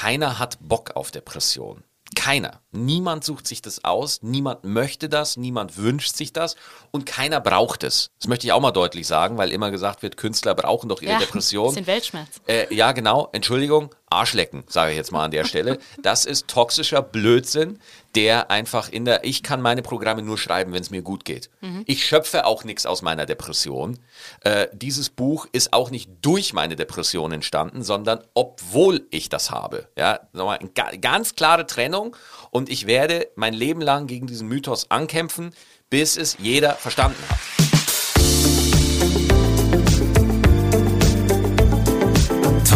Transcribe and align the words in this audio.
keiner 0.00 0.38
hat 0.38 0.56
Bock 0.62 0.92
auf 0.96 1.10
Depression. 1.10 1.84
Keiner. 2.16 2.62
Niemand 2.72 3.22
sucht 3.22 3.46
sich 3.46 3.60
das 3.60 3.84
aus, 3.84 4.20
niemand 4.22 4.64
möchte 4.64 5.10
das, 5.10 5.36
niemand 5.36 5.76
wünscht 5.76 6.16
sich 6.16 6.32
das 6.32 6.56
und 6.90 7.04
keiner 7.04 7.38
braucht 7.38 7.84
es. 7.84 8.08
Das 8.18 8.26
möchte 8.26 8.46
ich 8.46 8.52
auch 8.52 8.60
mal 8.62 8.70
deutlich 8.70 9.06
sagen, 9.06 9.36
weil 9.36 9.52
immer 9.52 9.70
gesagt 9.70 10.02
wird, 10.02 10.16
Künstler 10.16 10.54
brauchen 10.54 10.88
doch 10.88 11.02
ihre 11.02 11.12
Ja, 11.12 11.18
Depression. 11.20 11.68
bisschen 11.68 11.86
Weltschmerz. 11.86 12.40
Äh, 12.48 12.74
ja, 12.74 12.92
genau. 12.92 13.28
Entschuldigung, 13.32 13.94
Arschlecken, 14.10 14.64
sage 14.68 14.90
ich 14.90 14.96
jetzt 14.96 15.12
mal 15.12 15.24
an 15.24 15.30
der 15.30 15.44
Stelle. 15.44 15.78
Das 16.02 16.24
ist 16.24 16.48
toxischer 16.48 17.00
Blödsinn, 17.00 17.78
der 18.16 18.50
einfach 18.50 18.88
in 18.88 19.04
der. 19.04 19.24
Ich 19.24 19.42
kann 19.44 19.62
meine 19.62 19.82
Programme 19.82 20.22
nur 20.22 20.36
schreiben, 20.36 20.72
wenn 20.72 20.82
es 20.82 20.90
mir 20.90 21.02
gut 21.02 21.24
geht. 21.24 21.48
Ich 21.86 22.04
schöpfe 22.04 22.44
auch 22.44 22.64
nichts 22.64 22.86
aus 22.86 23.02
meiner 23.02 23.24
Depression. 23.24 23.98
Äh, 24.40 24.66
dieses 24.72 25.10
Buch 25.10 25.46
ist 25.52 25.72
auch 25.72 25.90
nicht 25.90 26.10
durch 26.22 26.52
meine 26.52 26.74
Depression 26.74 27.30
entstanden, 27.30 27.82
sondern 27.84 28.20
obwohl 28.34 29.06
ich 29.10 29.28
das 29.28 29.50
habe. 29.50 29.88
Ja, 29.96 30.20
nochmal 30.32 30.58
ga 30.74 30.90
ganz 31.00 31.36
klare 31.36 31.66
Trennung. 31.66 32.16
Und 32.50 32.68
ich 32.68 32.86
werde 32.88 33.28
mein 33.36 33.54
Leben 33.54 33.80
lang 33.80 34.08
gegen 34.08 34.26
diesen 34.26 34.48
Mythos 34.48 34.90
ankämpfen, 34.90 35.54
bis 35.88 36.16
es 36.16 36.36
jeder 36.40 36.74
verstanden 36.74 37.22
hat. 37.28 37.69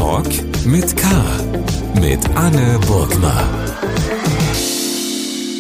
Talk 0.05 0.67
mit 0.67 0.95
K. 0.99 1.07
Mit 1.99 2.29
Anne 2.37 2.79
Burgner. 2.81 3.49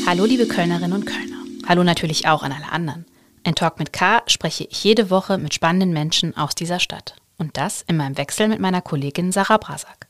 Hallo 0.06 0.26
liebe 0.26 0.46
Kölnerinnen 0.46 0.92
und 0.92 1.06
Kölner. 1.06 1.38
Hallo 1.66 1.82
natürlich 1.82 2.28
auch 2.28 2.42
an 2.42 2.52
alle 2.52 2.70
anderen. 2.70 3.06
Ein 3.42 3.54
Talk 3.54 3.78
mit 3.78 3.94
K 3.94 4.22
spreche 4.26 4.64
ich 4.64 4.84
jede 4.84 5.08
Woche 5.08 5.38
mit 5.38 5.54
spannenden 5.54 5.94
Menschen 5.94 6.36
aus 6.36 6.54
dieser 6.54 6.78
Stadt. 6.78 7.16
Und 7.38 7.56
das 7.56 7.80
in 7.88 7.96
meinem 7.96 8.18
Wechsel 8.18 8.48
mit 8.48 8.60
meiner 8.60 8.82
Kollegin 8.82 9.32
Sarah 9.32 9.56
Brasak. 9.56 10.08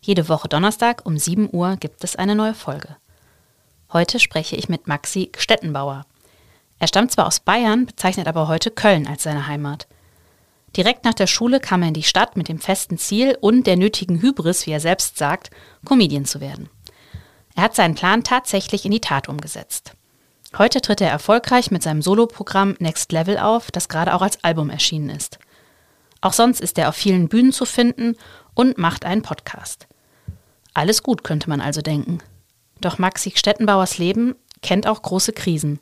Jede 0.00 0.28
Woche 0.28 0.46
Donnerstag 0.46 1.04
um 1.04 1.18
7 1.18 1.48
Uhr 1.50 1.74
gibt 1.74 2.04
es 2.04 2.14
eine 2.14 2.36
neue 2.36 2.54
Folge. 2.54 2.94
Heute 3.92 4.20
spreche 4.20 4.54
ich 4.54 4.68
mit 4.68 4.86
Maxi 4.86 5.32
Stettenbauer. 5.36 6.06
Er 6.78 6.86
stammt 6.86 7.10
zwar 7.10 7.26
aus 7.26 7.40
Bayern, 7.40 7.86
bezeichnet 7.86 8.28
aber 8.28 8.46
heute 8.46 8.70
Köln 8.70 9.08
als 9.08 9.24
seine 9.24 9.48
Heimat. 9.48 9.88
Direkt 10.76 11.04
nach 11.04 11.14
der 11.14 11.26
Schule 11.26 11.58
kam 11.58 11.82
er 11.82 11.88
in 11.88 11.94
die 11.94 12.02
Stadt 12.02 12.36
mit 12.36 12.48
dem 12.48 12.58
festen 12.58 12.98
Ziel 12.98 13.38
und 13.40 13.66
der 13.66 13.76
nötigen 13.76 14.20
Hybris, 14.20 14.66
wie 14.66 14.72
er 14.72 14.80
selbst 14.80 15.16
sagt, 15.16 15.50
Comedian 15.86 16.26
zu 16.26 16.40
werden. 16.40 16.68
Er 17.54 17.62
hat 17.62 17.74
seinen 17.74 17.94
Plan 17.94 18.22
tatsächlich 18.22 18.84
in 18.84 18.90
die 18.90 19.00
Tat 19.00 19.28
umgesetzt. 19.28 19.92
Heute 20.58 20.82
tritt 20.82 21.00
er 21.00 21.10
erfolgreich 21.10 21.70
mit 21.70 21.82
seinem 21.82 22.02
Soloprogramm 22.02 22.76
Next 22.78 23.10
Level 23.12 23.38
auf, 23.38 23.70
das 23.70 23.88
gerade 23.88 24.14
auch 24.14 24.20
als 24.20 24.44
Album 24.44 24.68
erschienen 24.68 25.08
ist. 25.08 25.38
Auch 26.20 26.34
sonst 26.34 26.60
ist 26.60 26.78
er 26.78 26.90
auf 26.90 26.96
vielen 26.96 27.28
Bühnen 27.28 27.52
zu 27.52 27.64
finden 27.64 28.16
und 28.54 28.76
macht 28.76 29.04
einen 29.06 29.22
Podcast. 29.22 29.86
Alles 30.74 31.02
gut, 31.02 31.24
könnte 31.24 31.48
man 31.48 31.62
also 31.62 31.80
denken. 31.80 32.18
Doch 32.80 32.98
Maxi 32.98 33.32
Stettenbauers 33.34 33.96
Leben 33.96 34.34
kennt 34.60 34.86
auch 34.86 35.00
große 35.00 35.32
Krisen. 35.32 35.80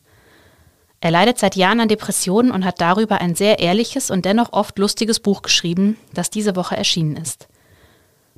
Er 1.04 1.10
leidet 1.10 1.38
seit 1.38 1.54
Jahren 1.54 1.80
an 1.80 1.88
Depressionen 1.88 2.50
und 2.50 2.64
hat 2.64 2.80
darüber 2.80 3.20
ein 3.20 3.34
sehr 3.34 3.58
ehrliches 3.58 4.10
und 4.10 4.24
dennoch 4.24 4.54
oft 4.54 4.78
lustiges 4.78 5.20
Buch 5.20 5.42
geschrieben, 5.42 5.98
das 6.14 6.30
diese 6.30 6.56
Woche 6.56 6.78
erschienen 6.78 7.18
ist. 7.18 7.46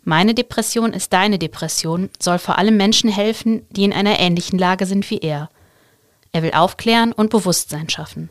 Meine 0.02 0.34
Depression 0.34 0.92
ist 0.92 1.12
deine 1.12 1.38
Depression 1.38 2.10
soll 2.20 2.40
vor 2.40 2.58
allem 2.58 2.76
Menschen 2.76 3.08
helfen, 3.08 3.64
die 3.70 3.84
in 3.84 3.92
einer 3.92 4.18
ähnlichen 4.18 4.58
Lage 4.58 4.84
sind 4.84 5.08
wie 5.10 5.18
er. 5.18 5.48
Er 6.32 6.42
will 6.42 6.50
aufklären 6.54 7.12
und 7.12 7.30
Bewusstsein 7.30 7.88
schaffen. 7.88 8.30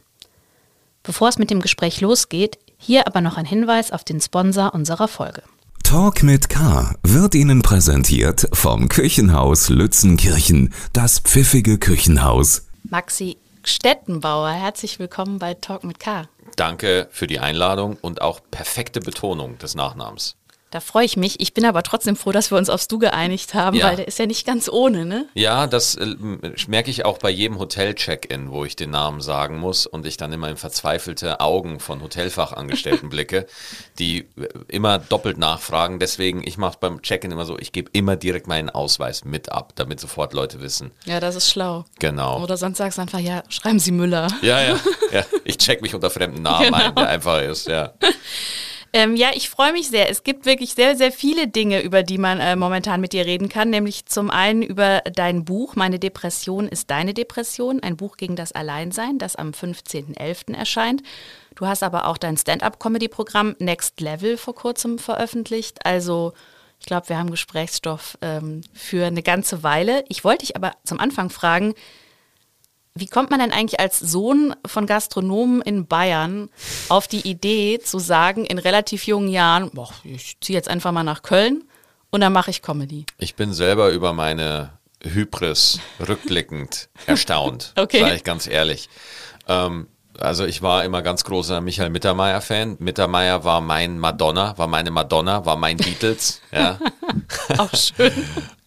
Bevor 1.01 1.29
es 1.29 1.37
mit 1.37 1.49
dem 1.49 1.61
Gespräch 1.61 2.01
losgeht, 2.01 2.59
hier 2.77 3.07
aber 3.07 3.21
noch 3.21 3.37
ein 3.37 3.45
Hinweis 3.45 3.93
auf 3.93 4.03
den 4.03 4.19
Sponsor 4.19 4.73
unserer 4.73 5.07
Folge. 5.07 5.43
Talk 5.81 6.23
mit 6.23 6.49
K 6.49 6.93
wird 7.03 7.35
Ihnen 7.35 7.61
präsentiert 7.61 8.49
vom 8.51 8.89
Küchenhaus 8.89 9.69
Lützenkirchen, 9.69 10.73
das 10.91 11.19
pfiffige 11.19 11.77
Küchenhaus. 11.77 12.67
Maxi 12.83 13.37
Stettenbauer, 13.67 14.51
herzlich 14.51 14.99
willkommen 14.99 15.39
bei 15.39 15.55
Talk 15.55 15.83
mit 15.83 15.99
K. 15.99 16.29
Danke 16.55 17.07
für 17.09 17.25
die 17.25 17.39
Einladung 17.39 17.97
und 17.99 18.21
auch 18.21 18.39
perfekte 18.51 18.99
Betonung 18.99 19.57
des 19.57 19.73
Nachnamens. 19.73 20.37
Da 20.75 20.81
freue 20.81 21.05
ich 21.05 21.15
mich. 21.15 21.39
Ich 21.39 21.53
bin 21.53 21.63
aber 21.63 21.83
trotzdem 21.83 22.17
froh, 22.17 22.33
dass 22.33 22.51
wir 22.51 22.57
uns 22.57 22.69
aufs 22.69 22.89
Du 22.89 22.99
geeinigt 22.99 23.53
haben, 23.53 23.77
Ja. 23.77 23.87
weil 23.87 23.95
der 23.95 24.09
ist 24.09 24.19
ja 24.19 24.25
nicht 24.25 24.45
ganz 24.45 24.67
ohne, 24.67 25.05
ne? 25.05 25.25
Ja, 25.33 25.67
das 25.67 25.95
äh, 25.95 26.13
merke 26.67 26.91
ich 26.91 27.05
auch 27.05 27.17
bei 27.17 27.29
jedem 27.29 27.59
Hotel-Check-In, 27.59 28.51
wo 28.51 28.65
ich 28.65 28.75
den 28.75 28.89
Namen 28.89 29.21
sagen 29.21 29.57
muss 29.57 29.85
und 29.85 30.05
ich 30.05 30.17
dann 30.17 30.33
immer 30.33 30.49
in 30.49 30.57
verzweifelte 30.57 31.39
Augen 31.39 31.79
von 31.79 32.01
Hotelfachangestellten 32.01 33.07
blicke, 33.09 33.47
die 33.99 34.27
äh, 34.37 34.49
immer 34.67 34.99
doppelt 34.99 35.37
nachfragen. 35.37 35.97
Deswegen, 35.99 36.45
ich 36.45 36.57
mache 36.57 36.75
beim 36.81 37.01
Check-In 37.01 37.31
immer 37.31 37.45
so, 37.45 37.57
ich 37.57 37.71
gebe 37.71 37.89
immer 37.93 38.17
direkt 38.17 38.47
meinen 38.47 38.69
Ausweis 38.69 39.23
mit 39.23 39.53
ab, 39.53 39.71
damit 39.75 40.01
sofort 40.01 40.33
Leute 40.33 40.59
wissen. 40.59 40.91
Ja, 41.05 41.21
das 41.21 41.37
ist 41.37 41.49
schlau. 41.49 41.85
Genau. 41.99 42.43
Oder 42.43 42.57
sonst 42.57 42.79
sagst 42.79 42.97
du 42.97 43.01
einfach, 43.03 43.19
ja, 43.19 43.43
schreiben 43.47 43.79
Sie 43.79 43.93
Müller. 43.93 44.27
Ja, 44.41 44.61
ja, 44.61 44.75
ja. 45.13 45.23
Ich 45.45 45.57
check 45.57 45.81
mich 45.81 45.95
unter 45.95 46.09
fremden 46.09 46.41
Namen 46.41 46.65
Genau. 46.65 46.77
ein, 46.77 46.95
der 46.95 47.07
einfach 47.07 47.41
ist, 47.43 47.69
ja. 47.69 47.93
Ähm, 48.95 49.17
ja, 49.17 49.31
ich 49.33 49.49
freue 49.49 49.73
mich 49.73 49.89
sehr. 49.89 50.09
Es 50.09 50.23
gibt 50.23 50.45
wirklich 50.45 50.73
sehr, 50.73 50.95
sehr 50.95 51.11
viele 51.11 51.49
Dinge, 51.49 51.81
über 51.81 52.01
die 52.01 52.17
man 52.17 52.39
äh, 52.39 52.55
momentan 52.55 53.01
mit 53.01 53.11
dir 53.11 53.25
reden 53.25 53.49
kann. 53.49 53.69
Nämlich 53.69 54.05
zum 54.05 54.31
einen 54.31 54.61
über 54.61 55.01
dein 55.01 55.43
Buch 55.43 55.75
Meine 55.75 55.99
Depression 55.99 56.69
ist 56.69 56.89
deine 56.89 57.13
Depression, 57.13 57.83
ein 57.83 57.97
Buch 57.97 58.15
gegen 58.15 58.37
das 58.37 58.53
Alleinsein, 58.53 59.17
das 59.17 59.35
am 59.35 59.49
15.11. 59.49 60.55
erscheint. 60.55 61.03
Du 61.55 61.67
hast 61.67 61.83
aber 61.83 62.07
auch 62.07 62.17
dein 62.17 62.37
Stand-up-Comedy-Programm 62.37 63.57
Next 63.59 63.99
Level 63.99 64.37
vor 64.37 64.55
kurzem 64.55 64.97
veröffentlicht. 64.97 65.85
Also 65.85 66.31
ich 66.79 66.85
glaube, 66.85 67.09
wir 67.09 67.17
haben 67.17 67.31
Gesprächsstoff 67.31 68.17
ähm, 68.21 68.61
für 68.73 69.07
eine 69.07 69.23
ganze 69.23 69.61
Weile. 69.61 70.05
Ich 70.07 70.23
wollte 70.23 70.45
dich 70.45 70.55
aber 70.55 70.71
zum 70.85 71.01
Anfang 71.01 71.29
fragen, 71.29 71.73
wie 72.97 73.07
kommt 73.07 73.29
man 73.29 73.39
denn 73.41 73.51
eigentlich 73.51 73.79
als 73.79 73.99
Sohn 73.99 74.55
von 74.65 74.85
Gastronomen 74.85 75.61
in 75.61 75.85
Bayern 75.85 76.49
auf 76.87 77.07
die 77.07 77.27
Idee 77.27 77.79
zu 77.83 77.99
sagen, 77.99 78.45
in 78.45 78.57
relativ 78.57 79.05
jungen 79.05 79.27
Jahren, 79.27 79.69
boah, 79.71 79.89
ich 80.03 80.37
ziehe 80.39 80.57
jetzt 80.57 80.69
einfach 80.69 80.93
mal 80.93 81.03
nach 81.03 81.21
Köln 81.21 81.65
und 82.09 82.21
dann 82.21 82.31
mache 82.31 82.51
ich 82.51 82.61
Comedy? 82.61 83.05
Ich 83.17 83.35
bin 83.35 83.51
selber 83.53 83.89
über 83.89 84.13
meine 84.13 84.69
Hybris 85.03 85.79
rückblickend 86.07 86.87
erstaunt, 87.05 87.73
Okay. 87.77 87.99
sage 87.99 88.15
ich 88.15 88.23
ganz 88.23 88.47
ehrlich. 88.47 88.87
Ähm, 89.47 89.87
also 90.17 90.45
ich 90.45 90.61
war 90.61 90.85
immer 90.85 91.01
ganz 91.01 91.25
großer 91.25 91.59
Michael 91.59 91.89
Mittermeier-Fan. 91.89 92.77
Mittermeier 92.79 93.43
war 93.43 93.59
mein 93.59 93.99
Madonna, 93.99 94.57
war 94.57 94.67
meine 94.67 94.89
Madonna, 94.91 95.45
war 95.45 95.57
mein 95.57 95.75
Beatles. 95.75 96.39
ja. 96.53 96.79
Auch 97.57 97.75
schön. 97.75 98.13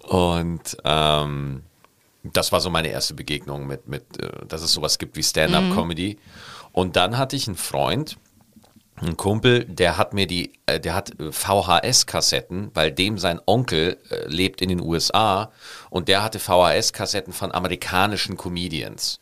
Und 0.00 0.76
ähm, 0.84 1.62
das 2.36 2.52
war 2.52 2.60
so 2.60 2.70
meine 2.70 2.88
erste 2.88 3.14
Begegnung 3.14 3.66
mit, 3.66 3.88
mit 3.88 4.22
äh, 4.22 4.46
dass 4.46 4.62
es 4.62 4.72
sowas 4.72 4.98
gibt 4.98 5.16
wie 5.16 5.22
Stand-up-Comedy. 5.22 6.18
Und 6.72 6.96
dann 6.96 7.18
hatte 7.18 7.36
ich 7.36 7.46
einen 7.46 7.56
Freund, 7.56 8.16
einen 8.96 9.16
Kumpel, 9.16 9.64
der 9.64 9.96
hat 9.96 10.12
mir 10.12 10.26
die, 10.26 10.52
äh, 10.66 10.80
der 10.80 10.94
hat 10.94 11.18
äh, 11.20 11.32
VHS-Kassetten, 11.32 12.70
weil 12.74 12.92
dem 12.92 13.18
sein 13.18 13.40
Onkel 13.46 13.98
lebt 14.26 14.60
in 14.60 14.68
den 14.68 14.80
USA 14.80 15.52
und 15.90 16.08
der 16.08 16.22
hatte 16.22 16.38
VHS-Kassetten 16.38 17.32
von 17.32 17.52
amerikanischen 17.52 18.36
Comedians. 18.36 19.20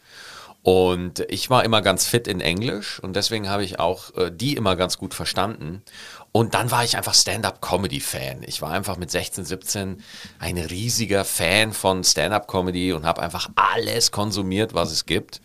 Und 0.66 1.20
ich 1.28 1.48
war 1.48 1.64
immer 1.64 1.80
ganz 1.80 2.08
fit 2.08 2.26
in 2.26 2.40
Englisch 2.40 2.98
und 2.98 3.14
deswegen 3.14 3.48
habe 3.48 3.62
ich 3.62 3.78
auch 3.78 4.12
äh, 4.16 4.32
die 4.32 4.56
immer 4.56 4.74
ganz 4.74 4.98
gut 4.98 5.14
verstanden. 5.14 5.80
Und 6.32 6.54
dann 6.54 6.72
war 6.72 6.82
ich 6.82 6.96
einfach 6.96 7.14
Stand-up-Comedy-Fan. 7.14 8.42
Ich 8.44 8.62
war 8.62 8.72
einfach 8.72 8.96
mit 8.96 9.08
16, 9.08 9.44
17 9.44 10.02
ein 10.40 10.58
riesiger 10.58 11.24
Fan 11.24 11.72
von 11.72 12.02
Stand-up-Comedy 12.02 12.92
und 12.94 13.06
habe 13.06 13.22
einfach 13.22 13.48
alles 13.54 14.10
konsumiert, 14.10 14.74
was 14.74 14.90
es 14.90 15.06
gibt. 15.06 15.40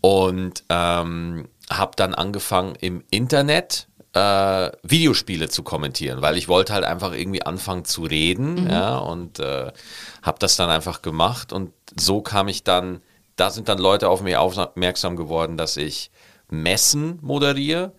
Und 0.00 0.62
ähm, 0.68 1.48
habe 1.68 1.96
dann 1.96 2.14
angefangen 2.14 2.76
im 2.76 3.02
Internet 3.10 3.88
äh, 4.12 4.70
Videospiele 4.84 5.48
zu 5.48 5.64
kommentieren, 5.64 6.22
weil 6.22 6.36
ich 6.36 6.46
wollte 6.46 6.72
halt 6.72 6.84
einfach 6.84 7.12
irgendwie 7.12 7.42
anfangen 7.42 7.84
zu 7.84 8.04
reden, 8.04 8.70
ja, 8.70 8.96
und 8.96 9.40
äh, 9.40 9.72
habe 10.22 10.38
das 10.38 10.54
dann 10.54 10.70
einfach 10.70 11.02
gemacht 11.02 11.52
und 11.52 11.72
so 11.98 12.20
kam 12.20 12.46
ich 12.46 12.62
dann, 12.62 13.02
da 13.36 13.50
sind 13.50 13.68
dann 13.68 13.78
Leute 13.78 14.08
auf 14.08 14.22
mich 14.22 14.36
aufmerksam 14.36 15.16
geworden, 15.16 15.56
dass 15.56 15.76
ich 15.76 16.10
Messen 16.48 17.18
moderiere 17.22 17.92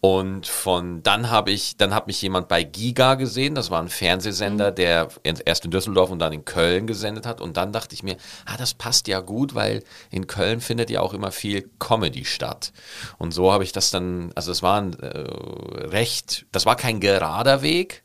und 0.00 0.46
von 0.46 1.02
dann 1.02 1.28
habe 1.28 1.50
ich, 1.50 1.76
dann 1.76 1.92
hat 1.92 2.06
mich 2.06 2.22
jemand 2.22 2.46
bei 2.46 2.62
Giga 2.62 3.16
gesehen, 3.16 3.56
das 3.56 3.72
war 3.72 3.82
ein 3.82 3.88
Fernsehsender, 3.88 4.70
der 4.70 5.08
in- 5.24 5.40
erst 5.44 5.64
in 5.64 5.72
Düsseldorf 5.72 6.10
und 6.10 6.20
dann 6.20 6.32
in 6.32 6.44
Köln 6.44 6.86
gesendet 6.86 7.26
hat. 7.26 7.40
Und 7.40 7.56
dann 7.56 7.72
dachte 7.72 7.96
ich 7.96 8.04
mir, 8.04 8.16
ah, 8.46 8.56
das 8.56 8.74
passt 8.74 9.08
ja 9.08 9.18
gut, 9.18 9.56
weil 9.56 9.82
in 10.10 10.28
Köln 10.28 10.60
findet 10.60 10.88
ja 10.88 11.00
auch 11.00 11.14
immer 11.14 11.32
viel 11.32 11.68
Comedy 11.80 12.24
statt. 12.24 12.72
Und 13.18 13.34
so 13.34 13.52
habe 13.52 13.64
ich 13.64 13.72
das 13.72 13.90
dann, 13.90 14.30
also 14.36 14.52
es 14.52 14.62
war 14.62 14.80
ein 14.80 14.92
äh, 15.00 15.08
recht, 15.88 16.46
das 16.52 16.64
war 16.64 16.76
kein 16.76 17.00
gerader 17.00 17.62
Weg, 17.62 18.04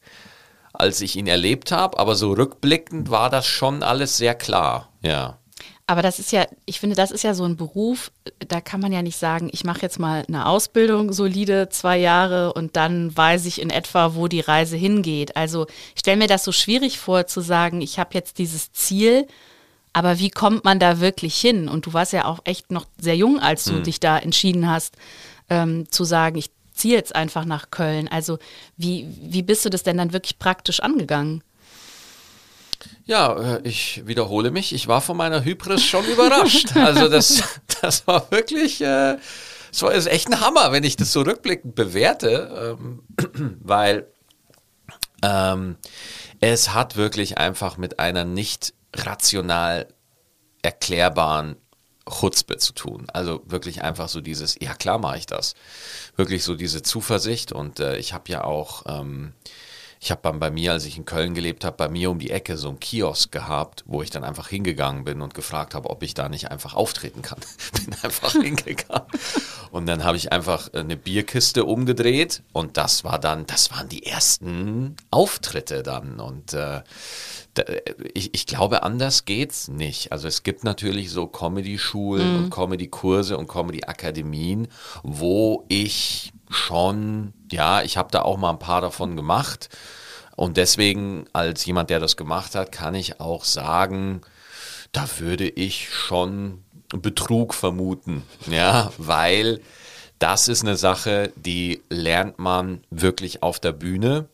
als 0.74 1.00
ich 1.00 1.16
ihn 1.16 1.28
erlebt 1.28 1.72
habe, 1.72 2.00
aber 2.00 2.16
so 2.16 2.34
rückblickend 2.34 3.12
war 3.12 3.30
das 3.30 3.46
schon 3.46 3.84
alles 3.84 4.18
sehr 4.18 4.34
klar, 4.34 4.90
ja. 5.04 5.38
Aber 5.85 6.01
das 6.01 6.18
ist 6.18 6.31
ja, 6.31 6.45
ich 6.65 6.80
finde, 6.80 6.95
das 6.95 7.12
ist 7.12 7.24
ja 7.24 7.33
so 7.33 7.44
ein 7.44 7.57
Beruf, 7.57 8.12
da 8.47 8.62
kann 8.62 8.80
man 8.80 8.94
ja 8.94 9.01
nicht 9.01 9.18
sagen, 9.18 9.50
ich 9.51 9.65
mache 9.65 9.81
jetzt 9.81 10.00
mal 10.00 10.24
eine 10.27 10.45
Ausbildung, 10.45 11.12
solide 11.12 11.68
zwei 11.69 11.97
Jahre 11.97 12.53
und 12.53 12.77
dann 12.77 13.15
weiß 13.15 13.45
ich 13.45 13.62
in 13.62 13.69
etwa, 13.69 14.15
wo 14.15 14.30
die 14.30 14.39
Reise 14.39 14.77
hingeht. 14.77 15.35
Also 15.35 15.68
ich 15.94 16.00
stelle 16.00 16.18
mir 16.18 16.27
das 16.27 16.45
so 16.45 16.53
schwierig 16.53 17.00
vor 17.00 17.27
zu 17.27 17.41
sagen, 17.41 17.81
ich 17.81 18.00
habe 18.00 18.12
jetzt 18.13 18.38
dieses 18.38 18.71
Ziel, 18.71 19.27
aber 19.91 20.19
wie 20.19 20.30
kommt 20.30 20.63
man 20.63 20.80
da 20.80 21.01
wirklich 21.01 21.35
hin? 21.35 21.68
Und 21.68 21.86
du 21.86 21.94
warst 21.94 22.13
ja 22.13 22.25
auch 22.25 22.39
echt 22.45 22.71
noch 22.71 22.86
sehr 22.97 23.18
jung, 23.18 23.39
als 23.39 23.65
du 23.65 23.74
hm. 23.74 23.83
dich 23.83 24.00
da 24.00 24.18
entschieden 24.18 24.69
hast, 24.69 24.95
ähm, 25.50 25.91
zu 25.91 26.06
sagen, 26.06 26.38
ich 26.38 26.50
ziehe 26.74 26.95
jetzt 26.95 27.13
einfach 27.13 27.44
nach 27.44 27.71
Köln. 27.71 28.07
Also 28.07 28.39
wie, 28.77 29.07
wie 29.21 29.44
bist 29.44 29.65
du 29.65 29.69
das 29.69 29.83
denn 29.83 29.97
dann 29.97 30.13
wirklich 30.13 30.39
praktisch 30.39 30.79
angegangen? 30.79 31.44
Ja, 33.05 33.55
äh, 33.55 33.61
ich 33.63 34.05
wiederhole 34.05 34.51
mich. 34.51 34.73
Ich 34.73 34.88
war 34.88 35.01
von 35.01 35.17
meiner 35.17 35.44
Hybris 35.44 35.83
schon 35.83 36.05
überrascht. 36.05 36.69
Also 36.75 37.07
das, 37.07 37.44
das 37.81 38.07
war 38.07 38.29
wirklich, 38.31 38.81
äh, 38.81 39.17
das 39.71 39.81
war 39.81 39.94
ist 39.94 40.07
echt 40.07 40.27
ein 40.27 40.39
Hammer, 40.39 40.71
wenn 40.71 40.83
ich 40.83 40.95
das 40.95 41.11
so 41.11 41.21
rückblickend 41.21 41.75
bewerte, 41.75 42.77
ähm, 42.79 43.03
weil 43.61 44.07
ähm, 45.21 45.77
es 46.39 46.73
hat 46.73 46.95
wirklich 46.95 47.38
einfach 47.38 47.77
mit 47.77 48.00
einer 48.00 48.25
nicht 48.25 48.73
rational 48.95 49.88
erklärbaren 50.61 51.55
Chutzpe 52.09 52.57
zu 52.57 52.73
tun. 52.73 53.07
Also 53.13 53.41
wirklich 53.45 53.81
einfach 53.81 54.09
so 54.09 54.21
dieses, 54.21 54.55
ja 54.59 54.73
klar 54.73 54.97
mache 54.97 55.17
ich 55.17 55.25
das. 55.25 55.55
Wirklich 56.15 56.44
so 56.44 56.55
diese 56.55 56.81
Zuversicht 56.81 57.51
und 57.51 57.79
äh, 57.79 57.97
ich 57.97 58.13
habe 58.13 58.29
ja 58.29 58.44
auch 58.44 58.83
ähm, 58.88 59.33
ich 60.03 60.11
habe 60.11 60.33
bei 60.38 60.51
mir, 60.51 60.73
als 60.73 60.83
ich 60.83 60.97
in 60.97 61.05
Köln 61.05 61.33
gelebt 61.33 61.63
habe, 61.63 61.77
bei 61.77 61.88
mir 61.88 62.11
um 62.11 62.19
die 62.19 62.29
Ecke 62.29 62.57
so 62.57 62.67
einen 62.67 62.81
Kiosk 62.81 63.31
gehabt, 63.31 63.85
wo 63.88 64.01
ich 64.01 64.09
dann 64.09 64.25
einfach 64.25 64.50
hingegangen 64.50 65.05
bin 65.05 65.21
und 65.21 65.33
gefragt 65.33 65.73
habe, 65.75 65.89
ob 65.89 66.03
ich 66.03 66.13
da 66.13 66.27
nicht 66.27 66.51
einfach 66.51 66.73
auftreten 66.73 67.21
kann. 67.21 67.39
bin 67.85 67.95
einfach 68.03 68.31
hingegangen. 68.41 69.07
Und 69.71 69.85
dann 69.85 70.03
habe 70.03 70.17
ich 70.17 70.33
einfach 70.33 70.73
eine 70.73 70.97
Bierkiste 70.97 71.63
umgedreht 71.63 72.44
und 72.51 72.75
das 72.75 73.05
war 73.05 73.17
dann, 73.17 73.45
das 73.47 73.71
waren 73.71 73.88
die 73.88 74.05
ersten 74.05 74.97
Auftritte 75.09 75.83
dann. 75.83 76.19
Und 76.19 76.51
äh, 76.51 76.81
ich, 78.13 78.33
ich, 78.33 78.45
glaube, 78.45 78.83
anders 78.83 79.23
geht's 79.23 79.69
nicht. 79.69 80.11
Also 80.11 80.27
es 80.27 80.44
gibt 80.44 80.65
natürlich 80.65 81.11
so 81.11 81.27
Comedy-Schulen 81.27 82.29
mhm. 82.29 82.44
und 82.44 82.50
Comedy-Kurse 82.50 83.38
und 83.38 83.47
Comedy-Akademien, 83.47 84.67
wo 85.01 85.63
ich 85.69 86.33
schon, 86.50 87.33
ja, 87.53 87.81
ich 87.83 87.97
habe 87.97 88.11
da 88.11 88.23
auch 88.23 88.38
mal 88.38 88.50
ein 88.50 88.59
paar 88.59 88.81
davon 88.81 89.15
gemacht. 89.15 89.69
Und 90.35 90.57
deswegen, 90.57 91.25
als 91.31 91.65
jemand, 91.65 91.89
der 91.89 92.00
das 92.00 92.17
gemacht 92.17 92.55
hat, 92.55 92.71
kann 92.71 92.95
ich 92.95 93.19
auch 93.19 93.44
sagen, 93.45 94.21
da 94.91 95.05
würde 95.19 95.47
ich 95.47 95.89
schon 95.89 96.63
Betrug 96.89 97.53
vermuten. 97.53 98.23
Ja, 98.47 98.91
weil 98.97 99.61
das 100.19 100.47
ist 100.47 100.63
eine 100.63 100.77
Sache, 100.77 101.31
die 101.35 101.81
lernt 101.89 102.39
man 102.39 102.83
wirklich 102.89 103.44
auf 103.44 103.59
der 103.59 103.73
Bühne 103.73 104.27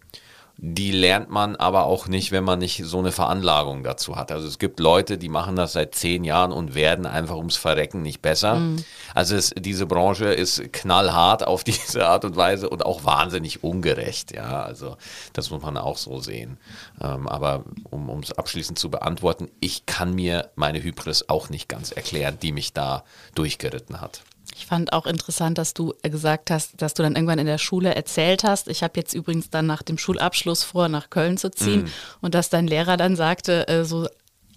die 0.62 0.92
lernt 0.92 1.30
man 1.30 1.56
aber 1.56 1.86
auch 1.86 2.08
nicht, 2.08 2.34
wenn 2.34 2.44
man 2.44 2.60
nicht 2.60 2.84
so 2.84 3.00
eine 3.00 3.14
Veranlagung 3.14 3.82
dazu 3.82 4.18
hat. 4.18 4.30
Also 4.30 4.46
es 4.46 4.60
gibt 4.60 4.82
Leute, 4.82 5.18
die 5.18 5.30
machen 5.30 5.56
das 5.56 5.72
seit 5.72 5.96
zehn 5.96 6.26
Jahren 6.26 6.52
und 6.52 6.76
werden 6.76 7.06
einfach 7.06 7.38
ums 7.38 7.56
Verrecken 7.56 8.02
nicht 8.02 8.22
besser. 8.22 8.56
Mhm. 8.56 8.84
Also 9.16 9.38
es, 9.38 9.52
diese 9.58 9.86
Branche 9.86 10.26
ist 10.26 10.74
knallhart 10.74 11.48
auf 11.48 11.64
diese 11.66 12.06
Art 12.06 12.26
und 12.26 12.36
Weise 12.36 12.70
und 12.70 12.86
auch 12.86 13.06
wahnsinnig 13.06 13.64
ungerecht. 13.64 14.36
Ja, 14.36 14.64
also 14.64 14.98
das 15.32 15.50
muss 15.50 15.62
man 15.62 15.78
auch 15.78 15.98
so 15.98 16.20
sehen. 16.20 16.58
Ähm, 17.02 17.30
aber 17.30 17.64
um 17.90 18.20
es 18.20 18.34
abschließend 18.34 18.78
zu 18.78 18.90
beantworten, 18.92 19.50
ich 19.62 19.86
kann 19.86 20.14
mir 20.14 20.50
meine 20.56 20.84
Hybris 20.84 21.30
auch 21.30 21.50
nicht 21.50 21.70
ganz 21.70 21.92
erklären, 21.94 22.38
die 22.42 22.52
mich 22.52 22.74
da 22.74 23.06
durchgeritten 23.34 24.02
hat. 24.02 24.24
Ich 24.60 24.66
fand 24.66 24.92
auch 24.92 25.06
interessant, 25.06 25.58
dass 25.58 25.74
du 25.74 25.94
gesagt 26.02 26.52
hast, 26.52 26.82
dass 26.82 26.94
du 26.94 27.02
dann 27.02 27.16
irgendwann 27.16 27.40
in 27.40 27.46
der 27.46 27.58
Schule 27.58 27.96
erzählt 27.96 28.44
hast. 28.44 28.68
Ich 28.68 28.84
habe 28.84 28.94
jetzt 28.98 29.14
übrigens 29.14 29.50
dann 29.50 29.66
nach 29.66 29.84
dem 29.84 29.98
Schulabschluss 29.98 30.66
vor, 30.66 30.90
nach 30.90 31.10
Köln 31.10 31.38
zu 31.38 31.50
ziehen. 31.50 31.84
Mm. 31.84 31.90
Und 32.20 32.36
dass 32.36 32.50
dein 32.50 32.68
Lehrer 32.68 32.98
dann 32.98 33.16
sagte, 33.16 33.70
äh, 33.70 33.86
so 33.86 34.06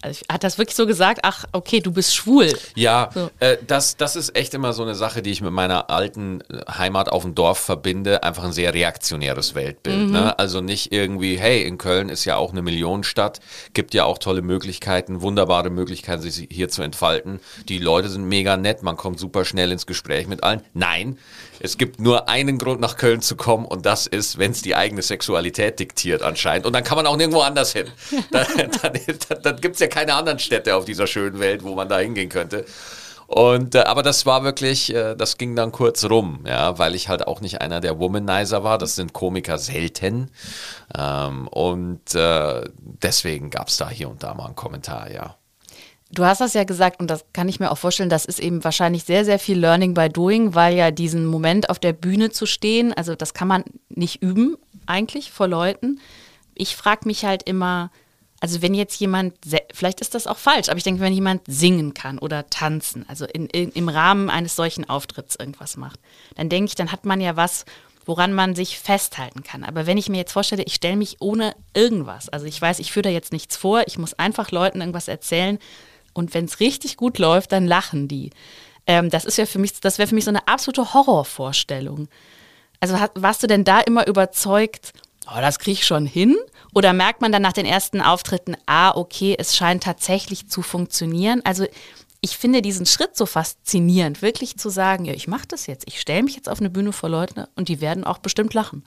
also 0.02 0.22
hat 0.31 0.44
das 0.44 0.58
wirklich 0.58 0.76
so 0.76 0.87
gesagt, 0.87 1.20
ach, 1.22 1.44
okay, 1.52 1.81
du 1.81 1.93
bist 1.93 2.14
schwul. 2.14 2.52
Ja, 2.75 3.10
so. 3.14 3.31
äh, 3.38 3.56
das, 3.66 3.96
das 3.96 4.16
ist 4.16 4.37
echt 4.37 4.52
immer 4.54 4.72
so 4.72 4.82
eine 4.82 4.94
Sache, 4.94 5.22
die 5.22 5.31
ich 5.31 5.40
mit 5.40 5.52
meiner 5.52 5.90
alten 5.90 6.40
äh, 6.43 6.72
Heimat 6.76 7.10
auf 7.10 7.22
dem 7.22 7.34
Dorf 7.34 7.58
verbinde. 7.58 8.22
Einfach 8.22 8.44
ein 8.44 8.52
sehr 8.52 8.75
reaktionäres 8.75 9.54
Weltbild. 9.54 10.06
Mhm. 10.08 10.12
Ne? 10.12 10.38
Also 10.38 10.60
nicht 10.60 10.93
irgendwie, 10.93 11.38
hey, 11.38 11.62
in 11.62 11.78
Köln 11.78 12.08
ist 12.08 12.25
ja 12.25 12.37
auch 12.37 12.50
eine 12.50 12.62
Millionenstadt, 12.62 13.40
gibt 13.75 13.94
ja 13.94 14.04
auch 14.04 14.19
tolle 14.19 14.43
Möglichkeiten, 14.43 15.22
wunderbare 15.22 15.70
Möglichkeiten, 15.70 16.20
sich 16.20 16.48
hier 16.50 16.69
zu 16.69 16.82
entfalten. 16.82 17.40
Die 17.69 17.78
Leute 17.78 18.08
sind 18.08 18.25
mega 18.25 18.56
nett, 18.56 18.82
man 18.82 18.96
kommt 18.96 19.19
super 19.19 19.44
schnell 19.44 19.70
ins 19.70 19.87
Gespräch 19.87 20.26
mit 20.26 20.43
allen. 20.43 20.62
Nein, 20.75 21.19
es 21.60 21.78
gibt 21.78 22.00
nur 22.00 22.28
einen 22.28 22.58
Grund, 22.58 22.81
nach 22.81 22.96
Köln 22.96 23.22
zu 23.22 23.37
kommen 23.37 23.64
und 23.66 23.87
das 23.87 24.08
ist, 24.08 24.37
wenn 24.37 24.50
es 24.50 24.62
die 24.62 24.75
eigene 24.75 25.00
Sexualität 25.00 25.78
diktiert 25.78 26.22
anscheinend. 26.22 26.66
Und 26.66 26.72
dann 26.72 26.82
kann 26.82 26.96
man 26.96 27.06
auch 27.06 27.16
nirgendwo 27.16 27.40
anders 27.40 27.72
hin. 27.72 27.87
dann, 28.32 28.46
dann, 28.56 28.93
dann, 29.28 29.43
dann 29.43 29.60
gibt 29.60 29.76
es 29.76 29.81
ja 29.81 29.87
keine 29.92 30.14
anderen 30.14 30.38
Städte 30.38 30.74
auf 30.74 30.84
dieser 30.84 31.06
schönen 31.06 31.38
Welt, 31.38 31.62
wo 31.62 31.74
man 31.74 31.88
da 31.88 31.98
hingehen 31.98 32.28
könnte. 32.28 32.64
Und 33.26 33.74
äh, 33.74 33.80
aber 33.80 34.02
das 34.02 34.26
war 34.26 34.44
wirklich, 34.44 34.94
äh, 34.94 35.14
das 35.14 35.38
ging 35.38 35.56
dann 35.56 35.72
kurz 35.72 36.04
rum, 36.04 36.40
ja, 36.46 36.78
weil 36.78 36.94
ich 36.94 37.08
halt 37.08 37.26
auch 37.26 37.40
nicht 37.40 37.62
einer 37.62 37.80
der 37.80 37.98
Womanizer 37.98 38.62
war. 38.62 38.76
Das 38.76 38.94
sind 38.94 39.14
Komiker 39.14 39.56
selten. 39.58 40.30
Ähm, 40.98 41.48
und 41.48 42.14
äh, 42.14 42.68
deswegen 42.78 43.48
gab 43.48 43.68
es 43.68 43.78
da 43.78 43.88
hier 43.88 44.10
und 44.10 44.22
da 44.22 44.34
mal 44.34 44.46
einen 44.46 44.56
Kommentar, 44.56 45.10
ja. 45.10 45.36
Du 46.10 46.26
hast 46.26 46.42
das 46.42 46.52
ja 46.52 46.64
gesagt 46.64 47.00
und 47.00 47.08
das 47.08 47.24
kann 47.32 47.48
ich 47.48 47.58
mir 47.58 47.70
auch 47.70 47.78
vorstellen, 47.78 48.10
das 48.10 48.26
ist 48.26 48.38
eben 48.38 48.62
wahrscheinlich 48.64 49.04
sehr, 49.04 49.24
sehr 49.24 49.38
viel 49.38 49.58
Learning 49.58 49.94
by 49.94 50.10
Doing, 50.10 50.54
weil 50.54 50.76
ja 50.76 50.90
diesen 50.90 51.24
Moment 51.24 51.70
auf 51.70 51.78
der 51.78 51.94
Bühne 51.94 52.28
zu 52.28 52.44
stehen, 52.44 52.92
also 52.92 53.14
das 53.14 53.32
kann 53.32 53.48
man 53.48 53.64
nicht 53.88 54.22
üben 54.22 54.58
eigentlich 54.84 55.32
vor 55.32 55.48
Leuten. 55.48 56.00
Ich 56.54 56.76
frage 56.76 57.06
mich 57.06 57.24
halt 57.24 57.44
immer, 57.44 57.90
also 58.42 58.60
wenn 58.60 58.74
jetzt 58.74 58.98
jemand, 58.98 59.34
vielleicht 59.72 60.00
ist 60.00 60.16
das 60.16 60.26
auch 60.26 60.36
falsch, 60.36 60.68
aber 60.68 60.76
ich 60.76 60.82
denke, 60.82 61.00
wenn 61.00 61.12
jemand 61.12 61.42
singen 61.46 61.94
kann 61.94 62.18
oder 62.18 62.50
tanzen, 62.50 63.04
also 63.08 63.24
in, 63.24 63.46
in, 63.46 63.70
im 63.70 63.88
Rahmen 63.88 64.30
eines 64.30 64.56
solchen 64.56 64.88
Auftritts 64.88 65.36
irgendwas 65.36 65.76
macht, 65.76 66.00
dann 66.34 66.48
denke 66.48 66.70
ich, 66.70 66.74
dann 66.74 66.90
hat 66.90 67.06
man 67.06 67.20
ja 67.20 67.36
was, 67.36 67.64
woran 68.04 68.32
man 68.32 68.56
sich 68.56 68.80
festhalten 68.80 69.44
kann. 69.44 69.62
Aber 69.62 69.86
wenn 69.86 69.96
ich 69.96 70.08
mir 70.08 70.16
jetzt 70.16 70.32
vorstelle, 70.32 70.64
ich 70.64 70.74
stelle 70.74 70.96
mich 70.96 71.18
ohne 71.20 71.54
irgendwas, 71.72 72.30
also 72.30 72.44
ich 72.46 72.60
weiß, 72.60 72.80
ich 72.80 72.90
führe 72.90 73.04
da 73.04 73.10
jetzt 73.10 73.30
nichts 73.30 73.56
vor, 73.56 73.84
ich 73.86 73.96
muss 73.96 74.14
einfach 74.14 74.50
Leuten 74.50 74.80
irgendwas 74.80 75.06
erzählen 75.06 75.60
und 76.12 76.34
wenn 76.34 76.46
es 76.46 76.58
richtig 76.58 76.96
gut 76.96 77.20
läuft, 77.20 77.52
dann 77.52 77.64
lachen 77.64 78.08
die. 78.08 78.30
Ähm, 78.88 79.08
das 79.08 79.24
ist 79.24 79.38
ja 79.38 79.46
für 79.46 79.60
mich, 79.60 79.78
das 79.80 79.98
wäre 79.98 80.08
für 80.08 80.16
mich 80.16 80.24
so 80.24 80.32
eine 80.32 80.48
absolute 80.48 80.94
Horrorvorstellung. 80.94 82.08
Also 82.80 82.96
warst 83.14 83.44
du 83.44 83.46
denn 83.46 83.62
da 83.62 83.78
immer 83.78 84.08
überzeugt, 84.08 84.94
oh, 85.26 85.40
das 85.40 85.58
kriege 85.58 85.78
ich 85.78 85.86
schon 85.86 86.06
hin? 86.06 86.36
Oder 86.74 86.92
merkt 86.92 87.20
man 87.20 87.32
dann 87.32 87.42
nach 87.42 87.52
den 87.52 87.66
ersten 87.66 88.00
Auftritten, 88.00 88.56
ah, 88.66 88.92
okay, 88.96 89.36
es 89.38 89.56
scheint 89.56 89.84
tatsächlich 89.84 90.48
zu 90.48 90.62
funktionieren? 90.62 91.43
Also 91.44 91.67
ich 92.20 92.38
finde 92.38 92.62
diesen 92.62 92.86
Schritt 92.86 93.17
so 93.17 93.26
faszinierend, 93.26 94.22
wirklich 94.22 94.56
zu 94.56 94.70
sagen, 94.70 95.05
ja, 95.05 95.12
ich 95.12 95.29
mache 95.29 95.48
das 95.48 95.67
jetzt, 95.67 95.86
ich 95.88 96.00
stelle 96.00 96.22
mich 96.22 96.36
jetzt 96.36 96.48
auf 96.48 96.60
eine 96.60 96.70
Bühne 96.70 96.93
vor 96.93 97.08
Leute 97.08 97.48
und 97.56 97.69
die 97.69 97.81
werden 97.81 98.05
auch 98.05 98.19
bestimmt 98.19 98.55
lachen. 98.55 98.84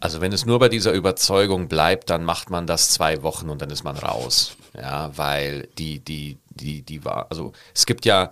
Also 0.00 0.20
wenn 0.20 0.32
es 0.32 0.46
nur 0.46 0.58
bei 0.58 0.68
dieser 0.68 0.92
Überzeugung 0.92 1.68
bleibt, 1.68 2.10
dann 2.10 2.24
macht 2.24 2.50
man 2.50 2.66
das 2.66 2.90
zwei 2.90 3.22
Wochen 3.22 3.48
und 3.48 3.62
dann 3.62 3.70
ist 3.70 3.84
man 3.84 3.96
raus. 3.96 4.56
Ja, 4.74 5.10
weil 5.16 5.68
die, 5.78 6.00
die, 6.00 6.38
die, 6.50 6.82
die 6.82 7.04
war, 7.04 7.26
also 7.30 7.52
es 7.74 7.86
gibt 7.86 8.04
ja, 8.04 8.30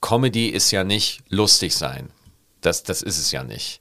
Comedy 0.00 0.48
ist 0.48 0.70
ja 0.70 0.84
nicht 0.84 1.22
lustig 1.28 1.74
sein. 1.74 2.10
Das, 2.60 2.82
das 2.82 3.02
ist 3.02 3.18
es 3.18 3.30
ja 3.30 3.42
nicht. 3.42 3.80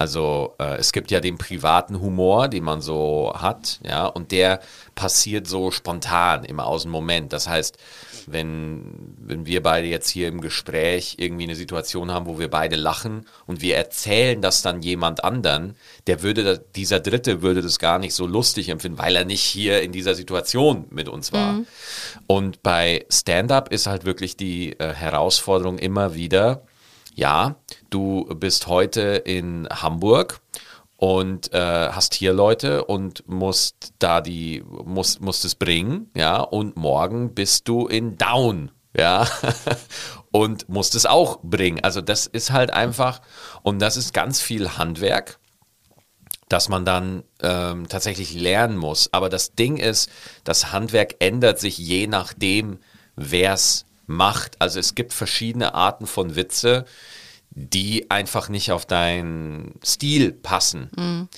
Also 0.00 0.54
äh, 0.58 0.78
es 0.78 0.92
gibt 0.92 1.10
ja 1.10 1.20
den 1.20 1.36
privaten 1.36 2.00
Humor, 2.00 2.48
den 2.48 2.64
man 2.64 2.80
so 2.80 3.34
hat, 3.36 3.80
ja, 3.86 4.06
und 4.06 4.32
der 4.32 4.60
passiert 4.94 5.46
so 5.46 5.70
spontan, 5.70 6.44
immer 6.44 6.64
aus 6.64 6.84
dem 6.84 6.90
Moment. 6.90 7.34
Das 7.34 7.46
heißt, 7.46 7.76
wenn, 8.26 9.14
wenn 9.18 9.44
wir 9.44 9.62
beide 9.62 9.88
jetzt 9.88 10.08
hier 10.08 10.28
im 10.28 10.40
Gespräch 10.40 11.16
irgendwie 11.18 11.42
eine 11.44 11.54
Situation 11.54 12.10
haben, 12.10 12.24
wo 12.24 12.38
wir 12.38 12.48
beide 12.48 12.76
lachen 12.76 13.26
und 13.46 13.60
wir 13.60 13.76
erzählen 13.76 14.40
das 14.40 14.62
dann 14.62 14.80
jemand 14.80 15.22
anderen, 15.22 15.76
der 16.06 16.22
würde, 16.22 16.64
dieser 16.74 17.00
Dritte 17.00 17.42
würde 17.42 17.60
das 17.60 17.78
gar 17.78 17.98
nicht 17.98 18.14
so 18.14 18.26
lustig 18.26 18.70
empfinden, 18.70 18.96
weil 18.96 19.14
er 19.14 19.26
nicht 19.26 19.42
hier 19.42 19.82
in 19.82 19.92
dieser 19.92 20.14
Situation 20.14 20.86
mit 20.88 21.10
uns 21.10 21.30
war. 21.30 21.52
Mhm. 21.52 21.66
Und 22.26 22.62
bei 22.62 23.04
Stand-up 23.10 23.70
ist 23.70 23.86
halt 23.86 24.06
wirklich 24.06 24.34
die 24.38 24.78
äh, 24.78 24.94
Herausforderung 24.94 25.78
immer 25.78 26.14
wieder, 26.14 26.62
ja, 27.20 27.56
du 27.90 28.24
bist 28.34 28.66
heute 28.66 29.02
in 29.02 29.68
Hamburg 29.70 30.40
und 30.96 31.52
äh, 31.52 31.90
hast 31.90 32.14
hier 32.14 32.32
Leute 32.32 32.84
und 32.86 33.28
musst 33.28 33.92
da 33.98 34.22
die, 34.22 34.64
musst, 34.66 35.20
musst 35.20 35.44
es 35.44 35.54
bringen, 35.54 36.10
ja, 36.16 36.40
und 36.40 36.76
morgen 36.76 37.34
bist 37.34 37.68
du 37.68 37.86
in 37.86 38.16
Down, 38.16 38.70
ja, 38.96 39.28
und 40.32 40.70
musst 40.70 40.94
es 40.94 41.04
auch 41.04 41.40
bringen. 41.42 41.80
Also 41.82 42.00
das 42.00 42.26
ist 42.26 42.52
halt 42.52 42.72
einfach, 42.72 43.20
und 43.62 43.80
das 43.80 43.98
ist 43.98 44.14
ganz 44.14 44.40
viel 44.40 44.78
Handwerk, 44.78 45.38
dass 46.48 46.70
man 46.70 46.86
dann 46.86 47.22
ähm, 47.42 47.86
tatsächlich 47.86 48.32
lernen 48.32 48.78
muss. 48.78 49.12
Aber 49.12 49.28
das 49.28 49.54
Ding 49.54 49.76
ist, 49.76 50.08
das 50.44 50.72
Handwerk 50.72 51.16
ändert 51.18 51.58
sich 51.58 51.76
je 51.76 52.06
nachdem, 52.06 52.78
wer 53.14 53.52
es 53.52 53.84
macht. 54.10 54.60
Also 54.60 54.78
es 54.78 54.94
gibt 54.94 55.12
verschiedene 55.12 55.74
Arten 55.74 56.06
von 56.06 56.36
Witze, 56.36 56.84
die 57.50 58.10
einfach 58.10 58.48
nicht 58.48 58.72
auf 58.72 58.86
deinen 58.86 59.74
Stil 59.84 60.32
passen. 60.32 60.90
Mhm. 60.96 61.28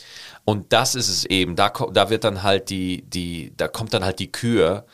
Und 0.45 0.73
das 0.73 0.95
ist 0.95 1.09
es 1.09 1.25
eben. 1.25 1.57
Da, 1.57 1.69
da 1.71 2.11
wird 2.11 2.25
dann 2.25 2.43
halt 2.43 2.71
die, 2.71 3.03
die, 3.03 3.53
da 3.57 3.69
kommt 3.69 3.95
dann 3.95 4.05
halt 4.05 4.19
die 4.19 4.33
Kür 4.33 4.85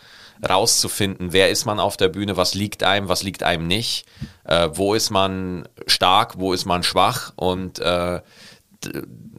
rauszufinden, 0.46 1.32
wer 1.32 1.50
ist 1.50 1.64
man 1.64 1.80
auf 1.80 1.96
der 1.96 2.08
Bühne, 2.08 2.36
was 2.36 2.54
liegt 2.54 2.84
einem, 2.84 3.08
was 3.08 3.24
liegt 3.24 3.42
einem 3.42 3.66
nicht, 3.66 4.06
äh, 4.44 4.68
wo 4.72 4.94
ist 4.94 5.10
man 5.10 5.68
stark, 5.86 6.38
wo 6.38 6.52
ist 6.52 6.64
man 6.64 6.84
schwach 6.84 7.32
und 7.34 7.80
äh, 7.80 8.20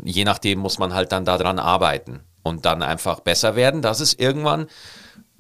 je 0.04 0.26
nachdem 0.26 0.60
muss 0.60 0.78
man 0.78 0.94
halt 0.94 1.14
dann 1.14 1.24
daran 1.24 1.58
arbeiten 1.58 2.20
und 2.44 2.66
dann 2.66 2.84
einfach 2.84 3.22
besser 3.22 3.56
werden, 3.56 3.82
dass 3.82 4.02
es 4.02 4.14
irgendwann 4.14 4.68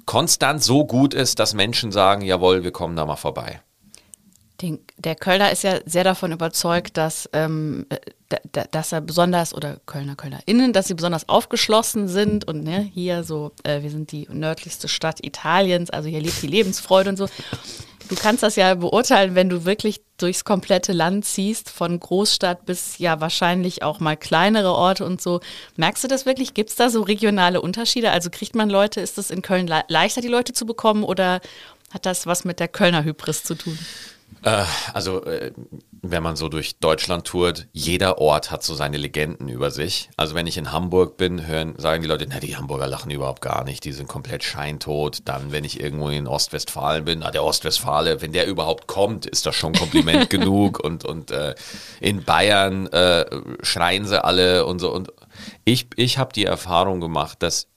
konstant 0.10 0.63
so 0.63 0.86
gut 0.86 1.13
ist, 1.13 1.38
dass 1.38 1.54
Menschen 1.54 1.92
sagen, 1.92 2.24
jawohl, 2.24 2.63
wir 2.63 2.72
kommen 2.72 2.96
da 2.96 3.06
mal 3.06 3.16
vorbei. 3.16 3.62
Den, 4.60 4.80
der 4.98 5.13
Kölner 5.13 5.51
ist 5.51 5.62
ja 5.62 5.82
sehr 5.86 6.04
davon 6.04 6.32
überzeugt, 6.32 6.98
dass, 6.98 7.30
ähm, 7.32 7.86
dass 8.72 8.92
er 8.92 9.01
besonders, 9.01 9.54
oder 9.54 9.78
Kölner, 9.86 10.16
KölnerInnen, 10.16 10.74
dass 10.74 10.88
sie 10.88 10.96
besonders 10.96 11.30
aufgeschlossen 11.30 12.08
sind 12.08 12.48
und 12.48 12.63
ne, 12.63 12.80
hier 12.92 13.24
so, 13.24 13.51
äh, 13.62 13.84
wir 13.84 13.92
sind 13.92 14.12
die 14.12 14.28
nördlichste 14.32 14.88
Stadt 14.88 15.24
Italiens, 15.24 15.92
also 15.92 16.10
hier 16.10 16.22
lebt 16.22 16.42
die 16.42 16.48
Lebensfreude 16.48 17.12
und 17.12 17.18
so. 17.18 17.28
Du 18.10 18.16
kannst 18.16 18.42
das 18.42 18.56
ja 18.56 18.74
beurteilen, 18.74 19.36
wenn 19.36 19.50
du 19.50 19.66
wirklich 19.66 20.01
durchs 20.18 20.44
komplette 20.44 20.94
Land 20.94 21.25
ziehst, 21.25 21.70
von 21.70 22.00
Großstadt 22.00 22.66
bis 22.66 22.98
ja 22.98 23.22
wahrscheinlich 23.22 23.84
auch 23.84 24.00
mal 24.00 24.18
kleinere 24.18 24.74
Orte 24.74 25.06
und 25.06 25.22
so. 25.22 25.42
Merkst 25.75 26.04
du 26.04 26.08
das 26.08 26.25
wirklich? 26.25 26.56
Gibt 26.56 26.72
es 26.72 26.75
da 26.75 26.89
so 26.89 27.04
regionale 27.04 27.62
Unterschiede? 27.62 28.10
Also 28.12 28.32
kriegt 28.32 28.56
man 28.56 28.70
Leute, 28.70 29.00
ist 29.00 29.20
es 29.20 29.30
in 29.30 29.44
Köln 29.44 29.68
le 29.68 29.84
leichter, 29.89 30.22
die 30.22 30.28
Leute 30.28 30.54
zu 30.54 30.66
bekommen 30.66 31.04
oder 31.04 31.39
hat 31.94 32.08
das 32.08 32.25
was 32.25 32.46
mit 32.46 32.60
der 32.60 32.68
Kölner 32.68 33.04
Hybris 33.04 33.44
zu 33.44 33.54
tun? 33.54 33.78
Äh, 34.43 34.63
also, 34.93 35.24
äh, 35.25 35.51
wenn 36.01 36.24
man 36.24 36.36
so 36.36 36.48
durch 36.48 36.79
Deutschland 36.79 37.25
tourt, 37.25 37.67
jeder 37.74 38.19
Ort 38.19 38.51
hat 38.51 38.63
so 38.63 38.74
seine 38.74 38.98
Legenden 38.98 39.50
über 39.50 39.69
sich. 39.72 40.10
Also, 40.15 40.36
wenn 40.36 40.48
ich 40.48 40.58
in 40.58 40.72
Hamburg 40.72 41.17
bin, 41.17 41.46
hören, 41.46 41.75
sagen 41.77 42.01
die 42.01 42.08
Leute, 42.08 42.25
na, 42.29 42.39
die 42.39 42.55
Hamburger 42.55 42.88
lachen 42.88 43.12
überhaupt 43.12 43.41
gar 43.41 43.63
nicht, 43.63 43.84
die 43.84 43.91
sind 43.91 44.08
komplett 44.08 44.43
scheintot. 44.43 45.19
Dann, 45.25 45.51
wenn 45.51 45.65
ich 45.65 45.79
irgendwo 45.79 46.10
in 46.10 46.27
Ostwestfalen 46.27 47.05
bin, 47.05 47.19
na, 47.19 47.31
der 47.31 47.43
Ostwestfale, 47.43 48.22
wenn 48.22 48.31
der 48.31 48.48
überhaupt 48.48 48.88
kommt, 48.88 49.25
ist 49.25 49.46
das 49.46 49.55
schon 49.55 49.74
Kompliment 49.74 50.29
genug. 50.29 50.79
Und, 50.79 51.03
und 51.03 51.31
äh, 51.31 51.55
in 52.00 52.24
Bayern 52.24 52.88
äh, 52.88 53.25
schreien 53.62 54.05
sie 54.05 54.24
alle 54.24 54.65
und 54.65 54.79
so. 54.79 54.93
Und 54.93 55.12
ich, 55.65 55.88
ich 55.98 56.17
habe 56.17 56.31
die 56.34 56.46
Erfahrung 56.46 57.01
gemacht, 57.01 57.43
dass 57.43 57.67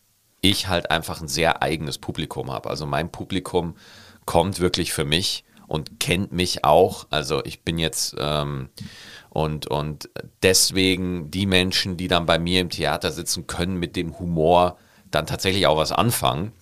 ich 0.41 0.69
halt 0.69 0.91
einfach 0.91 1.21
ein 1.21 1.29
sehr 1.29 1.63
eigenes 1.63 1.99
Publikum 1.99 2.53
habe. 2.53 2.71
Also, 2.71 2.87
mein 2.87 3.11
Publikum 3.11 3.77
kommt 4.27 4.61
wirklich 4.61 4.93
für 4.93 5.05
mich 5.05 5.45
und 5.73 6.01
kennt 6.01 6.33
mich 6.33 6.67
auch. 6.67 7.07
Also 7.09 7.43
ich 7.47 7.63
bin 7.63 7.79
jetzt 7.79 8.15
ähm, 8.19 8.69
und, 9.31 9.69
und 9.69 10.11
deswegen 10.43 11.31
die 11.31 11.47
Menschen, 11.47 11.97
die 11.97 12.09
dann 12.09 12.27
bei 12.27 12.39
mir 12.39 12.61
im 12.61 12.69
Theater 12.69 13.11
sitzen, 13.11 13.47
können 13.47 13.79
mit 13.79 13.97
dem 13.97 14.19
Humor 14.19 14.77
dann 15.11 15.25
tatsächlich 15.25 15.67
auch 15.67 15.79
was 15.79 15.91
anfangen. 15.91 16.53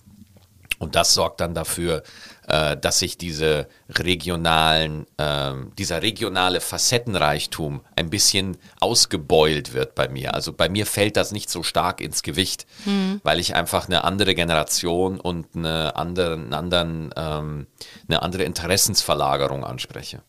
Und 0.79 0.95
das 0.95 1.13
sorgt 1.13 1.41
dann 1.41 1.53
dafür, 1.53 2.03
äh, 2.51 2.75
dass 2.75 2.99
sich 2.99 3.17
diese 3.17 3.69
regionalen, 3.87 5.07
äh, 5.15 5.53
dieser 5.77 6.01
regionale 6.01 6.59
Facettenreichtum 6.59 7.79
ein 7.95 8.09
bisschen 8.09 8.57
ausgebeult 8.81 9.73
wird 9.73 9.95
bei 9.95 10.09
mir. 10.09 10.33
Also 10.33 10.51
bei 10.51 10.67
mir 10.67 10.85
fällt 10.85 11.15
das 11.15 11.31
nicht 11.31 11.49
so 11.49 11.63
stark 11.63 12.01
ins 12.01 12.23
Gewicht, 12.23 12.65
mhm. 12.83 13.21
weil 13.23 13.39
ich 13.39 13.55
einfach 13.55 13.87
eine 13.87 14.03
andere 14.03 14.35
Generation 14.35 15.17
und 15.17 15.55
eine 15.55 15.95
andere, 15.95 16.33
einen 16.33 16.53
anderen, 16.53 17.13
ähm, 17.15 17.67
eine 18.09 18.21
andere 18.21 18.43
Interessensverlagerung 18.43 19.63
anspreche. 19.63 20.21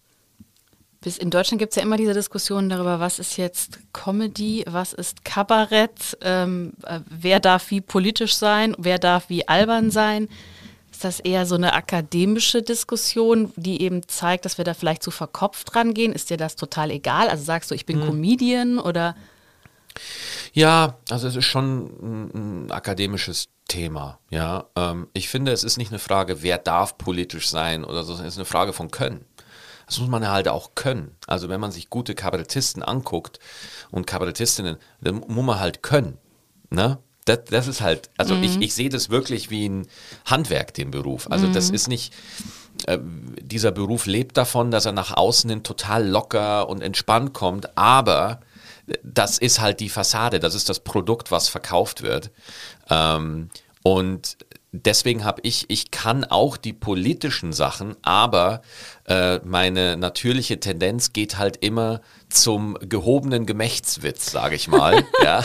Bis 1.01 1.19
in 1.19 1.31
Deutschland 1.31 1.59
gibt 1.59 1.73
es 1.73 1.77
ja 1.77 1.83
immer 1.83 1.97
diese 1.97 2.15
Diskussion 2.15 2.69
darüber, 2.69 3.01
was 3.01 3.19
ist 3.19 3.37
jetzt 3.37 3.81
Comedy, 3.93 4.65
was 4.69 4.93
ist 4.93 5.25
Kabarett, 5.25 6.17
ähm, 6.21 6.75
äh, 6.87 7.01
wer 7.09 7.41
darf 7.41 7.73
wie 7.73 7.81
politisch 7.81 8.37
sein, 8.37 8.77
wer 8.79 9.01
darf 9.01 9.29
wie 9.29 9.49
albern 9.49 9.91
sein. 9.91 10.29
Ist 11.03 11.19
das 11.19 11.21
eher 11.21 11.47
so 11.47 11.57
eine 11.57 11.73
akademische 11.73 12.63
Diskussion, 12.63 13.53
die 13.57 13.83
eben 13.83 14.07
zeigt, 14.07 14.45
dass 14.45 14.57
wir 14.57 14.65
da 14.65 14.73
vielleicht 14.73 15.03
zu 15.03 15.11
verkopft 15.11 15.75
rangehen? 15.75 16.13
Ist 16.13 16.31
dir 16.31 16.37
das 16.37 16.55
total 16.55 16.93
egal? 16.93 17.29
Also 17.29 17.43
sagst 17.43 17.73
du, 17.73 17.75
ich 17.75 17.87
bin 17.87 18.01
hm. 18.01 18.07
Comedian 18.07 18.79
oder? 18.79 19.17
Ja, 20.53 20.99
also 21.11 21.27
es 21.27 21.35
ist 21.35 21.47
schon 21.47 21.87
ein, 21.87 22.67
ein 22.67 22.71
akademisches 22.71 23.49
Thema. 23.67 24.21
Ja, 24.31 24.67
ähm, 24.77 25.09
ich 25.13 25.29
finde, 25.29 25.51
es 25.51 25.65
ist 25.65 25.77
nicht 25.77 25.91
eine 25.91 25.99
Frage, 25.99 26.41
wer 26.45 26.59
darf 26.59 26.97
politisch 26.99 27.49
sein 27.49 27.83
oder 27.83 28.05
so, 28.05 28.13
es 28.13 28.21
ist 28.21 28.39
eine 28.39 28.45
Frage 28.45 28.73
von 28.73 28.93
Können. 28.93 29.25
Das 29.87 29.99
muss 29.99 30.09
man 30.09 30.29
halt 30.29 30.47
auch 30.47 30.77
können. 30.77 31.17
Also 31.27 31.49
wenn 31.49 31.59
man 31.61 31.73
sich 31.73 31.91
gute 31.91 32.15
Kabarettisten 32.15 32.85
anguckt 32.85 33.41
und 33.91 34.07
Kabarettistinnen, 34.07 34.77
dann 35.01 35.17
muss 35.17 35.45
man 35.45 35.59
halt 35.59 35.83
können. 35.83 36.19
Ne? 36.71 36.99
Das, 37.25 37.41
das 37.45 37.69
ist 37.69 37.81
halt, 37.81 38.11
also 38.17 38.35
mhm. 38.35 38.43
ich, 38.43 38.61
ich 38.61 38.75
sehe 38.75 38.89
das 38.89 39.11
wirklich 39.11 39.51
wie 39.51 39.69
ein 39.69 39.87
Handwerk, 40.25 40.75
den 40.75 40.91
Beruf. 40.91 41.31
Also 41.31 41.47
mhm. 41.47 41.53
das 41.53 41.71
ist 41.71 41.89
nicht, 41.89 42.13
äh, 42.87 42.99
dieser 43.41 43.71
Beruf 43.71 44.07
lebt 44.07 44.37
davon, 44.37 44.71
dass 44.71 44.87
er 44.87 44.93
nach 44.93 45.17
außen 45.17 45.49
hin 45.49 45.63
total 45.63 46.07
locker 46.07 46.69
und 46.69 46.83
entspannt 46.83 47.33
kommt, 47.33 47.77
aber 47.77 48.41
das 49.03 49.39
ist 49.39 49.61
halt 49.61 49.81
die 49.81 49.89
Fassade, 49.89 50.41
das 50.41 50.55
ist 50.55 50.69
das 50.69 50.81
Produkt, 50.81 51.31
was 51.31 51.49
verkauft 51.49 52.03
wird. 52.03 52.31
Ähm, 52.91 53.51
und 53.83 54.37
deswegen 54.73 55.25
habe 55.25 55.41
ich, 55.45 55.67
ich 55.69 55.91
kann 55.91 56.25
auch 56.25 56.57
die 56.57 56.73
politischen 56.73 57.53
Sachen, 57.53 57.97
aber 58.03 58.63
äh, 59.07 59.39
meine 59.45 59.97
natürliche 59.97 60.59
Tendenz 60.61 61.13
geht 61.13 61.39
halt 61.39 61.59
immer 61.59 62.01
zum 62.29 62.79
gehobenen 62.81 63.47
Gemächtswitz, 63.47 64.33
sage 64.33 64.57
ich 64.57 64.69
mal. 64.69 65.05
ja. 65.23 65.45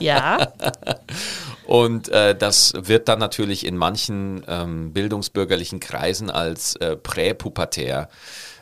Ja. 0.00 0.52
Und 1.66 2.08
äh, 2.08 2.36
das 2.36 2.74
wird 2.76 3.08
dann 3.08 3.18
natürlich 3.18 3.66
in 3.66 3.76
manchen 3.76 4.44
ähm, 4.46 4.92
bildungsbürgerlichen 4.92 5.80
Kreisen 5.80 6.30
als 6.30 6.76
äh, 6.76 6.96
präpubertär 6.96 8.08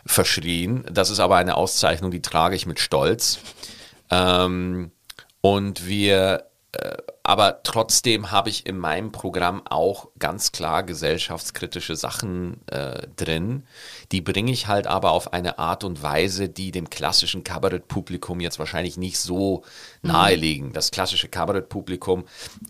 verschrien. 0.07 0.85
Das 0.91 1.11
ist 1.11 1.21
aber 1.21 1.37
eine 1.37 1.57
Auszeichnung, 1.57 2.11
die 2.11 2.23
trage 2.23 2.57
ich 2.57 2.67
mit 2.67 2.81
Stolz. 2.81 3.41
Ähm, 4.11 4.91
und 5.43 5.87
wir 5.87 6.45
aber 7.23 7.63
trotzdem 7.63 8.31
habe 8.31 8.51
ich 8.51 8.67
in 8.67 8.77
meinem 8.77 9.11
Programm 9.11 9.63
auch 9.67 10.09
ganz 10.19 10.53
klar 10.53 10.83
gesellschaftskritische 10.83 11.97
Sachen 11.97 12.61
äh, 12.67 13.07
drin. 13.17 13.65
Die 14.13 14.21
bringe 14.21 14.53
ich 14.53 14.67
halt 14.67 14.87
aber 14.87 15.13
auf 15.13 15.33
eine 15.33 15.59
Art 15.59 15.85
und 15.85 16.03
Weise, 16.03 16.51
die 16.51 16.71
dem 16.71 16.91
klassischen 16.91 17.43
Kabarettpublikum 17.43 18.41
jetzt 18.41 18.59
wahrscheinlich 18.59 18.99
nicht 18.99 19.19
so 19.19 19.63
mhm. 20.03 20.11
nahe 20.11 20.35
liegen. 20.35 20.73
Das 20.75 20.91
klassische 20.91 21.29
Kabarettpublikum 21.29 22.25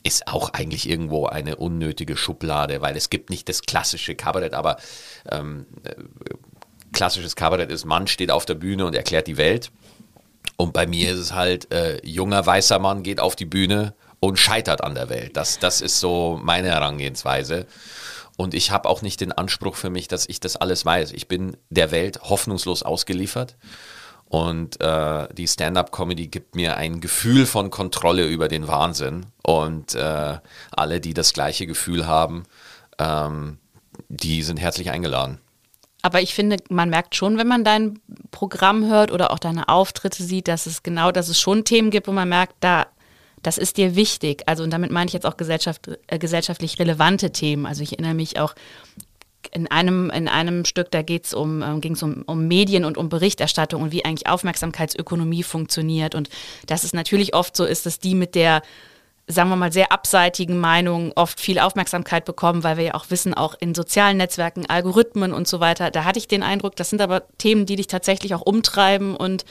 ist 0.04 0.28
auch 0.28 0.50
eigentlich 0.50 0.88
irgendwo 0.88 1.26
eine 1.26 1.56
unnötige 1.56 2.16
Schublade, 2.16 2.80
weil 2.80 2.96
es 2.96 3.10
gibt 3.10 3.30
nicht 3.30 3.48
das 3.48 3.62
klassische 3.62 4.14
Kabarett, 4.14 4.54
aber 4.54 4.76
ähm, 5.30 5.66
äh, 5.82 5.94
klassisches 6.92 7.34
Kabarett 7.34 7.72
ist, 7.72 7.84
Mann 7.84 8.06
steht 8.06 8.30
auf 8.30 8.46
der 8.46 8.54
Bühne 8.54 8.86
und 8.86 8.94
erklärt 8.94 9.26
die 9.26 9.36
Welt. 9.36 9.72
Und 10.56 10.72
bei 10.72 10.86
mir 10.86 11.12
ist 11.12 11.18
es 11.18 11.32
halt, 11.32 11.72
äh, 11.72 12.04
junger 12.06 12.44
weißer 12.46 12.78
Mann 12.78 13.02
geht 13.02 13.20
auf 13.20 13.36
die 13.36 13.44
Bühne 13.44 13.94
und 14.20 14.38
scheitert 14.38 14.82
an 14.82 14.94
der 14.94 15.08
Welt. 15.08 15.36
Das, 15.36 15.58
das 15.58 15.80
ist 15.80 16.00
so 16.00 16.38
meine 16.42 16.68
Herangehensweise. 16.68 17.66
Und 18.36 18.54
ich 18.54 18.70
habe 18.70 18.88
auch 18.88 19.02
nicht 19.02 19.20
den 19.20 19.32
Anspruch 19.32 19.76
für 19.76 19.90
mich, 19.90 20.08
dass 20.08 20.28
ich 20.28 20.40
das 20.40 20.56
alles 20.56 20.84
weiß. 20.84 21.12
Ich 21.12 21.28
bin 21.28 21.56
der 21.70 21.90
Welt 21.90 22.20
hoffnungslos 22.22 22.82
ausgeliefert. 22.82 23.56
Und 24.26 24.80
äh, 24.80 25.28
die 25.34 25.46
Stand-up-Comedy 25.46 26.26
gibt 26.28 26.56
mir 26.56 26.76
ein 26.76 27.00
Gefühl 27.00 27.46
von 27.46 27.70
Kontrolle 27.70 28.26
über 28.26 28.48
den 28.48 28.66
Wahnsinn. 28.66 29.26
Und 29.42 29.94
äh, 29.94 30.38
alle, 30.72 31.00
die 31.00 31.14
das 31.14 31.32
gleiche 31.32 31.66
Gefühl 31.66 32.06
haben, 32.06 32.44
ähm, 32.98 33.58
die 34.08 34.42
sind 34.42 34.56
herzlich 34.56 34.90
eingeladen. 34.90 35.38
Aber 36.04 36.20
ich 36.20 36.34
finde, 36.34 36.58
man 36.68 36.90
merkt 36.90 37.14
schon, 37.14 37.38
wenn 37.38 37.46
man 37.46 37.64
dein 37.64 37.98
Programm 38.30 38.86
hört 38.86 39.10
oder 39.10 39.30
auch 39.30 39.38
deine 39.38 39.70
Auftritte 39.70 40.22
sieht, 40.22 40.48
dass 40.48 40.66
es 40.66 40.82
genau, 40.82 41.10
dass 41.10 41.30
es 41.30 41.40
schon 41.40 41.64
Themen 41.64 41.88
gibt, 41.88 42.08
wo 42.08 42.12
man 42.12 42.28
merkt, 42.28 42.56
da, 42.60 42.88
das 43.42 43.56
ist 43.56 43.78
dir 43.78 43.96
wichtig. 43.96 44.42
Also 44.44 44.64
und 44.64 44.70
damit 44.70 44.90
meine 44.90 45.06
ich 45.06 45.14
jetzt 45.14 45.24
auch 45.24 45.38
Gesellschaft, 45.38 45.88
äh, 46.08 46.18
gesellschaftlich 46.18 46.78
relevante 46.78 47.32
Themen. 47.32 47.64
Also 47.64 47.82
ich 47.82 47.92
erinnere 47.94 48.12
mich 48.12 48.38
auch 48.38 48.54
in 49.50 49.66
einem, 49.70 50.10
in 50.10 50.28
einem 50.28 50.66
Stück, 50.66 50.90
da 50.90 51.00
geht's 51.00 51.32
um, 51.32 51.62
äh, 51.62 51.80
ging 51.80 51.94
es 51.94 52.02
um, 52.02 52.22
um 52.26 52.48
Medien 52.48 52.84
und 52.84 52.98
um 52.98 53.08
Berichterstattung 53.08 53.80
und 53.80 53.90
wie 53.90 54.04
eigentlich 54.04 54.28
Aufmerksamkeitsökonomie 54.28 55.42
funktioniert. 55.42 56.14
Und 56.14 56.28
dass 56.66 56.84
es 56.84 56.92
natürlich 56.92 57.34
oft 57.34 57.56
so 57.56 57.64
ist, 57.64 57.86
dass 57.86 57.98
die 57.98 58.14
mit 58.14 58.34
der 58.34 58.60
sagen 59.26 59.48
wir 59.48 59.56
mal, 59.56 59.72
sehr 59.72 59.90
abseitigen 59.90 60.58
Meinungen 60.58 61.12
oft 61.16 61.40
viel 61.40 61.58
Aufmerksamkeit 61.58 62.24
bekommen, 62.24 62.62
weil 62.62 62.76
wir 62.76 62.84
ja 62.84 62.94
auch 62.94 63.06
wissen, 63.08 63.32
auch 63.32 63.54
in 63.58 63.74
sozialen 63.74 64.18
Netzwerken, 64.18 64.66
Algorithmen 64.66 65.32
und 65.32 65.48
so 65.48 65.60
weiter, 65.60 65.90
da 65.90 66.04
hatte 66.04 66.18
ich 66.18 66.28
den 66.28 66.42
Eindruck, 66.42 66.76
das 66.76 66.90
sind 66.90 67.00
aber 67.00 67.22
Themen, 67.38 67.64
die 67.64 67.76
dich 67.76 67.86
tatsächlich 67.86 68.34
auch 68.34 68.42
umtreiben 68.42 69.16
und 69.16 69.44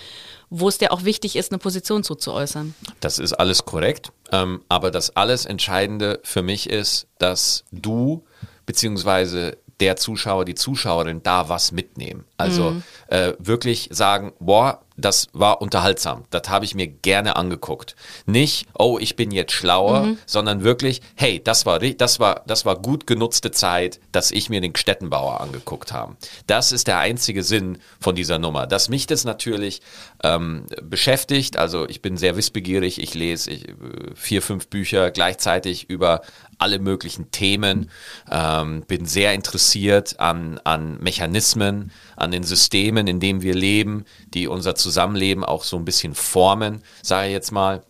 wo 0.50 0.70
es 0.70 0.78
dir 0.78 0.92
auch 0.92 1.04
wichtig 1.04 1.36
ist, 1.36 1.52
eine 1.52 1.58
Position 1.58 2.04
zuzuäußern. 2.04 2.76
Das 3.00 3.18
ist 3.18 3.34
alles 3.34 3.66
korrekt, 3.66 4.12
ähm, 4.32 4.62
aber 4.70 4.92
das 4.92 5.16
alles 5.16 5.46
Entscheidende 5.46 6.20
für 6.24 6.44
mich 6.44 6.70
ist, 6.70 7.08
dass 7.18 7.64
du 7.72 8.24
beziehungsweise 8.68 9.58
der 9.80 9.96
Zuschauer, 9.96 10.46
die 10.46 10.56
Zuschauerin 10.56 11.24
da 11.24 11.50
was 11.50 11.72
mitnehmen. 11.72 12.26
Also 12.38 12.72
mhm. 12.72 12.84
äh, 13.08 13.34
wirklich 13.40 13.90
sagen, 13.92 14.34
boah, 14.40 14.84
das 14.96 15.28
war 15.34 15.62
unterhaltsam. 15.62 16.26
Das 16.30 16.50
habe 16.50 16.66
ich 16.66 16.76
mir 16.76 16.88
gerne 16.88 17.36
angeguckt. 17.36 17.96
Nicht, 18.26 18.68
oh, 18.78 18.98
ich 19.00 19.16
bin 19.16 19.32
jetzt 19.32 19.54
schlauer, 19.54 20.04
mhm. 20.04 20.18
sondern 20.26 20.64
wirklich, 20.64 21.02
hey, 21.16 21.42
das 21.44 21.66
war, 21.66 21.80
das 21.80 22.20
war, 22.20 22.44
das 22.46 22.66
war 22.66 22.76
gut 22.76 23.08
genutzte 23.08 23.52
Zeit, 23.52 24.00
dass 24.12 24.32
ich 24.32 24.50
mir 24.50 24.62
den 24.62 24.76
Städtenbauer 24.76 25.42
angeguckt 25.42 25.92
habe. 25.92 26.16
Das 26.48 26.72
ist 26.72 26.88
der 26.88 27.00
einzige 27.00 27.44
Sinn 27.44 27.80
von 28.00 28.16
dieser 28.16 28.40
Nummer. 28.40 28.68
Dass 28.68 28.90
mich 28.90 29.08
das 29.08 29.24
natürlich 29.24 29.82
ähm, 30.24 30.66
beschäftigt, 30.82 31.58
also 31.58 31.88
ich 31.88 32.02
bin 32.02 32.18
sehr 32.18 32.38
wissbegierig, 32.38 33.02
ich 33.02 33.14
lese 33.14 33.52
ich, 33.52 33.70
äh, 33.70 33.74
vier, 34.16 34.42
fünf 34.42 34.68
Bücher 34.68 35.12
gleichzeitig 35.12 35.90
über 35.90 36.22
alle 36.58 36.80
möglichen 36.80 37.32
Themen, 37.32 37.90
ähm, 38.32 38.84
bin 38.88 39.06
sehr 39.06 39.34
interessiert 39.34 40.20
an, 40.20 40.60
an 40.64 41.00
Mechanismen, 41.02 41.92
an 42.16 42.32
den 42.32 42.44
Systemen, 42.44 43.08
in 43.08 43.20
denen 43.20 43.42
wir 43.42 43.54
leben, 43.54 44.06
die 44.34 44.48
unser 44.48 44.76
Zusammenleben 44.76 45.44
auch 45.44 45.64
so 45.64 45.78
ein 45.78 45.86
bisschen 45.86 46.16
formen, 46.16 46.84
sage 47.02 47.28
ich 47.28 47.34
jetzt 47.34 47.52
mal. 47.52 47.84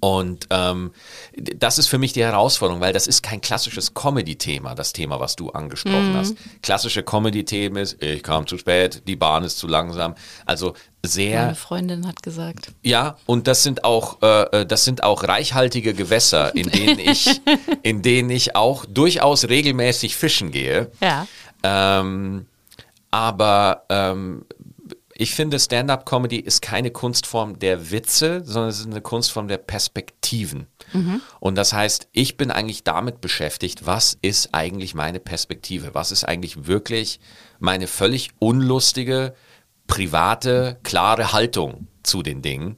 Und 0.00 0.46
ähm, 0.48 0.92
das 1.36 1.78
ist 1.78 1.86
für 1.86 1.98
mich 1.98 2.14
die 2.14 2.24
Herausforderung, 2.24 2.80
weil 2.80 2.94
das 2.94 3.06
ist 3.06 3.22
kein 3.22 3.42
klassisches 3.42 3.92
Comedy-Thema, 3.92 4.74
das 4.74 4.94
Thema, 4.94 5.20
was 5.20 5.36
du 5.36 5.50
angesprochen 5.50 6.12
mhm. 6.12 6.16
hast. 6.16 6.36
Klassische 6.62 7.02
Comedy-Themen 7.02 7.76
ist, 7.76 8.02
ich 8.02 8.22
kam 8.22 8.46
zu 8.46 8.56
spät, 8.56 9.02
die 9.06 9.16
Bahn 9.16 9.44
ist 9.44 9.58
zu 9.58 9.68
langsam. 9.68 10.14
Also 10.46 10.72
sehr. 11.04 11.42
Meine 11.42 11.54
Freundin 11.54 12.06
hat 12.06 12.22
gesagt. 12.22 12.72
Ja, 12.82 13.18
und 13.26 13.46
das 13.46 13.62
sind 13.62 13.84
auch, 13.84 14.22
äh, 14.22 14.60
äh 14.60 14.66
das 14.66 14.84
sind 14.84 15.02
auch 15.02 15.24
reichhaltige 15.24 15.92
Gewässer, 15.92 16.54
in 16.56 16.70
denen 16.70 16.98
ich, 16.98 17.42
in 17.82 18.00
denen 18.00 18.30
ich 18.30 18.56
auch 18.56 18.86
durchaus 18.86 19.48
regelmäßig 19.48 20.16
fischen 20.16 20.50
gehe. 20.50 20.90
Ja. 21.02 21.26
Ähm, 21.62 22.46
aber 23.10 23.84
ähm, 23.88 24.46
ich 25.20 25.34
finde, 25.34 25.58
Stand-up-Comedy 25.58 26.36
ist 26.36 26.62
keine 26.62 26.90
Kunstform 26.90 27.58
der 27.58 27.90
Witze, 27.90 28.42
sondern 28.42 28.70
es 28.70 28.80
ist 28.80 28.86
eine 28.86 29.02
Kunstform 29.02 29.48
der 29.48 29.58
Perspektiven. 29.58 30.66
Mhm. 30.94 31.20
Und 31.40 31.56
das 31.56 31.74
heißt, 31.74 32.08
ich 32.12 32.38
bin 32.38 32.50
eigentlich 32.50 32.84
damit 32.84 33.20
beschäftigt, 33.20 33.84
was 33.84 34.16
ist 34.22 34.54
eigentlich 34.54 34.94
meine 34.94 35.20
Perspektive? 35.20 35.94
Was 35.94 36.10
ist 36.10 36.24
eigentlich 36.24 36.66
wirklich 36.66 37.20
meine 37.58 37.86
völlig 37.86 38.30
unlustige, 38.38 39.34
private, 39.86 40.78
klare 40.84 41.34
Haltung 41.34 41.88
zu 42.02 42.22
den 42.22 42.40
Dingen? 42.40 42.76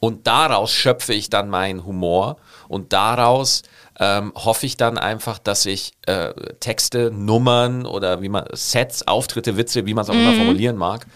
Und 0.00 0.26
daraus 0.26 0.72
schöpfe 0.72 1.12
ich 1.12 1.28
dann 1.28 1.50
meinen 1.50 1.84
Humor 1.84 2.38
und 2.68 2.94
daraus 2.94 3.64
ähm, 3.98 4.32
hoffe 4.34 4.66
ich 4.66 4.76
dann 4.76 4.98
einfach, 4.98 5.38
dass 5.38 5.66
ich 5.66 5.92
äh, 6.06 6.32
Texte, 6.60 7.10
Nummern 7.10 7.86
oder 7.86 8.22
wie 8.22 8.28
man 8.28 8.44
Sets, 8.52 9.06
Auftritte, 9.06 9.56
Witze, 9.56 9.86
wie 9.86 9.94
man 9.94 10.04
es 10.04 10.10
auch 10.10 10.14
mhm. 10.14 10.20
immer 10.20 10.34
formulieren 10.34 10.76
mag, 10.76 11.06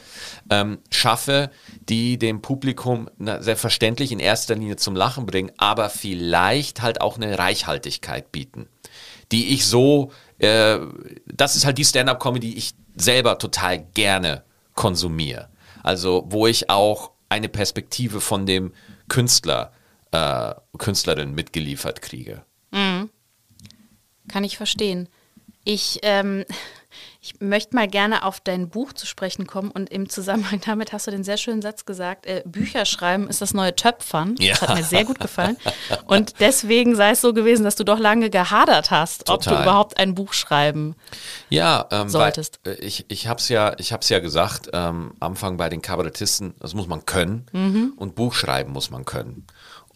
ähm, 0.50 0.78
schaffe, 0.90 1.50
die 1.88 2.18
dem 2.18 2.42
Publikum 2.42 3.08
na, 3.18 3.42
selbstverständlich 3.42 4.12
in 4.12 4.20
erster 4.20 4.54
Linie 4.54 4.76
zum 4.76 4.94
Lachen 4.94 5.26
bringen, 5.26 5.52
aber 5.56 5.90
vielleicht 5.90 6.82
halt 6.82 7.00
auch 7.00 7.16
eine 7.16 7.38
Reichhaltigkeit 7.38 8.30
bieten, 8.30 8.68
die 9.32 9.54
ich 9.54 9.66
so, 9.66 10.12
äh, 10.38 10.78
das 11.26 11.56
ist 11.56 11.64
halt 11.64 11.78
die 11.78 11.84
Stand-up-Comedy, 11.84 12.50
die 12.50 12.58
ich 12.58 12.74
selber 12.94 13.38
total 13.38 13.78
gerne 13.94 14.44
konsumiere. 14.74 15.48
Also 15.82 16.24
wo 16.28 16.46
ich 16.46 16.70
auch 16.70 17.12
eine 17.28 17.48
Perspektive 17.48 18.20
von 18.20 18.46
dem 18.46 18.72
Künstler, 19.08 19.72
äh, 20.12 20.54
Künstlerin 20.78 21.34
mitgeliefert 21.34 22.02
kriege. 22.02 22.45
Mhm. 22.76 23.10
Kann 24.28 24.44
ich 24.44 24.56
verstehen. 24.56 25.08
Ich, 25.64 26.00
ähm, 26.02 26.44
ich 27.20 27.40
möchte 27.40 27.74
mal 27.74 27.88
gerne 27.88 28.22
auf 28.24 28.38
dein 28.38 28.68
Buch 28.68 28.92
zu 28.92 29.06
sprechen 29.06 29.46
kommen 29.46 29.70
und 29.70 29.90
im 29.90 30.08
Zusammenhang 30.08 30.60
damit 30.64 30.92
hast 30.92 31.06
du 31.06 31.10
den 31.10 31.24
sehr 31.24 31.38
schönen 31.38 31.62
Satz 31.62 31.84
gesagt, 31.84 32.26
äh, 32.26 32.42
Bücher 32.44 32.84
schreiben 32.84 33.28
ist 33.28 33.40
das 33.40 33.54
neue 33.54 33.74
Töpfern. 33.74 34.36
Ja. 34.38 34.52
Das 34.52 34.62
hat 34.62 34.76
mir 34.76 34.84
sehr 34.84 35.04
gut 35.04 35.18
gefallen. 35.18 35.56
Und 36.06 36.34
deswegen 36.38 36.94
sei 36.94 37.10
es 37.10 37.20
so 37.20 37.32
gewesen, 37.32 37.64
dass 37.64 37.74
du 37.74 37.84
doch 37.84 37.98
lange 37.98 38.30
gehadert 38.30 38.90
hast, 38.90 39.26
Total. 39.26 39.54
ob 39.54 39.58
du 39.58 39.62
überhaupt 39.62 39.98
ein 39.98 40.14
Buch 40.14 40.32
schreiben 40.34 40.94
ja, 41.48 41.86
ähm, 41.90 42.08
solltest. 42.08 42.60
Weil, 42.64 42.74
äh, 42.74 42.80
ich 42.80 43.06
ich 43.08 43.26
habe 43.26 43.40
es 43.40 43.48
ja, 43.48 43.74
ja 43.78 44.18
gesagt, 44.20 44.70
ähm, 44.72 45.14
Anfang 45.18 45.56
bei 45.56 45.68
den 45.68 45.82
Kabarettisten, 45.82 46.54
das 46.60 46.74
muss 46.74 46.86
man 46.86 47.06
können 47.06 47.46
mhm. 47.52 47.94
und 47.96 48.14
Buch 48.14 48.34
schreiben 48.34 48.72
muss 48.72 48.90
man 48.90 49.04
können. 49.04 49.46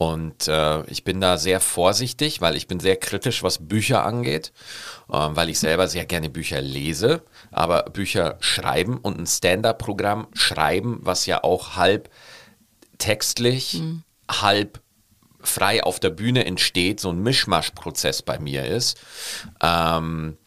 Und 0.00 0.48
äh, 0.48 0.82
ich 0.84 1.04
bin 1.04 1.20
da 1.20 1.36
sehr 1.36 1.60
vorsichtig, 1.60 2.40
weil 2.40 2.56
ich 2.56 2.66
bin 2.66 2.80
sehr 2.80 2.96
kritisch, 2.96 3.42
was 3.42 3.68
Bücher 3.68 4.02
angeht, 4.02 4.50
äh, 5.10 5.12
weil 5.12 5.50
ich 5.50 5.58
selber 5.58 5.88
sehr 5.88 6.06
gerne 6.06 6.30
Bücher 6.30 6.62
lese, 6.62 7.22
aber 7.50 7.82
Bücher 7.82 8.38
schreiben 8.40 8.96
und 8.96 9.18
ein 9.20 9.26
Stand-up-Programm 9.26 10.28
schreiben, 10.32 11.00
was 11.02 11.26
ja 11.26 11.44
auch 11.44 11.76
halb 11.76 12.08
textlich, 12.96 13.74
mhm. 13.74 14.02
halb 14.30 14.80
frei 15.42 15.84
auf 15.84 16.00
der 16.00 16.08
Bühne 16.08 16.46
entsteht, 16.46 16.98
so 16.98 17.10
ein 17.10 17.22
Mischmasch-Prozess 17.22 18.22
bei 18.22 18.38
mir 18.38 18.64
ist. 18.64 18.98
Ähm, 19.62 20.38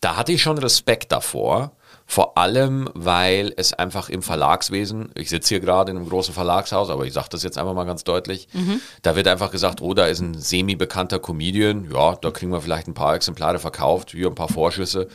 da 0.00 0.14
hatte 0.14 0.30
ich 0.30 0.42
schon 0.42 0.58
Respekt 0.58 1.10
davor, 1.10 1.75
vor 2.08 2.38
allem, 2.38 2.88
weil 2.94 3.52
es 3.56 3.72
einfach 3.72 4.08
im 4.08 4.22
Verlagswesen, 4.22 5.10
ich 5.16 5.28
sitze 5.28 5.48
hier 5.48 5.60
gerade 5.60 5.90
in 5.90 5.96
einem 5.96 6.08
großen 6.08 6.32
Verlagshaus, 6.32 6.88
aber 6.88 7.04
ich 7.04 7.12
sage 7.12 7.26
das 7.30 7.42
jetzt 7.42 7.58
einfach 7.58 7.74
mal 7.74 7.84
ganz 7.84 8.04
deutlich, 8.04 8.46
mhm. 8.52 8.80
da 9.02 9.16
wird 9.16 9.26
einfach 9.26 9.50
gesagt, 9.50 9.82
oh, 9.82 9.92
da 9.92 10.06
ist 10.06 10.20
ein 10.20 10.34
semi-bekannter 10.34 11.18
Comedian, 11.18 11.90
ja, 11.92 12.14
da 12.14 12.30
kriegen 12.30 12.52
wir 12.52 12.60
vielleicht 12.60 12.86
ein 12.86 12.94
paar 12.94 13.16
Exemplare 13.16 13.58
verkauft, 13.58 14.12
hier 14.12 14.28
ein 14.28 14.36
paar 14.36 14.48
Vorschüsse, 14.48 15.08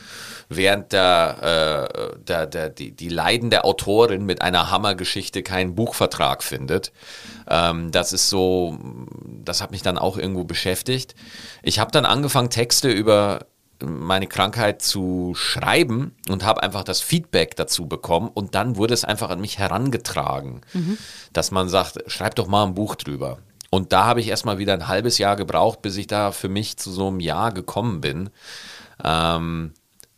während 0.50 0.92
der, 0.92 1.88
äh, 1.90 2.18
der, 2.28 2.46
der, 2.46 2.68
die, 2.68 2.92
die 2.92 3.08
leidende 3.08 3.64
Autorin 3.64 4.26
mit 4.26 4.42
einer 4.42 4.70
Hammergeschichte 4.70 5.42
keinen 5.42 5.74
Buchvertrag 5.74 6.42
findet. 6.42 6.92
Ähm, 7.48 7.90
das 7.90 8.12
ist 8.12 8.28
so, 8.28 8.78
das 9.42 9.62
hat 9.62 9.70
mich 9.70 9.82
dann 9.82 9.96
auch 9.96 10.18
irgendwo 10.18 10.44
beschäftigt. 10.44 11.14
Ich 11.62 11.78
habe 11.78 11.90
dann 11.90 12.04
angefangen, 12.04 12.50
Texte 12.50 12.90
über 12.90 13.46
meine 13.82 14.26
Krankheit 14.26 14.82
zu 14.82 15.32
schreiben 15.34 16.14
und 16.28 16.44
habe 16.44 16.62
einfach 16.62 16.84
das 16.84 17.00
Feedback 17.00 17.56
dazu 17.56 17.86
bekommen 17.86 18.30
und 18.32 18.54
dann 18.54 18.76
wurde 18.76 18.94
es 18.94 19.04
einfach 19.04 19.30
an 19.30 19.40
mich 19.40 19.58
herangetragen, 19.58 20.60
mhm. 20.72 20.98
dass 21.32 21.50
man 21.50 21.68
sagt, 21.68 21.98
schreib 22.06 22.34
doch 22.34 22.46
mal 22.46 22.64
ein 22.64 22.74
Buch 22.74 22.94
drüber. 22.94 23.38
Und 23.70 23.92
da 23.92 24.04
habe 24.04 24.20
ich 24.20 24.28
erstmal 24.28 24.58
wieder 24.58 24.74
ein 24.74 24.88
halbes 24.88 25.18
Jahr 25.18 25.34
gebraucht, 25.34 25.82
bis 25.82 25.96
ich 25.96 26.06
da 26.06 26.30
für 26.30 26.48
mich 26.48 26.76
zu 26.76 26.92
so 26.92 27.08
einem 27.08 27.20
Jahr 27.20 27.52
gekommen 27.52 28.00
bin, 28.00 28.30
ähm, 29.02 29.72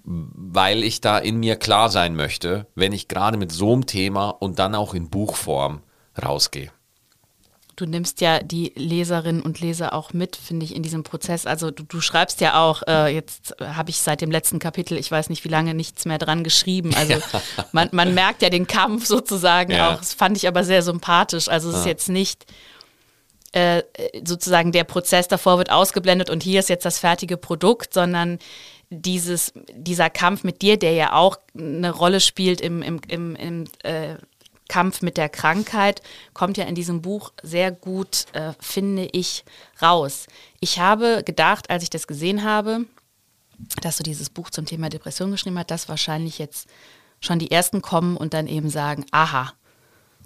weil 0.05 0.83
ich 0.83 1.01
da 1.01 1.19
in 1.19 1.39
mir 1.39 1.57
klar 1.57 1.89
sein 1.89 2.17
möchte, 2.17 2.67
wenn 2.75 2.93
ich 2.93 3.09
gerade 3.09 3.39
mit 3.39 3.53
so 3.53 3.73
einem 3.73 3.87
Thema 3.87 4.31
und 4.31 4.59
dann 4.59 4.75
auch 4.75 4.93
in 4.93 5.09
Buchform 5.09 5.81
rausgehe 6.23 6.71
du 7.77 7.87
nimmst 7.87 8.21
ja 8.21 8.41
die 8.41 8.73
Leserinnen 8.77 9.43
und 9.43 9.61
Leser 9.61 9.93
auch 9.93 10.13
mit, 10.13 10.37
finde 10.37 10.65
ich, 10.65 10.75
in 10.75 10.83
diesem 10.83 11.03
Prozess. 11.03 11.47
Also 11.47 11.71
du, 11.71 11.83
du 11.83 12.01
schreibst 12.01 12.41
ja 12.41 12.63
auch, 12.63 12.83
äh, 12.87 13.15
jetzt 13.15 13.55
habe 13.61 13.91
ich 13.91 13.99
seit 13.99 14.21
dem 14.21 14.31
letzten 14.31 14.59
Kapitel, 14.59 14.99
ich 14.99 15.11
weiß 15.11 15.29
nicht 15.31 15.45
wie 15.45 15.49
lange, 15.49 15.75
nichts 15.75 16.05
mehr 16.05 16.19
dran 16.19 16.45
geschrieben. 16.45 16.95
Also 16.95 17.15
man, 17.73 17.89
man 17.93 18.15
merkt 18.15 18.43
ja 18.43 18.51
den 18.51 18.67
Kampf 18.67 19.07
sozusagen 19.07 19.73
ja. 19.73 19.93
auch. 19.93 19.99
Das 19.99 20.15
fand 20.15 20.37
ich 20.37 20.47
aber 20.47 20.65
sehr 20.65 20.83
sympathisch. 20.83 21.49
Also 21.49 21.69
es 21.69 21.75
ja. 21.75 21.81
ist 21.81 21.87
jetzt 21.87 22.09
nicht 22.09 22.47
äh, 23.53 23.83
sozusagen 24.25 24.73
der 24.73 24.85
Prozess 24.85 25.29
davor 25.29 25.59
wird 25.59 25.71
ausgeblendet 25.71 26.29
und 26.29 26.43
hier 26.43 26.61
ist 26.61 26.69
jetzt 26.69 26.85
das 26.85 26.99
fertige 26.99 27.37
Produkt, 27.37 27.95
sondern 27.95 28.39
dieses, 28.91 29.53
dieser 29.73 30.11
Kampf 30.11 30.45
mit 30.45 30.63
dir, 30.63 30.79
der 30.79 30.93
ja 30.93 31.13
auch 31.13 31.39
eine 31.57 31.91
Rolle 31.91 32.21
spielt 32.21 32.61
im, 32.61 32.83
im, 32.83 33.01
im, 33.09 33.37
im 33.37 33.65
äh, 33.83 34.17
Kampf 34.75 35.03
mit 35.03 35.17
der 35.17 35.29
Krankheit 35.29 36.03
kommt 36.33 36.57
ja 36.57 36.65
in 36.65 36.75
diesem 36.75 37.01
Buch 37.01 37.33
sehr 37.45 37.71
gut, 37.71 38.27
äh, 38.33 38.55
finde 38.59 39.05
ich, 39.13 39.45
raus. 39.81 40.27
Ich 40.59 40.81
habe 40.81 41.23
gedacht, 41.25 41.71
als 41.71 41.85
ich 41.85 41.91
das 41.91 42.09
gesehen 42.09 42.43
habe, 42.43 42.87
dass 43.83 43.99
du 43.99 44.03
dieses 44.03 44.31
Buch 44.31 44.51
zum 44.51 44.67
Thema 44.67 44.89
Depression 44.89 45.31
geschrieben 45.31 45.57
hast, 45.61 45.71
dass 45.71 45.89
wahrscheinlich 45.89 46.41
jetzt 46.41 46.69
schon 47.21 47.39
die 47.39 47.53
ersten 47.53 47.83
kommen 47.83 48.17
und 48.17 48.35
dann 48.35 48.49
eben 48.49 48.69
sagen, 48.69 49.07
aha, 49.13 49.53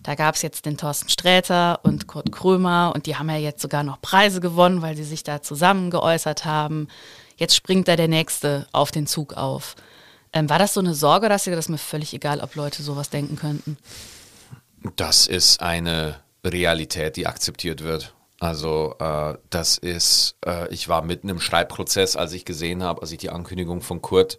da 0.03 0.15
gab 0.15 0.35
es 0.35 0.41
jetzt 0.41 0.65
den 0.65 0.79
Thorsten 0.79 1.11
Sträter 1.11 1.81
und 1.83 2.07
Kurt 2.07 2.33
Krömer 2.33 2.93
und 2.95 3.05
die 3.05 3.17
haben 3.17 3.29
ja 3.29 3.37
jetzt 3.37 3.61
sogar 3.61 3.83
noch 3.83 4.01
Preise 4.01 4.41
gewonnen, 4.41 4.81
weil 4.81 4.97
sie 4.97 5.05
sich 5.05 5.25
da 5.25 5.43
zusammen 5.43 5.91
geäußert 5.91 6.47
haben. 6.47 6.89
Jetzt 7.37 7.55
springt 7.55 7.87
da 7.87 7.97
der 7.97 8.09
Nächste 8.09 8.67
auf 8.73 8.93
den 8.93 9.07
Zug 9.07 9.35
auf. 9.35 9.77
Ähm, 10.33 10.49
war 10.49 10.59
das 10.59 10.73
so 10.73 10.81
eine 10.81 10.95
Sorge, 10.95 11.29
dass 11.29 11.45
dir 11.45 11.55
das 11.55 11.69
mir 11.69 11.77
völlig 11.77 12.15
egal, 12.15 12.41
ob 12.41 12.55
Leute 12.55 12.83
sowas 12.83 13.11
denken 13.11 13.37
könnten? 13.37 13.77
Das 14.97 15.27
ist 15.27 15.61
eine 15.61 16.21
Realität, 16.45 17.17
die 17.17 17.27
akzeptiert 17.27 17.83
wird. 17.83 18.15
Also 18.41 18.95
äh, 19.01 19.35
das 19.51 19.79
ist, 19.79 20.37
äh, 20.47 20.73
ich 20.73 20.89
war 20.89 21.03
mitten 21.03 21.29
im 21.29 21.41
Schreibprozess, 21.41 22.15
als 22.15 22.33
ich 22.33 22.45
gesehen 22.45 22.85
habe, 22.85 23.03
als 23.03 23.11
ich 23.11 23.19
die 23.19 23.31
Ankündigung 23.31 23.81
von 23.81 24.01
Kurt 24.01 24.39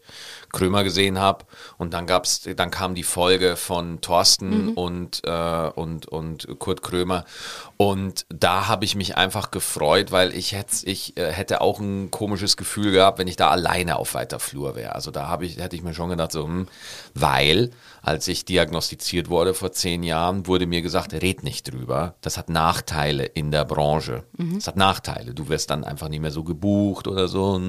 Krömer 0.51 0.83
gesehen 0.83 1.19
habe. 1.19 1.45
Und 1.77 1.93
dann 1.93 2.05
gab's, 2.05 2.47
dann 2.55 2.71
kam 2.71 2.95
die 2.95 3.03
Folge 3.03 3.55
von 3.55 4.01
Thorsten 4.01 4.67
mhm. 4.67 4.73
und, 4.73 5.21
äh, 5.25 5.69
und, 5.75 6.07
und 6.07 6.47
Kurt 6.59 6.81
Krömer. 6.81 7.25
Und 7.77 8.25
da 8.29 8.67
habe 8.67 8.85
ich 8.85 8.95
mich 8.95 9.17
einfach 9.17 9.51
gefreut, 9.51 10.11
weil 10.11 10.35
ich, 10.35 10.53
hätt, 10.53 10.83
ich 10.83 11.17
äh, 11.17 11.31
hätte 11.31 11.61
auch 11.61 11.79
ein 11.79 12.11
komisches 12.11 12.57
Gefühl 12.57 12.91
gehabt, 12.91 13.19
wenn 13.19 13.27
ich 13.27 13.35
da 13.35 13.49
alleine 13.49 13.97
auf 13.97 14.13
weiter 14.13 14.39
Flur 14.39 14.75
wäre. 14.75 14.95
Also 14.95 15.11
da 15.11 15.27
habe 15.27 15.45
ich, 15.45 15.57
hätte 15.57 15.75
ich 15.75 15.83
mir 15.83 15.93
schon 15.93 16.09
gedacht, 16.09 16.31
so, 16.31 16.45
hm, 16.45 16.67
weil 17.13 17.71
als 18.01 18.27
ich 18.27 18.45
diagnostiziert 18.45 19.29
wurde 19.29 19.53
vor 19.53 19.71
zehn 19.71 20.03
Jahren, 20.03 20.47
wurde 20.47 20.65
mir 20.65 20.81
gesagt, 20.81 21.13
red 21.13 21.43
nicht 21.43 21.71
drüber. 21.71 22.15
Das 22.21 22.37
hat 22.37 22.49
Nachteile 22.49 23.25
in 23.25 23.51
der 23.51 23.65
Branche. 23.65 24.23
Mhm. 24.37 24.55
Das 24.55 24.67
hat 24.67 24.77
Nachteile. 24.77 25.33
Du 25.33 25.49
wirst 25.49 25.69
dann 25.69 25.83
einfach 25.83 26.09
nicht 26.09 26.21
mehr 26.21 26.31
so 26.31 26.43
gebucht 26.43 27.07
oder 27.07 27.27
so. 27.27 27.59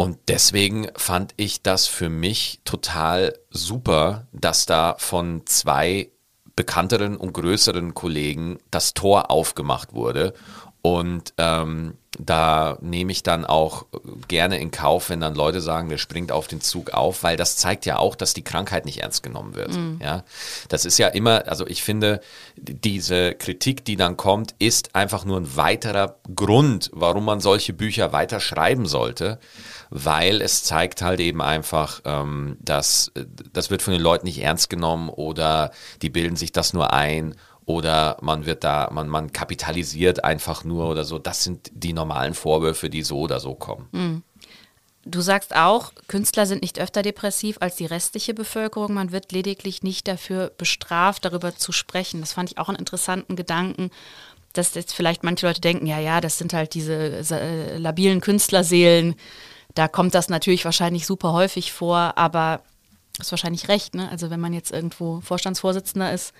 Und 0.00 0.16
deswegen 0.28 0.86
fand 0.96 1.34
ich 1.36 1.62
das 1.62 1.88
für 1.88 2.08
mich 2.08 2.60
total 2.64 3.36
super, 3.50 4.28
dass 4.32 4.64
da 4.64 4.94
von 4.96 5.44
zwei 5.46 6.10
bekannteren 6.54 7.16
und 7.16 7.32
größeren 7.32 7.94
Kollegen 7.94 8.58
das 8.70 8.94
Tor 8.94 9.30
aufgemacht 9.32 9.92
wurde 9.92 10.34
und 10.82 11.34
ähm, 11.38 11.94
da 12.18 12.78
nehme 12.80 13.12
ich 13.12 13.22
dann 13.22 13.44
auch 13.44 13.86
gerne 14.26 14.58
in 14.58 14.70
Kauf, 14.70 15.10
wenn 15.10 15.20
dann 15.20 15.34
Leute 15.34 15.60
sagen, 15.60 15.88
der 15.88 15.98
springt 15.98 16.32
auf 16.32 16.48
den 16.48 16.60
Zug 16.60 16.90
auf, 16.90 17.22
weil 17.22 17.36
das 17.36 17.56
zeigt 17.56 17.84
ja 17.84 17.98
auch, 17.98 18.14
dass 18.14 18.32
die 18.32 18.42
Krankheit 18.42 18.84
nicht 18.84 19.02
ernst 19.02 19.22
genommen 19.22 19.54
wird. 19.54 19.74
Mhm. 19.74 20.00
Ja, 20.02 20.24
das 20.68 20.84
ist 20.84 20.98
ja 20.98 21.08
immer, 21.08 21.46
also 21.46 21.66
ich 21.66 21.82
finde, 21.82 22.20
diese 22.56 23.34
Kritik, 23.34 23.84
die 23.84 23.96
dann 23.96 24.16
kommt, 24.16 24.54
ist 24.58 24.94
einfach 24.94 25.24
nur 25.24 25.36
ein 25.36 25.56
weiterer 25.56 26.16
Grund, 26.34 26.90
warum 26.94 27.24
man 27.24 27.40
solche 27.40 27.72
Bücher 27.72 28.12
weiter 28.12 28.40
schreiben 28.40 28.86
sollte, 28.86 29.38
weil 29.90 30.40
es 30.42 30.64
zeigt 30.64 31.02
halt 31.02 31.20
eben 31.20 31.40
einfach, 31.40 32.00
ähm, 32.04 32.56
dass 32.60 33.12
das 33.52 33.70
wird 33.70 33.82
von 33.82 33.92
den 33.92 34.02
Leuten 34.02 34.26
nicht 34.26 34.42
ernst 34.42 34.70
genommen 34.70 35.08
oder 35.08 35.70
die 36.02 36.10
bilden 36.10 36.36
sich 36.36 36.52
das 36.52 36.72
nur 36.72 36.92
ein 36.92 37.34
oder 37.68 38.16
man 38.22 38.46
wird 38.46 38.64
da, 38.64 38.88
man, 38.90 39.08
man 39.08 39.32
kapitalisiert 39.32 40.24
einfach 40.24 40.64
nur 40.64 40.88
oder 40.88 41.04
so. 41.04 41.18
Das 41.18 41.44
sind 41.44 41.70
die 41.74 41.92
normalen 41.92 42.32
Vorwürfe, 42.32 42.88
die 42.88 43.02
so 43.02 43.18
oder 43.20 43.40
so 43.40 43.54
kommen. 43.54 43.88
Mhm. 43.92 44.22
Du 45.04 45.20
sagst 45.20 45.54
auch, 45.54 45.92
Künstler 46.06 46.44
sind 46.46 46.62
nicht 46.62 46.80
öfter 46.80 47.02
depressiv 47.02 47.58
als 47.60 47.76
die 47.76 47.86
restliche 47.86 48.34
Bevölkerung. 48.34 48.94
Man 48.94 49.12
wird 49.12 49.32
lediglich 49.32 49.82
nicht 49.82 50.08
dafür 50.08 50.50
bestraft, 50.56 51.24
darüber 51.24 51.56
zu 51.56 51.72
sprechen. 51.72 52.20
Das 52.20 52.32
fand 52.32 52.50
ich 52.50 52.58
auch 52.58 52.68
einen 52.68 52.78
interessanten 52.78 53.36
Gedanken, 53.36 53.90
dass 54.52 54.74
jetzt 54.74 54.94
vielleicht 54.94 55.22
manche 55.22 55.46
Leute 55.46 55.60
denken, 55.60 55.86
ja, 55.86 55.98
ja, 55.98 56.20
das 56.20 56.38
sind 56.38 56.52
halt 56.52 56.74
diese 56.74 57.22
äh, 57.30 57.76
labilen 57.76 58.20
Künstlerseelen. 58.20 59.14
Da 59.78 59.86
kommt 59.86 60.12
das 60.16 60.28
natürlich 60.28 60.64
wahrscheinlich 60.64 61.06
super 61.06 61.32
häufig 61.32 61.72
vor, 61.72 62.14
aber 62.16 62.62
hast 63.20 63.30
wahrscheinlich 63.30 63.68
recht. 63.68 63.94
Ne? 63.94 64.10
Also 64.10 64.28
wenn 64.28 64.40
man 64.40 64.52
jetzt 64.52 64.72
irgendwo 64.72 65.20
Vorstandsvorsitzender 65.20 66.12
ist, 66.12 66.32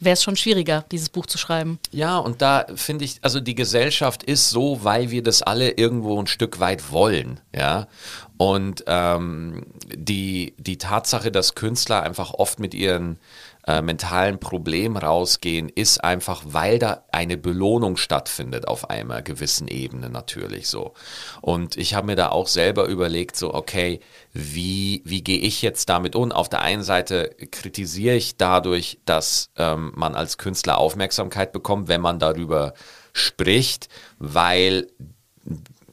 wäre 0.00 0.12
es 0.12 0.22
schon 0.22 0.36
schwieriger, 0.36 0.84
dieses 0.90 1.08
Buch 1.08 1.24
zu 1.24 1.38
schreiben. 1.38 1.78
Ja, 1.92 2.18
und 2.18 2.42
da 2.42 2.66
finde 2.74 3.06
ich, 3.06 3.20
also 3.22 3.40
die 3.40 3.54
Gesellschaft 3.54 4.22
ist 4.22 4.50
so, 4.50 4.84
weil 4.84 5.10
wir 5.10 5.22
das 5.22 5.40
alle 5.40 5.70
irgendwo 5.70 6.20
ein 6.20 6.26
Stück 6.26 6.60
weit 6.60 6.92
wollen, 6.92 7.40
ja. 7.56 7.88
Und 8.36 8.84
ähm, 8.86 9.64
die, 9.86 10.52
die 10.58 10.76
Tatsache, 10.76 11.32
dass 11.32 11.54
Künstler 11.54 12.02
einfach 12.02 12.34
oft 12.34 12.60
mit 12.60 12.74
ihren 12.74 13.18
äh, 13.66 13.80
mentalen 13.80 14.38
Problem 14.38 14.96
rausgehen, 14.96 15.68
ist 15.68 16.04
einfach, 16.04 16.42
weil 16.44 16.78
da 16.78 17.04
eine 17.12 17.36
Belohnung 17.36 17.96
stattfindet 17.96 18.68
auf 18.68 18.90
einer 18.90 19.22
gewissen 19.22 19.68
Ebene 19.68 20.10
natürlich 20.10 20.68
so. 20.68 20.92
Und 21.40 21.76
ich 21.76 21.94
habe 21.94 22.08
mir 22.08 22.16
da 22.16 22.28
auch 22.28 22.46
selber 22.46 22.86
überlegt, 22.86 23.36
so, 23.36 23.54
okay, 23.54 24.00
wie, 24.32 25.02
wie 25.04 25.22
gehe 25.22 25.38
ich 25.38 25.62
jetzt 25.62 25.88
damit 25.88 26.14
um? 26.14 26.32
Auf 26.32 26.48
der 26.48 26.60
einen 26.60 26.82
Seite 26.82 27.30
kritisiere 27.50 28.16
ich 28.16 28.36
dadurch, 28.36 28.98
dass 29.06 29.50
ähm, 29.56 29.92
man 29.94 30.14
als 30.14 30.38
Künstler 30.38 30.78
Aufmerksamkeit 30.78 31.52
bekommt, 31.52 31.88
wenn 31.88 32.00
man 32.00 32.18
darüber 32.18 32.74
spricht, 33.12 33.88
weil 34.18 34.88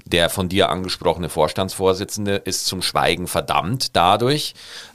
der 0.06 0.30
von 0.30 0.50
dir 0.50 0.70
angesprochene 0.70 1.30
Vorstandsvorsitzende 1.30 2.36
ist 2.36 2.66
zum 2.66 2.82
Schweigen 2.82 3.28
verdammt 3.28 3.96
dadurch. 3.96 4.54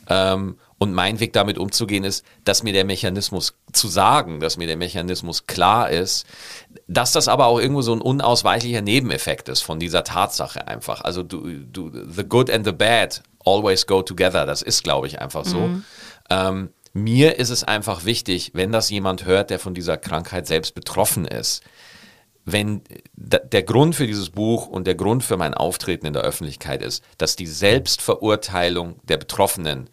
Ähm, 0.09 0.59
und 0.79 0.93
mein 0.93 1.21
Weg 1.21 1.33
damit 1.33 1.59
umzugehen 1.59 2.05
ist, 2.05 2.25
dass 2.45 2.63
mir 2.63 2.73
der 2.73 2.85
Mechanismus 2.85 3.55
zu 3.73 3.89
sagen, 3.89 4.41
dass 4.41 4.57
mir 4.57 4.67
der 4.67 4.77
Mechanismus 4.77 5.47
klar 5.47 5.91
ist, 5.91 6.27
dass 6.87 7.13
das 7.13 7.29
aber 7.29 7.47
auch 7.47 7.59
irgendwo 7.59 7.83
so 7.83 7.95
ein 7.95 8.03
unausweichlicher 8.03 8.83
Nebeneffekt 8.83 9.49
ist 9.49 9.63
von 9.63 9.81
dieser 9.81 10.05
Tatsache 10.05 10.69
einfach. 10.69 11.01
Also 11.01 11.23
du, 11.23 11.47
du, 11.73 11.91
the 12.11 12.25
good 12.25 12.51
and 12.51 12.67
the 12.67 12.73
bad 12.73 13.23
always 13.45 13.87
go 13.87 14.03
together. 14.03 14.45
Das 14.45 14.61
ist, 14.61 14.85
glaube 14.85 15.07
ich, 15.07 15.21
einfach 15.21 15.45
so. 15.47 15.61
Mhm. 15.61 15.85
Ähm, 16.29 16.69
mir 16.93 17.39
ist 17.39 17.51
es 17.51 17.65
einfach 17.65 18.05
wichtig, 18.05 18.53
wenn 18.55 18.73
das 18.73 18.91
jemand 18.91 19.25
hört, 19.25 19.51
der 19.51 19.59
von 19.59 19.75
dieser 19.75 19.97
Krankheit 19.97 20.47
selbst 20.47 20.75
betroffen 20.75 21.27
ist, 21.27 21.63
wenn 22.45 22.83
der 23.15 23.63
Grund 23.65 23.97
für 23.97 24.07
dieses 24.07 24.31
Buch 24.31 24.69
und 24.69 24.87
der 24.87 24.95
Grund 24.95 25.25
für 25.25 25.37
mein 25.37 25.53
Auftreten 25.53 26.07
in 26.07 26.13
der 26.13 26.23
Öffentlichkeit 26.23 26.81
ist, 26.81 27.03
dass 27.19 27.35
die 27.35 27.47
Selbstverurteilung 27.47 29.01
der 29.03 29.17
Betroffenen 29.17 29.91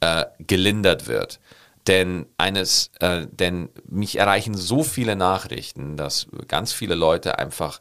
äh, 0.00 0.26
gelindert 0.38 1.06
wird. 1.06 1.40
Denn 1.86 2.26
eines, 2.36 2.90
äh, 3.00 3.26
denn 3.30 3.70
mich 3.88 4.18
erreichen 4.18 4.54
so 4.54 4.82
viele 4.82 5.16
Nachrichten, 5.16 5.96
dass 5.96 6.26
ganz 6.46 6.72
viele 6.72 6.94
Leute 6.94 7.38
einfach 7.38 7.80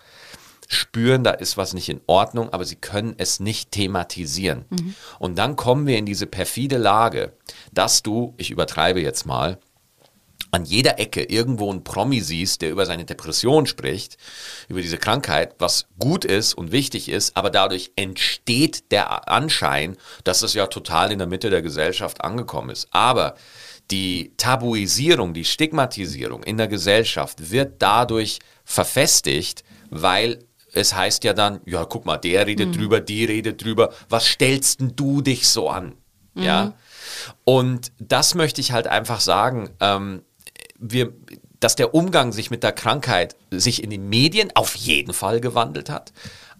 spüren, 0.68 1.24
da 1.24 1.32
ist 1.32 1.58
was 1.58 1.74
nicht 1.74 1.90
in 1.90 2.02
Ordnung, 2.08 2.52
aber 2.52 2.66
sie 2.66 2.76
können 2.76 3.16
es 3.18 3.40
nicht 3.40 3.72
thematisieren. 3.72 4.66
Mhm. 4.70 4.96
Und 5.20 5.38
dann 5.38 5.56
kommen 5.56 5.88
wir 5.88 5.98
in 5.98 6.06
diese 6.06 6.28
perfide 6.28 6.78
Lage, 6.78 7.34
dass 7.72 8.04
du, 8.04 8.34
ich 8.38 8.52
übertreibe 8.52 9.02
jetzt 9.02 9.26
mal, 9.26 9.60
an 10.52 10.66
jeder 10.66 11.00
Ecke 11.00 11.24
irgendwo 11.24 11.72
ein 11.72 11.84
Promi 11.84 12.22
siehst, 12.22 12.62
der 12.62 12.72
über 12.72 12.86
seine 12.86 13.06
Depression 13.06 13.66
spricht, 13.66 14.18
über 14.70 14.82
diese 14.82 14.98
Krankheit, 14.98 15.56
was 15.60 15.88
gut 16.00 16.26
ist 16.26 16.54
und 16.54 16.72
wichtig 16.72 17.10
ist, 17.10 17.36
aber 17.36 17.50
dadurch 17.50 17.92
entsteht 17.96 18.92
der 18.92 19.30
Anschein, 19.30 19.98
dass 20.24 20.42
es 20.42 20.54
ja 20.54 20.68
total 20.68 21.12
in 21.12 21.20
der 21.20 21.28
Mitte 21.28 21.50
der 21.50 21.62
Gesellschaft 21.62 22.22
angekommen 22.22 22.70
ist. 22.70 22.88
Aber 22.92 23.36
die 23.92 24.34
Tabuisierung, 24.38 25.34
die 25.34 25.46
Stigmatisierung 25.46 26.44
in 26.44 26.58
der 26.58 26.68
Gesellschaft 26.68 27.52
wird 27.52 27.76
dadurch 27.80 28.40
verfestigt, 28.66 29.64
weil 29.90 30.40
es 30.74 30.94
heißt 30.94 31.24
ja 31.24 31.34
dann, 31.34 31.62
ja, 31.66 31.86
guck 31.86 32.06
mal, 32.06 32.18
der 32.18 32.46
redet 32.46 32.70
mhm. 32.70 32.74
drüber, 32.74 33.00
die 33.00 33.26
redet 33.26 33.64
drüber, 33.64 33.94
was 34.10 34.26
stellst 34.26 34.80
denn 34.80 34.96
du 34.96 35.22
dich 35.22 35.48
so 35.48 35.70
an? 35.70 35.96
Mhm. 36.34 36.44
Ja. 36.44 36.74
Und 37.46 37.92
das 38.00 38.36
möchte 38.36 38.62
ich 38.62 38.72
halt 38.72 38.88
einfach 38.88 39.20
sagen. 39.20 39.70
Ähm, 39.80 40.22
wir, 40.80 41.14
dass 41.60 41.76
der 41.76 41.94
Umgang 41.94 42.32
sich 42.32 42.52
mit 42.52 42.64
der 42.64 42.72
Krankheit 42.72 43.36
sich 43.52 43.84
in 43.84 43.90
den 43.90 44.10
Medien 44.10 44.52
auf 44.56 44.76
jeden 44.76 45.14
Fall 45.14 45.42
gewandelt 45.42 45.90
hat, 45.90 46.14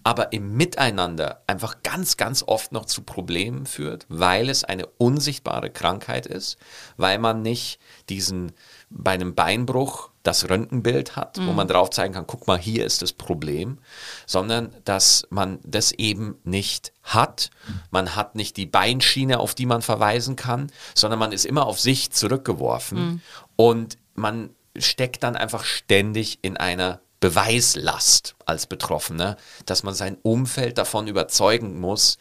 aber 0.04 0.32
im 0.32 0.56
Miteinander 0.56 1.42
einfach 1.46 1.82
ganz, 1.82 2.16
ganz 2.16 2.42
oft 2.46 2.72
noch 2.72 2.86
zu 2.86 3.02
Problemen 3.02 3.66
führt, 3.66 4.06
weil 4.08 4.48
es 4.48 4.64
eine 4.64 4.86
unsichtbare 4.86 5.70
Krankheit 5.70 6.26
ist, 6.26 6.56
weil 6.96 7.18
man 7.18 7.42
nicht 7.42 7.78
diesen 8.08 8.52
bei 8.90 9.12
einem 9.12 9.34
Beinbruch 9.34 10.10
das 10.22 10.48
Röntgenbild 10.48 11.16
hat, 11.16 11.36
mhm. 11.36 11.48
wo 11.48 11.52
man 11.52 11.68
drauf 11.68 11.90
zeigen 11.90 12.14
kann, 12.14 12.26
guck 12.26 12.46
mal, 12.46 12.58
hier 12.58 12.86
ist 12.86 13.02
das 13.02 13.12
Problem, 13.12 13.78
sondern 14.26 14.74
dass 14.84 15.26
man 15.30 15.58
das 15.62 15.92
eben 15.92 16.36
nicht 16.44 16.92
hat. 17.02 17.50
Man 17.90 18.16
hat 18.16 18.34
nicht 18.34 18.56
die 18.56 18.66
Beinschiene, 18.66 19.40
auf 19.40 19.54
die 19.54 19.66
man 19.66 19.82
verweisen 19.82 20.36
kann, 20.36 20.70
sondern 20.94 21.18
man 21.18 21.32
ist 21.32 21.44
immer 21.44 21.66
auf 21.66 21.80
sich 21.80 22.10
zurückgeworfen. 22.12 22.98
Mhm. 22.98 23.20
Und 23.56 23.98
man 24.18 24.50
steckt 24.76 25.22
dann 25.22 25.36
einfach 25.36 25.64
ständig 25.64 26.38
in 26.42 26.56
einer 26.56 27.00
Beweislast 27.20 28.36
als 28.46 28.66
Betroffener, 28.66 29.36
dass 29.66 29.82
man 29.82 29.94
sein 29.94 30.18
Umfeld 30.22 30.78
davon 30.78 31.08
überzeugen 31.08 31.80
muss, 31.80 32.18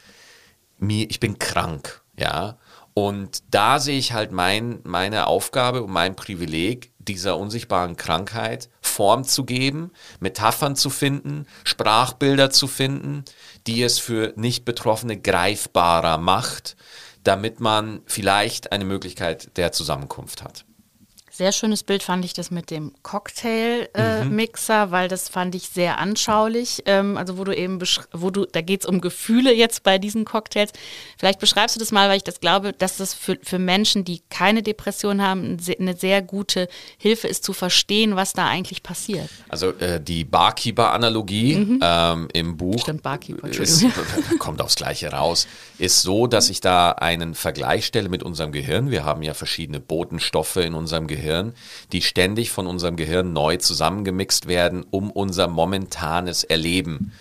mir, 0.80 1.10
ich 1.10 1.20
bin 1.20 1.40
krank, 1.40 2.02
ja. 2.18 2.58
Und 2.94 3.44
da 3.52 3.80
sehe 3.80 4.00
ich 4.00 4.14
halt 4.14 4.32
mein, 4.32 4.80
meine 4.84 5.28
Aufgabe 5.28 5.84
und 5.84 5.92
mein 5.92 6.16
Privileg, 6.16 6.92
dieser 6.98 7.38
unsichtbaren 7.38 7.96
Krankheit 7.96 8.70
Form 8.82 9.24
zu 9.24 9.46
geben, 9.46 9.92
Metaphern 10.20 10.76
zu 10.76 10.90
finden, 10.90 11.46
Sprachbilder 11.64 12.50
zu 12.50 12.68
finden, 12.68 13.24
die 13.68 13.84
es 13.84 14.00
für 14.00 14.34
Nicht-Betroffene 14.36 15.20
greifbarer 15.20 16.18
macht, 16.18 16.76
damit 17.24 17.60
man 17.60 18.02
vielleicht 18.08 18.72
eine 18.72 18.86
Möglichkeit 18.86 19.56
der 19.58 19.72
Zusammenkunft 19.72 20.44
hat. 20.44 20.66
Sehr 21.38 21.52
schönes 21.52 21.84
Bild 21.84 22.02
fand 22.02 22.26
ich 22.26 22.34
das 22.34 22.50
mit 22.50 22.72
dem 22.72 22.94
Cocktail-Mixer, 23.04 24.82
äh, 24.82 24.86
mhm. 24.88 24.92
weil 24.92 25.08
das 25.08 25.30
fand 25.30 25.54
ich 25.54 25.70
sehr 25.70 26.00
anschaulich. 26.00 26.82
Ähm, 26.88 27.16
also 27.16 27.38
wo 27.38 27.44
du 27.44 27.56
eben, 27.56 27.80
wo 28.12 28.32
du, 28.32 28.48
da 28.48 28.62
geht 28.62 28.82
es 28.82 28.86
um 28.88 29.02
Gefühle 29.02 29.54
jetzt 29.54 29.84
bei 29.84 30.00
diesen 30.00 30.26
Cocktails. 30.26 30.72
Vielleicht 31.16 31.38
beschreibst 31.38 31.76
du 31.76 31.80
das 31.80 31.92
mal, 31.92 32.10
weil 32.10 32.18
ich 32.18 32.24
das 32.24 32.40
glaube, 32.40 32.74
dass 32.74 32.98
das 32.98 33.14
für, 33.14 33.38
für 33.44 33.60
Menschen, 33.60 34.04
die 34.04 34.24
keine 34.32 34.64
Depression 34.64 35.22
haben, 35.22 35.60
eine 35.80 35.96
sehr 35.96 36.24
gute 36.24 36.68
Hilfe 36.98 37.28
ist 37.28 37.44
zu 37.44 37.54
verstehen, 37.54 38.16
was 38.16 38.34
da 38.34 38.48
eigentlich 38.48 38.82
passiert. 38.82 39.30
Also 39.48 39.74
äh, 39.74 40.02
die 40.02 40.24
Barkeeper-Analogie 40.24 41.56
mhm. 41.56 41.80
ähm, 41.84 42.30
im 42.34 42.58
Buch 42.58 42.82
Stimmt, 42.82 43.04
Barkeeper, 43.04 43.48
ist, 43.48 43.86
kommt 44.40 44.60
aufs 44.60 44.76
Gleiche 44.76 45.12
raus, 45.12 45.48
ist 45.78 46.02
so, 46.02 46.26
dass 46.26 46.50
ich 46.50 46.62
da 46.62 46.94
einen 46.94 47.36
Vergleich 47.36 47.86
stelle 47.86 48.10
mit 48.10 48.24
unserem 48.24 48.52
Gehirn. 48.52 48.90
Wir 48.90 49.06
haben 49.06 49.22
ja 49.22 49.36
verschiedene 49.36 49.80
Botenstoffe 49.80 50.56
in 50.56 50.74
unserem 50.74 51.06
Gehirn 51.06 51.27
Gehirn, 51.28 51.54
die 51.92 52.02
ständig 52.02 52.52
von 52.52 52.68
unserem 52.68 52.96
Gehirn 52.96 53.34
neu 53.34 53.58
zusammengemixt 53.58 54.48
werden, 54.48 54.86
um 54.90 55.12
unser 55.12 55.48
momentanes 55.48 56.44
Erleben 56.44 57.12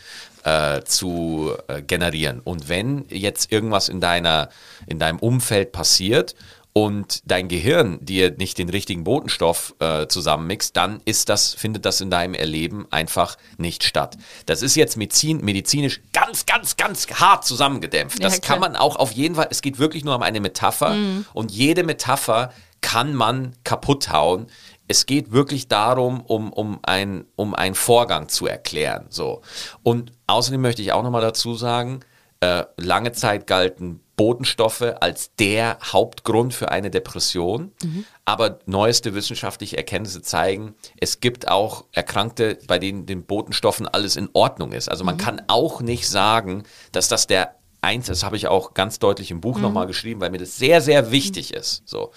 äh, 0.45 0.83
zu 0.85 1.53
äh, 1.67 1.83
generieren. 1.83 2.41
Und 2.45 2.69
wenn 2.69 3.05
jetzt 3.09 3.51
irgendwas 3.51 3.89
in 3.89 4.01
deiner, 4.01 4.49
in 4.87 5.01
deinem 5.01 5.19
Umfeld 5.19 5.73
passiert 5.73 6.37
und 6.73 7.23
dein 7.25 7.49
Gehirn 7.49 7.99
dir 8.05 8.33
nicht 8.37 8.59
den 8.59 8.69
richtigen 8.69 9.03
Botenstoff 9.03 9.75
äh, 9.81 10.07
zusammenmixt, 10.07 10.77
dann 10.77 11.01
ist 11.05 11.31
das, 11.31 11.55
findet 11.55 11.85
das 11.85 12.01
in 12.01 12.11
deinem 12.11 12.35
Erleben 12.35 12.87
einfach 12.91 13.39
nicht 13.57 13.83
statt. 13.83 14.17
Das 14.45 14.63
ist 14.63 14.77
jetzt 14.77 14.97
Medizin, 14.97 15.45
medizinisch 15.45 16.01
ganz, 16.13 16.47
ganz, 16.47 16.77
ganz 16.77 17.09
hart 17.09 17.45
zusammengedämpft. 17.45 18.23
Das 18.23 18.35
ja, 18.35 18.41
kann 18.41 18.61
man 18.61 18.77
auch 18.77 18.97
auf 18.97 19.13
jeden 19.13 19.35
Fall, 19.35 19.49
es 19.51 19.63
geht 19.63 19.79
wirklich 19.79 20.05
nur 20.05 20.15
um 20.15 20.23
eine 20.23 20.41
Metapher 20.41 20.91
mhm. 20.91 21.25
und 21.33 21.51
jede 21.51 21.83
Metapher 21.83 22.53
kann 22.81 23.15
man 23.15 23.55
kaputt 23.65 24.11
hauen. 24.11 24.47
Es 24.89 25.07
geht 25.07 25.33
wirklich 25.33 25.69
darum, 25.69 26.21
um, 26.21 26.53
um, 26.53 26.79
ein, 26.83 27.25
um 27.35 27.55
einen 27.55 27.75
Vorgang 27.75 28.29
zu 28.29 28.47
erklären. 28.47 29.07
So. 29.11 29.43
Und 29.83 30.13
außerdem 30.27 30.61
möchte 30.61 30.83
ich 30.83 30.93
auch 30.93 31.03
nochmal 31.03 31.23
dazu 31.23 31.55
sagen, 31.55 32.01
äh, 32.41 32.65
lange 32.77 33.13
Zeit 33.13 33.47
galten 33.47 34.01
Botenstoffe 34.17 34.95
als 35.01 35.35
der 35.37 35.79
Hauptgrund 35.83 36.55
für 36.55 36.71
eine 36.71 36.91
Depression. 36.91 37.73
Mhm. 37.83 38.05
Aber 38.25 38.59
neueste 38.67 39.15
wissenschaftliche 39.15 39.77
Erkenntnisse 39.77 40.23
zeigen, 40.23 40.75
es 40.99 41.21
gibt 41.21 41.49
auch 41.49 41.85
Erkrankte, 41.93 42.59
bei 42.67 42.79
denen 42.79 43.07
den 43.07 43.25
Botenstoffen 43.25 43.87
alles 43.87 44.17
in 44.17 44.31
Ordnung 44.33 44.73
ist. 44.73 44.89
Also 44.89 45.05
man 45.05 45.17
mhm. 45.17 45.21
kann 45.21 45.43
auch 45.49 45.81
nicht 45.81 46.09
sagen, 46.09 46.65
dass 46.93 47.09
das 47.09 47.27
der 47.27 47.56
eins, 47.87 48.07
das 48.07 48.23
habe 48.25 48.37
ich 48.37 48.49
auch 48.49 48.75
ganz 48.75 48.99
deutlich 48.99 49.31
im 49.31 49.41
Buch 49.41 49.57
mhm. 49.57 49.63
nochmal 49.63 49.87
geschrieben, 49.87 50.21
weil 50.21 50.31
mir 50.31 50.39
das 50.39 50.57
sehr, 50.57 50.81
sehr 50.81 51.11
wichtig 51.11 51.53
mhm. 51.53 51.59
ist. 51.59 51.83
So. 51.87 52.11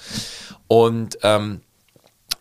Und 0.68 1.18
ähm, 1.24 1.62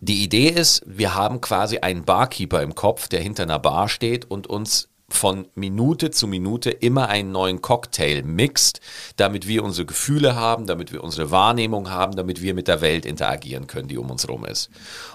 die 0.01 0.23
Idee 0.23 0.49
ist, 0.49 0.83
wir 0.87 1.15
haben 1.15 1.41
quasi 1.41 1.79
einen 1.79 2.05
Barkeeper 2.05 2.63
im 2.63 2.75
Kopf, 2.75 3.09
der 3.09 3.21
hinter 3.21 3.45
einer 3.45 3.59
Bar 3.59 3.89
steht 3.89 4.31
und 4.31 4.47
uns 4.47 4.89
von 5.11 5.49
Minute 5.55 6.11
zu 6.11 6.27
Minute 6.27 6.71
immer 6.71 7.09
einen 7.09 7.33
neuen 7.33 7.63
Cocktail 7.63 8.23
mixt, 8.23 8.81
damit 9.17 9.49
wir 9.49 9.65
unsere 9.65 9.87
Gefühle 9.87 10.37
haben, 10.37 10.67
damit 10.67 10.93
wir 10.93 11.03
unsere 11.03 11.31
Wahrnehmung 11.31 11.91
haben, 11.91 12.15
damit 12.15 12.43
wir 12.43 12.53
mit 12.53 12.69
der 12.69 12.83
Welt 12.83 13.07
interagieren 13.07 13.67
können, 13.67 13.89
die 13.89 13.97
um 13.97 14.11
uns 14.11 14.25
herum 14.25 14.45
ist. 14.45 14.69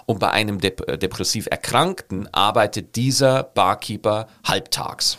Und 0.05 0.19
bei 0.19 0.31
einem 0.31 0.59
Dep 0.59 0.99
depressiv 0.99 1.47
Erkrankten 1.49 2.27
arbeitet 2.33 2.95
dieser 2.95 3.43
Barkeeper 3.43 4.27
halbtags. 4.43 5.17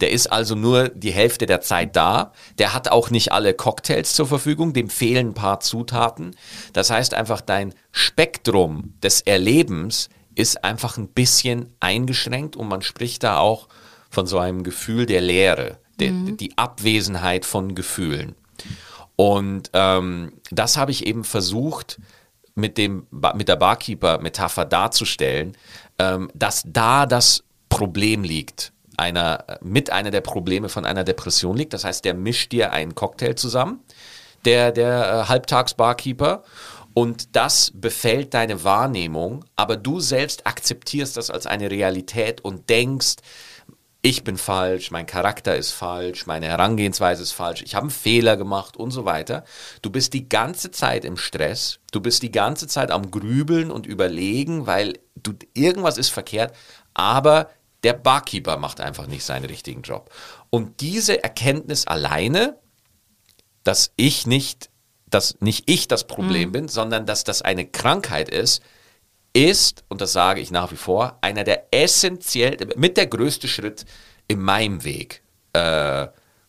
Der 0.00 0.10
ist 0.10 0.26
also 0.26 0.54
nur 0.54 0.90
die 0.90 1.10
Hälfte 1.10 1.46
der 1.46 1.60
Zeit 1.60 1.96
da. 1.96 2.32
Der 2.58 2.74
hat 2.74 2.88
auch 2.88 3.10
nicht 3.10 3.32
alle 3.32 3.54
Cocktails 3.54 4.14
zur 4.14 4.26
Verfügung. 4.26 4.72
Dem 4.72 4.90
fehlen 4.90 5.28
ein 5.28 5.34
paar 5.34 5.60
Zutaten. 5.60 6.36
Das 6.72 6.90
heißt 6.90 7.14
einfach, 7.14 7.40
dein 7.40 7.74
Spektrum 7.92 8.94
des 9.02 9.22
Erlebens 9.22 10.10
ist 10.34 10.62
einfach 10.64 10.98
ein 10.98 11.08
bisschen 11.08 11.74
eingeschränkt 11.80 12.56
und 12.56 12.68
man 12.68 12.82
spricht 12.82 13.22
da 13.22 13.38
auch 13.38 13.68
von 14.10 14.26
so 14.26 14.38
einem 14.38 14.62
Gefühl 14.62 15.06
der 15.06 15.22
Leere, 15.22 15.78
der, 15.98 16.12
mhm. 16.12 16.36
die 16.36 16.56
Abwesenheit 16.58 17.46
von 17.46 17.74
Gefühlen. 17.74 18.34
Und 19.16 19.70
ähm, 19.72 20.34
das 20.50 20.76
habe 20.76 20.90
ich 20.90 21.06
eben 21.06 21.24
versucht, 21.24 21.98
mit, 22.54 22.78
dem, 22.78 23.06
mit 23.34 23.48
der 23.48 23.56
Barkeeper-Metapher 23.56 24.64
darzustellen, 24.64 25.56
ähm, 25.98 26.30
dass 26.34 26.62
da 26.66 27.06
das 27.06 27.44
Problem 27.68 28.24
liegt 28.24 28.72
einer, 28.96 29.44
mit 29.60 29.90
einer 29.90 30.10
der 30.10 30.20
Probleme 30.20 30.68
von 30.68 30.84
einer 30.84 31.04
Depression 31.04 31.56
liegt. 31.56 31.72
Das 31.72 31.84
heißt, 31.84 32.04
der 32.04 32.14
mischt 32.14 32.52
dir 32.52 32.72
einen 32.72 32.94
Cocktail 32.94 33.34
zusammen, 33.34 33.80
der, 34.44 34.72
der 34.72 35.24
äh, 35.24 35.28
Halbtags-Barkeeper. 35.28 36.42
Und 36.94 37.36
das 37.36 37.72
befällt 37.74 38.32
deine 38.32 38.64
Wahrnehmung, 38.64 39.44
aber 39.54 39.76
du 39.76 40.00
selbst 40.00 40.46
akzeptierst 40.46 41.16
das 41.18 41.30
als 41.30 41.46
eine 41.46 41.70
Realität 41.70 42.40
und 42.40 42.70
denkst, 42.70 43.16
ich 44.00 44.22
bin 44.22 44.36
falsch, 44.38 44.92
mein 44.92 45.04
Charakter 45.04 45.56
ist 45.56 45.72
falsch, 45.72 46.26
meine 46.26 46.46
Herangehensweise 46.46 47.24
ist 47.24 47.32
falsch, 47.32 47.62
ich 47.62 47.74
habe 47.74 47.84
einen 47.84 47.90
Fehler 47.90 48.36
gemacht 48.36 48.76
und 48.76 48.92
so 48.92 49.04
weiter. 49.04 49.44
Du 49.82 49.90
bist 49.90 50.14
die 50.14 50.28
ganze 50.28 50.70
Zeit 50.70 51.04
im 51.04 51.16
Stress, 51.16 51.80
du 51.90 52.00
bist 52.00 52.22
die 52.22 52.30
ganze 52.30 52.68
Zeit 52.68 52.92
am 52.92 53.10
Grübeln 53.10 53.70
und 53.70 53.84
überlegen, 53.84 54.66
weil 54.66 55.00
du 55.16 55.32
irgendwas 55.54 55.98
ist 55.98 56.10
verkehrt, 56.10 56.54
aber 56.94 57.50
der 57.86 57.92
Barkeeper 57.92 58.56
macht 58.56 58.80
einfach 58.80 59.06
nicht 59.06 59.22
seinen 59.22 59.44
richtigen 59.44 59.82
Job. 59.82 60.10
Und 60.50 60.80
diese 60.80 61.22
Erkenntnis 61.22 61.86
alleine, 61.86 62.58
dass 63.62 63.92
ich 63.94 64.26
nicht, 64.26 64.70
dass 65.08 65.36
nicht 65.38 65.70
ich 65.70 65.86
das 65.86 66.08
Problem 66.08 66.48
mhm. 66.48 66.52
bin, 66.52 66.68
sondern 66.68 67.06
dass 67.06 67.22
das 67.22 67.42
eine 67.42 67.64
Krankheit 67.64 68.28
ist, 68.28 68.60
ist, 69.32 69.84
und 69.88 70.00
das 70.00 70.12
sage 70.12 70.40
ich 70.40 70.50
nach 70.50 70.72
wie 70.72 70.76
vor, 70.76 71.16
einer 71.20 71.44
der 71.44 71.68
essentiell, 71.70 72.56
mit 72.74 72.96
der 72.96 73.06
größte 73.06 73.46
Schritt 73.46 73.84
in 74.26 74.40
meinem 74.40 74.82
Weg, 74.82 75.22
äh, 75.52 76.08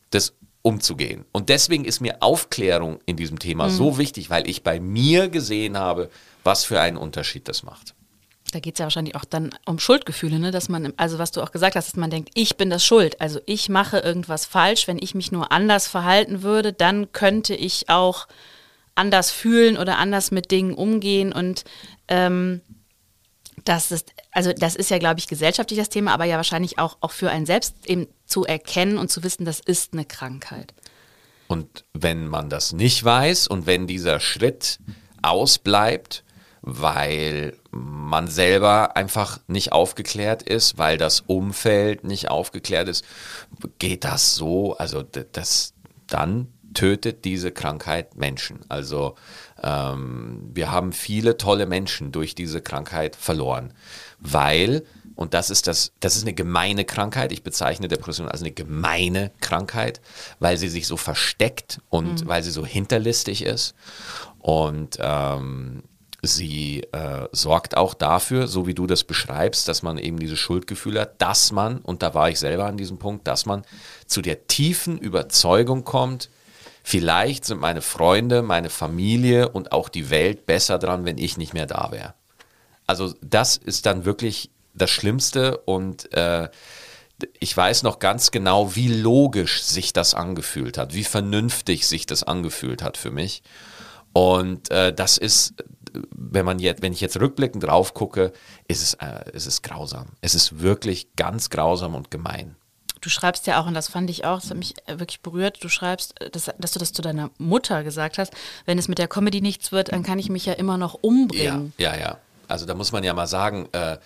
das 0.09 0.33
umzugehen. 0.63 1.23
Und 1.33 1.49
deswegen 1.49 1.85
ist 1.85 2.01
mir 2.01 2.17
Aufklärung 2.23 2.99
in 3.05 3.15
diesem 3.15 3.37
Thema 3.37 3.67
mhm. 3.67 3.73
so 3.73 3.97
wichtig, 3.99 4.31
weil 4.31 4.49
ich 4.49 4.63
bei 4.63 4.79
mir 4.79 5.29
gesehen 5.29 5.77
habe, 5.77 6.09
was 6.43 6.63
für 6.63 6.81
einen 6.81 6.97
Unterschied 6.97 7.47
das 7.47 7.61
macht 7.61 7.93
da 8.51 8.59
geht 8.59 8.75
es 8.75 8.79
ja 8.79 8.85
wahrscheinlich 8.85 9.15
auch 9.15 9.25
dann 9.25 9.49
um 9.65 9.79
Schuldgefühle, 9.79 10.39
ne? 10.39 10.51
dass 10.51 10.69
man, 10.69 10.93
also 10.97 11.19
was 11.19 11.31
du 11.31 11.41
auch 11.41 11.51
gesagt 11.51 11.75
hast, 11.75 11.87
dass 11.87 11.95
man 11.97 12.09
denkt, 12.09 12.29
ich 12.33 12.55
bin 12.55 12.69
das 12.69 12.85
schuld, 12.85 13.19
also 13.19 13.39
ich 13.45 13.69
mache 13.69 13.99
irgendwas 13.99 14.45
falsch, 14.45 14.87
wenn 14.87 14.99
ich 15.01 15.15
mich 15.15 15.31
nur 15.31 15.51
anders 15.51 15.87
verhalten 15.87 16.43
würde, 16.43 16.71
dann 16.71 17.11
könnte 17.11 17.55
ich 17.55 17.89
auch 17.89 18.27
anders 18.95 19.31
fühlen 19.31 19.77
oder 19.77 19.97
anders 19.97 20.31
mit 20.31 20.49
Dingen 20.51 20.73
umgehen 20.73 21.33
und 21.33 21.65
ähm, 22.07 22.61
das 23.65 23.91
ist, 23.91 24.13
also 24.31 24.53
das 24.53 24.75
ist 24.75 24.89
ja, 24.89 24.97
glaube 24.97 25.19
ich, 25.19 25.27
gesellschaftlich 25.27 25.79
das 25.79 25.89
Thema, 25.89 26.13
aber 26.13 26.25
ja 26.25 26.37
wahrscheinlich 26.37 26.79
auch, 26.79 26.97
auch 27.01 27.11
für 27.11 27.29
einen 27.29 27.45
selbst 27.45 27.75
eben 27.85 28.07
zu 28.25 28.45
erkennen 28.45 28.97
und 28.97 29.11
zu 29.11 29.23
wissen, 29.23 29.45
das 29.45 29.59
ist 29.59 29.93
eine 29.93 30.05
Krankheit. 30.05 30.73
Und 31.47 31.85
wenn 31.93 32.27
man 32.27 32.49
das 32.49 32.73
nicht 32.73 33.03
weiß 33.03 33.47
und 33.47 33.65
wenn 33.65 33.87
dieser 33.87 34.19
Schritt 34.19 34.79
ausbleibt, 35.21 36.23
weil 36.69 37.57
man 37.71 38.27
selber 38.27 38.97
einfach 38.97 39.39
nicht 39.47 39.71
aufgeklärt 39.71 40.43
ist, 40.43 40.77
weil 40.77 40.97
das 40.97 41.21
Umfeld 41.21 42.03
nicht 42.03 42.29
aufgeklärt 42.29 42.89
ist, 42.89 43.05
geht 43.79 44.03
das 44.03 44.35
so, 44.35 44.75
also 44.77 45.01
das 45.03 45.73
dann 46.07 46.47
tötet 46.73 47.23
diese 47.25 47.51
Krankheit 47.51 48.17
Menschen. 48.17 48.59
Also 48.67 49.15
ähm, 49.63 50.49
wir 50.53 50.71
haben 50.71 50.91
viele 50.91 51.37
tolle 51.37 51.65
Menschen 51.65 52.11
durch 52.11 52.35
diese 52.35 52.61
Krankheit 52.61 53.15
verloren, 53.15 53.73
weil 54.19 54.83
und 55.15 55.33
das 55.33 55.49
ist 55.49 55.65
das, 55.65 55.93
das 55.99 56.15
ist 56.15 56.23
eine 56.23 56.35
gemeine 56.35 56.85
Krankheit. 56.85 57.31
Ich 57.31 57.41
bezeichne 57.41 57.87
Depression 57.87 58.29
als 58.29 58.41
eine 58.41 58.51
gemeine 58.51 59.31
Krankheit, 59.41 59.99
weil 60.39 60.57
sie 60.57 60.69
sich 60.69 60.85
so 60.85 60.95
versteckt 60.95 61.81
und 61.89 62.23
mhm. 62.23 62.27
weil 62.27 62.43
sie 62.43 62.51
so 62.51 62.63
hinterlistig 62.63 63.43
ist. 63.43 63.73
Und 64.37 64.97
ähm, 64.99 65.81
sie 66.21 66.83
äh, 66.91 67.27
sorgt 67.31 67.77
auch 67.77 67.93
dafür, 67.93 68.47
so 68.47 68.65
wie 68.65 68.73
du 68.73 68.87
das 68.87 69.03
beschreibst, 69.03 69.67
dass 69.67 69.83
man 69.83 69.97
eben 69.97 70.19
diese 70.19 70.37
Schuldgefühle 70.37 71.01
hat, 71.01 71.21
dass 71.21 71.51
man, 71.51 71.79
und 71.79 72.01
da 72.01 72.13
war 72.13 72.29
ich 72.29 72.39
selber 72.39 72.65
an 72.65 72.77
diesem 72.77 72.97
Punkt, 72.97 73.27
dass 73.27 73.45
man 73.45 73.63
zu 74.07 74.21
der 74.21 74.47
tiefen 74.47 74.97
Überzeugung 74.97 75.83
kommt, 75.83 76.29
vielleicht 76.83 77.45
sind 77.45 77.59
meine 77.59 77.81
Freunde, 77.81 78.41
meine 78.41 78.69
Familie 78.69 79.49
und 79.49 79.71
auch 79.71 79.89
die 79.89 80.09
Welt 80.09 80.45
besser 80.45 80.79
dran, 80.79 81.05
wenn 81.05 81.17
ich 81.17 81.37
nicht 81.37 81.53
mehr 81.53 81.67
da 81.67 81.91
wäre. 81.91 82.13
Also 82.87 83.13
das 83.21 83.57
ist 83.57 83.85
dann 83.85 84.05
wirklich 84.05 84.49
das 84.73 84.89
Schlimmste 84.89 85.57
und 85.57 86.11
äh, 86.13 86.49
ich 87.39 87.55
weiß 87.55 87.83
noch 87.83 87.99
ganz 87.99 88.31
genau, 88.31 88.75
wie 88.75 88.87
logisch 88.87 89.63
sich 89.63 89.91
das 89.91 90.13
angefühlt 90.13 90.77
hat, 90.77 90.93
wie 90.93 91.03
vernünftig 91.03 91.87
sich 91.87 92.05
das 92.05 92.23
angefühlt 92.23 92.83
hat 92.83 92.95
für 92.95 93.11
mich. 93.11 93.41
Und 94.13 94.71
äh, 94.71 94.93
das 94.93 95.17
ist 95.17 95.55
wenn 96.11 96.45
man 96.45 96.59
jetzt, 96.59 96.81
wenn 96.81 96.93
ich 96.93 97.01
jetzt 97.01 97.19
rückblickend 97.19 97.63
drauf 97.63 97.93
gucke, 97.93 98.33
ist 98.67 98.81
es, 98.81 98.93
äh, 98.95 99.31
ist 99.33 99.47
es 99.47 99.61
grausam. 99.61 100.07
Es 100.21 100.35
ist 100.35 100.61
wirklich 100.61 101.15
ganz 101.15 101.49
grausam 101.49 101.95
und 101.95 102.11
gemein. 102.11 102.55
Du 103.01 103.09
schreibst 103.09 103.47
ja 103.47 103.61
auch, 103.61 103.67
und 103.67 103.73
das 103.73 103.87
fand 103.87 104.09
ich 104.09 104.25
auch, 104.25 104.39
das 104.41 104.49
hat 104.49 104.57
mich 104.57 104.73
äh, 104.85 104.99
wirklich 104.99 105.21
berührt, 105.21 105.63
du 105.63 105.69
schreibst, 105.69 106.19
äh, 106.21 106.29
dass, 106.29 106.51
dass, 106.57 106.71
du 106.71 106.79
das 106.79 106.93
zu 106.93 107.01
deiner 107.01 107.29
Mutter 107.37 107.83
gesagt 107.83 108.17
hast, 108.17 108.33
wenn 108.65 108.77
es 108.77 108.87
mit 108.87 108.97
der 108.97 109.07
Comedy 109.07 109.41
nichts 109.41 109.71
wird, 109.71 109.91
dann 109.91 110.03
kann 110.03 110.19
ich 110.19 110.29
mich 110.29 110.45
ja 110.45 110.53
immer 110.53 110.77
noch 110.77 110.95
umbringen. 110.95 111.73
Ja, 111.77 111.93
ja, 111.93 111.99
ja. 111.99 112.17
Also 112.47 112.65
da 112.65 112.73
muss 112.73 112.91
man 112.91 113.03
ja 113.03 113.13
mal 113.13 113.27
sagen, 113.27 113.67
äh, 113.73 113.97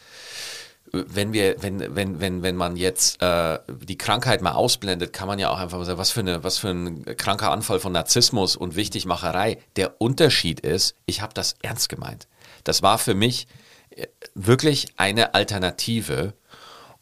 wenn 0.92 1.32
wir, 1.32 1.62
wenn, 1.62 1.96
wenn, 1.96 2.20
wenn, 2.20 2.44
wenn 2.44 2.56
man 2.56 2.76
jetzt 2.76 3.22
äh, 3.22 3.60
die 3.84 3.98
Krankheit 3.98 4.42
mal 4.42 4.52
ausblendet, 4.52 5.14
kann 5.14 5.28
man 5.28 5.40
ja 5.40 5.50
auch 5.50 5.60
einfach 5.60 5.78
mal 5.78 5.86
sagen, 5.86 5.98
was 5.98 6.12
für, 6.12 6.20
eine, 6.20 6.44
was 6.44 6.58
für 6.58 6.70
ein 6.70 7.06
kranker 7.18 7.52
Anfall 7.52 7.80
von 7.80 7.94
Narzissmus 7.94 8.56
und 8.56 8.76
Wichtigmacherei. 8.76 9.58
Der 9.78 10.02
Unterschied 10.02 10.60
ist, 10.60 10.96
ich 11.06 11.22
habe 11.22 11.34
das 11.34 11.56
ernst 11.62 11.90
gemeint. 11.90 12.28
Das 12.64 12.82
war 12.82 12.98
für 12.98 13.14
mich 13.14 13.48
äh, 13.92 14.08
wirklich 14.36 14.88
eine 14.98 15.34
Alternative. 15.34 16.34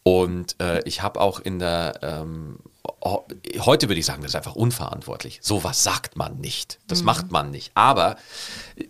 Und 0.04 0.56
äh, 0.62 0.82
ich 0.86 1.02
habe 1.02 1.20
auch 1.20 1.40
in 1.40 1.60
der 1.60 2.00
ähm, 2.02 2.60
heute 3.04 3.88
würde 3.88 4.00
ich 4.00 4.06
sagen, 4.06 4.22
das 4.22 4.32
ist 4.32 4.36
einfach 4.36 4.56
unverantwortlich. 4.56 5.40
So 5.42 5.64
was 5.64 5.84
sagt 5.84 6.16
man 6.16 6.38
nicht. 6.38 6.80
Das 6.88 7.00
mhm. 7.00 7.06
macht 7.06 7.32
man 7.32 7.52
nicht. 7.52 7.72
Aber 7.76 8.18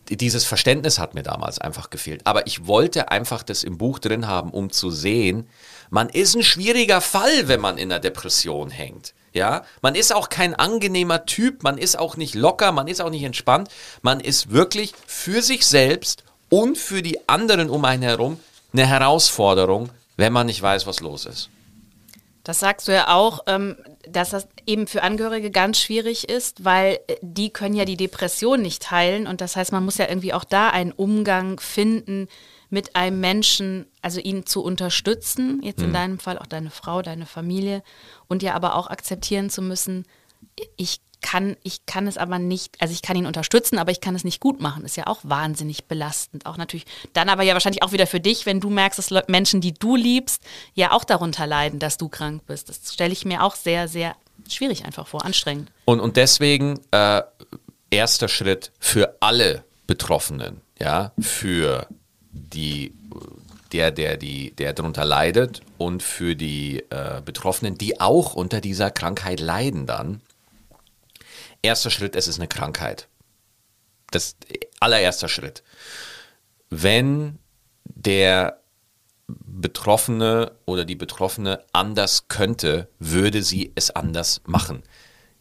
dieses 0.10 0.46
Verständnis 0.46 1.00
hat 1.00 1.14
mir 1.14 1.24
damals 1.24 1.60
einfach 1.60 1.90
gefehlt. 1.90 2.22
Aber 2.26 2.48
ich 2.48 2.68
wollte 2.68 3.12
einfach 3.12 3.44
das 3.44 3.64
im 3.64 3.78
Buch 3.78 4.00
drin 4.00 4.28
haben, 4.28 4.52
um 4.52 4.72
zu 4.72 4.92
sehen, 4.92 5.48
man 5.90 6.10
ist 6.10 6.36
ein 6.36 6.44
schwieriger 6.44 7.02
Fall, 7.02 7.48
wenn 7.48 7.60
man 7.60 7.78
in 7.78 7.92
einer 7.92 8.00
Depression 8.00 8.70
hängt. 8.70 9.14
Ja, 9.32 9.64
man 9.82 9.94
ist 9.94 10.14
auch 10.14 10.30
kein 10.30 10.56
angenehmer 10.56 11.26
Typ, 11.26 11.62
man 11.62 11.78
ist 11.78 11.98
auch 11.98 12.18
nicht 12.18 12.34
locker, 12.34 12.72
man 12.72 12.88
ist 12.88 13.00
auch 13.02 13.12
nicht 13.12 13.24
entspannt. 13.24 13.70
Man 14.02 14.20
ist 14.20 14.52
wirklich 14.52 14.94
für 15.06 15.42
sich 15.42 15.66
selbst 15.68 16.24
und 16.50 16.78
für 16.78 17.04
die 17.04 17.30
anderen 17.30 17.70
um 17.70 17.86
einen 17.86 18.04
herum 18.04 18.40
eine 18.74 18.86
Herausforderung, 18.86 19.90
wenn 20.18 20.34
man 20.34 20.48
nicht 20.48 20.62
weiß, 20.62 20.88
was 20.88 21.00
los 21.00 21.26
ist. 21.26 21.50
Das 22.44 22.60
sagst 22.60 22.88
du 22.88 22.94
ja 22.94 23.10
auch, 23.10 23.42
ähm, 23.48 23.78
dass 24.12 24.32
das 24.32 24.48
eben 24.66 24.88
für 24.88 25.04
Angehörige 25.04 25.52
ganz 25.52 25.80
schwierig 25.80 26.30
ist, 26.30 26.64
weil 26.64 27.00
äh, 27.08 27.16
die 27.22 27.50
können 27.50 27.76
ja 27.76 27.86
die 27.86 27.98
Depression 27.98 28.62
nicht 28.62 28.92
heilen. 28.92 29.28
Und 29.28 29.42
das 29.42 29.56
heißt, 29.56 29.72
man 29.72 29.86
muss 29.86 29.98
ja 29.98 30.08
irgendwie 30.08 30.34
auch 30.34 30.44
da 30.44 30.70
einen 30.70 30.92
Umgang 30.92 31.60
finden 31.60 32.28
mit 32.70 32.96
einem 32.96 33.20
Menschen, 33.20 33.88
also 34.02 34.20
ihn 34.20 34.46
zu 34.46 34.64
unterstützen, 34.64 35.62
jetzt 35.64 35.82
in 35.82 35.90
mhm. 35.90 35.94
deinem 35.94 36.20
Fall 36.20 36.38
auch 36.38 36.46
deine 36.46 36.70
Frau, 36.70 37.02
deine 37.02 37.26
Familie, 37.26 37.84
und 38.28 38.44
ja 38.44 38.54
aber 38.54 38.76
auch 38.76 38.88
akzeptieren 38.88 39.50
zu 39.50 39.62
müssen, 39.62 40.06
ich 40.78 41.02
kann, 41.22 41.58
ich 41.64 41.86
kann 41.86 42.08
es 42.08 42.18
aber 42.18 42.40
nicht, 42.40 42.82
also 42.82 42.94
ich 42.94 43.02
kann 43.02 43.18
ihn 43.18 43.26
unterstützen, 43.26 43.78
aber 43.78 43.92
ich 43.92 44.02
kann 44.02 44.16
es 44.16 44.24
nicht 44.24 44.40
gut 44.40 44.62
machen. 44.62 44.86
Ist 44.86 44.98
ja 44.98 45.08
auch 45.08 45.20
wahnsinnig 45.24 45.86
belastend. 45.86 46.46
Auch 46.46 46.58
natürlich, 46.58 46.86
dann 47.14 47.30
aber 47.30 47.44
ja 47.44 47.54
wahrscheinlich 47.54 47.84
auch 47.84 47.92
wieder 47.92 48.08
für 48.08 48.20
dich, 48.20 48.46
wenn 48.46 48.60
du 48.60 48.70
merkst, 48.70 49.00
dass 49.00 49.28
Menschen, 49.28 49.62
die 49.62 49.74
du 49.74 49.96
liebst, 49.96 50.42
ja 50.74 50.92
auch 50.92 51.04
darunter 51.04 51.48
leiden, 51.48 51.80
dass 51.80 51.98
du 51.98 52.10
krank 52.10 52.44
bist. 52.48 52.70
Das 52.70 52.94
stelle 52.94 53.14
ich 53.14 53.26
mir 53.26 53.44
auch 53.44 53.56
sehr, 53.56 53.88
sehr 53.88 54.16
schwierig 54.48 54.86
einfach 54.86 55.08
vor, 55.08 55.26
anstrengend. 55.26 55.72
Und, 55.86 56.00
und 56.00 56.18
deswegen 56.18 56.80
äh, 56.92 57.22
erster 57.90 58.28
Schritt 58.28 58.72
für 58.80 59.18
alle 59.20 59.64
Betroffenen, 59.88 60.62
ja, 60.80 61.12
für 61.20 61.88
die 62.32 62.94
der, 63.72 63.92
der, 63.92 64.18
die, 64.18 64.52
der 64.52 64.74
darunter 64.74 65.06
leidet 65.06 65.62
und 65.78 66.02
für 66.02 66.36
die 66.36 66.84
äh, 66.90 67.22
Betroffenen, 67.24 67.78
die 67.78 68.00
auch 68.00 68.34
unter 68.34 68.62
dieser 68.62 68.90
Krankheit 68.90 69.40
leiden 69.40 69.86
dann, 69.86 70.22
Erster 71.62 71.90
Schritt, 71.90 72.16
es 72.16 72.28
ist 72.28 72.40
eine 72.40 72.48
Krankheit. 72.48 73.08
Das 74.12 74.36
allererster 74.80 75.28
Schritt. 75.28 75.64
Wenn 76.70 77.40
der 77.84 78.62
Betroffene 79.28 80.54
oder 80.66 80.86
die 80.86 80.96
Betroffene 80.96 81.64
anders 81.74 82.28
könnte, 82.28 82.90
würde 82.98 83.44
sie 83.44 83.72
es 83.76 83.92
anders 83.92 84.42
machen. 84.46 84.84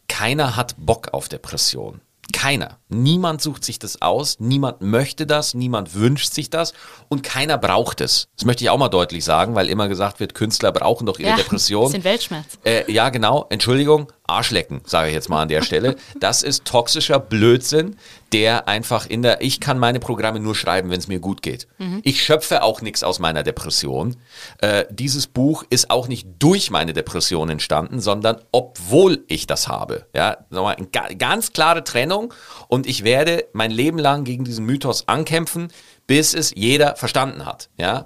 Keiner 0.07 0.55
hat 0.55 0.75
Bock 0.77 1.13
auf 1.13 1.29
Depression. 1.29 2.01
Keiner. 2.33 2.78
Niemand 2.89 3.41
sucht 3.41 3.63
sich 3.63 3.77
das 3.77 4.01
aus, 4.01 4.39
niemand 4.39 4.81
möchte 4.81 5.27
das, 5.27 5.53
niemand 5.53 5.93
wünscht 5.93 6.33
sich 6.33 6.49
das 6.49 6.73
und 7.07 7.21
keiner 7.21 7.59
braucht 7.59 8.01
es. 8.01 8.29
Das 8.35 8.45
möchte 8.45 8.63
ich 8.63 8.71
auch 8.71 8.79
mal 8.79 8.89
deutlich 8.89 9.23
sagen, 9.23 9.53
weil 9.53 9.69
immer 9.69 9.87
gesagt 9.87 10.19
wird, 10.19 10.33
Künstler 10.33 10.71
brauchen 10.71 11.05
doch 11.05 11.19
ihre 11.19 11.29
ja, 11.29 11.35
Depression. 11.37 11.85
Bisschen 11.85 12.03
Weltschmerz. 12.03 12.57
Äh, 12.65 12.91
ja, 12.91 13.09
genau. 13.09 13.45
Entschuldigung, 13.49 14.11
Arschlecken, 14.29 14.81
sage 14.85 15.09
ich 15.09 15.13
jetzt 15.13 15.29
mal 15.29 15.41
an 15.41 15.49
der 15.49 15.61
Stelle. 15.61 15.95
Das 16.19 16.43
ist 16.43 16.65
toxischer 16.65 17.19
Blödsinn, 17.19 17.95
der 18.31 18.67
einfach 18.67 19.07
in 19.07 19.23
der, 19.23 19.41
ich 19.41 19.59
kann 19.59 19.79
meine 19.79 19.99
Programme 19.99 20.39
nur 20.39 20.55
schreiben, 20.55 20.91
wenn 20.91 20.99
es 20.99 21.07
mir 21.07 21.19
gut 21.19 21.41
geht. 21.41 21.67
Mhm. 21.79 22.01
Ich 22.03 22.23
schöpfe 22.23 22.61
auch 22.63 22.81
nichts 22.81 23.03
aus 23.03 23.19
meiner 23.19 23.43
Depression. 23.43 24.15
Äh, 24.59 24.85
dieses 24.91 25.27
Buch 25.27 25.63
ist 25.69 25.89
auch 25.89 26.07
nicht 26.07 26.27
durch 26.37 26.69
meine 26.69 26.93
Depression 26.93 27.49
entstanden, 27.49 27.99
sondern 27.99 28.37
obwohl 28.51 29.23
ich 29.27 29.47
das 29.47 29.67
habe. 29.67 30.05
Ja, 30.15 30.37
nochmal 30.49 30.75
eine 30.75 31.17
ganz 31.17 31.53
klare 31.53 31.83
Trennung 31.83 32.33
und 32.67 32.78
ich 32.87 33.03
werde 33.03 33.45
mein 33.53 33.71
Leben 33.71 33.97
lang 33.97 34.23
gegen 34.23 34.43
diesen 34.43 34.65
Mythos 34.65 35.07
ankämpfen, 35.07 35.71
bis 36.07 36.33
es 36.33 36.53
jeder 36.55 36.95
verstanden 36.95 37.45
hat. 37.45 37.69
Ja. 37.77 38.05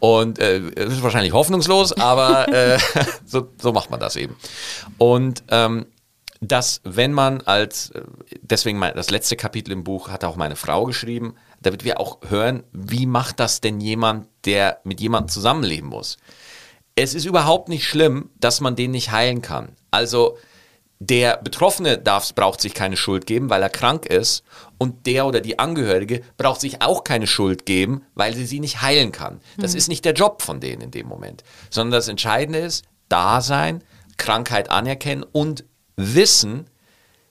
Und 0.00 0.38
äh, 0.38 0.58
es 0.76 0.94
ist 0.94 1.02
wahrscheinlich 1.02 1.32
hoffnungslos, 1.32 1.92
aber 1.92 2.48
äh, 2.52 2.78
so, 3.26 3.48
so 3.60 3.72
macht 3.72 3.90
man 3.90 4.00
das 4.00 4.16
eben. 4.16 4.36
Und 4.98 5.42
ähm, 5.48 5.86
dass 6.40 6.80
wenn 6.84 7.12
man 7.12 7.40
als, 7.42 7.90
äh, 7.90 8.02
deswegen 8.42 8.78
mein, 8.78 8.94
das 8.94 9.10
letzte 9.10 9.36
Kapitel 9.36 9.72
im 9.72 9.84
Buch 9.84 10.08
hat 10.08 10.24
auch 10.24 10.36
meine 10.36 10.56
Frau 10.56 10.84
geschrieben, 10.84 11.34
damit 11.60 11.84
wir 11.84 11.98
auch 11.98 12.18
hören, 12.28 12.62
wie 12.72 13.06
macht 13.06 13.40
das 13.40 13.60
denn 13.60 13.80
jemand, 13.80 14.28
der 14.44 14.78
mit 14.84 15.00
jemandem 15.00 15.28
zusammenleben 15.28 15.88
muss. 15.88 16.18
Es 16.94 17.14
ist 17.14 17.24
überhaupt 17.24 17.68
nicht 17.68 17.86
schlimm, 17.86 18.30
dass 18.38 18.60
man 18.60 18.76
den 18.76 18.92
nicht 18.92 19.10
heilen 19.10 19.42
kann. 19.42 19.76
Also 19.90 20.36
der 21.00 21.36
Betroffene 21.36 21.98
darf, 21.98 22.34
braucht 22.34 22.60
sich 22.60 22.74
keine 22.74 22.96
Schuld 22.96 23.26
geben, 23.26 23.50
weil 23.50 23.62
er 23.62 23.70
krank 23.70 24.06
ist. 24.06 24.42
Und 24.78 25.06
der 25.06 25.26
oder 25.26 25.40
die 25.40 25.58
Angehörige 25.58 26.22
braucht 26.36 26.60
sich 26.60 26.82
auch 26.82 27.04
keine 27.04 27.26
Schuld 27.26 27.66
geben, 27.66 28.04
weil 28.14 28.34
sie 28.34 28.46
sie 28.46 28.60
nicht 28.60 28.82
heilen 28.82 29.12
kann. 29.12 29.40
Das 29.58 29.72
mhm. 29.72 29.78
ist 29.78 29.88
nicht 29.88 30.04
der 30.04 30.14
Job 30.14 30.42
von 30.42 30.60
denen 30.60 30.82
in 30.82 30.90
dem 30.90 31.06
Moment. 31.06 31.44
Sondern 31.70 31.98
das 31.98 32.08
Entscheidende 32.08 32.60
ist, 32.60 32.84
da 33.08 33.40
sein, 33.40 33.82
Krankheit 34.16 34.70
anerkennen 34.70 35.24
und 35.24 35.64
wissen, 35.96 36.66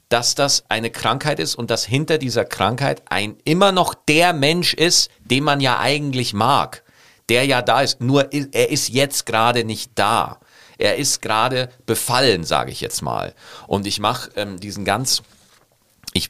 dass 0.10 0.36
das 0.36 0.64
eine 0.70 0.90
Krankheit 0.90 1.40
ist 1.40 1.56
und 1.56 1.70
dass 1.70 1.86
hinter 1.86 2.18
dieser 2.18 2.46
Krankheit 2.46 3.02
ein 3.10 3.36
immer 3.44 3.74
noch 3.74 3.94
der 3.94 4.32
Mensch 4.32 4.74
ist, 4.74 5.10
den 5.20 5.44
man 5.44 5.60
ja 5.60 5.80
eigentlich 5.80 6.34
mag. 6.34 6.84
Der 7.28 7.46
ja 7.46 7.62
da 7.62 7.82
ist. 7.82 8.00
Nur 8.00 8.32
er 8.32 8.70
ist 8.70 8.88
jetzt 8.88 9.26
gerade 9.26 9.66
nicht 9.66 9.92
da 9.96 10.40
er 10.78 10.98
ist 10.98 11.22
gerade 11.22 11.70
befallen, 11.86 12.44
sage 12.44 12.72
ich 12.72 12.82
jetzt 12.82 13.02
mal. 13.02 13.34
Und 13.68 13.88
ich 13.88 14.00
mache 14.00 14.32
ähm, 14.36 14.60
diesen 14.60 14.86
ganz, 14.86 15.22
ich 16.14 16.30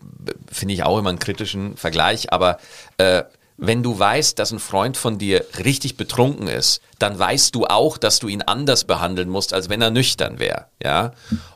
finde 0.51 0.73
ich 0.73 0.83
auch 0.83 0.97
immer 0.97 1.09
einen 1.09 1.19
kritischen 1.19 1.77
Vergleich, 1.77 2.31
aber 2.33 2.57
äh, 2.97 3.23
wenn 3.57 3.81
du 3.81 3.97
weißt, 3.97 4.37
dass 4.37 4.51
ein 4.51 4.59
Freund 4.59 4.97
von 4.97 5.17
dir 5.17 5.43
richtig 5.63 5.97
betrunken 5.97 6.47
ist, 6.47 6.81
dann 6.99 7.17
weißt 7.17 7.55
du 7.55 7.65
auch, 7.65 7.97
dass 7.97 8.19
du 8.19 8.27
ihn 8.27 8.43
anders 8.43 8.83
behandeln 8.83 9.29
musst, 9.29 9.53
als 9.53 9.67
wenn 9.67 9.81
er 9.81 9.89
nüchtern 9.89 10.37
wäre. 10.37 10.67
Ja? 10.81 11.13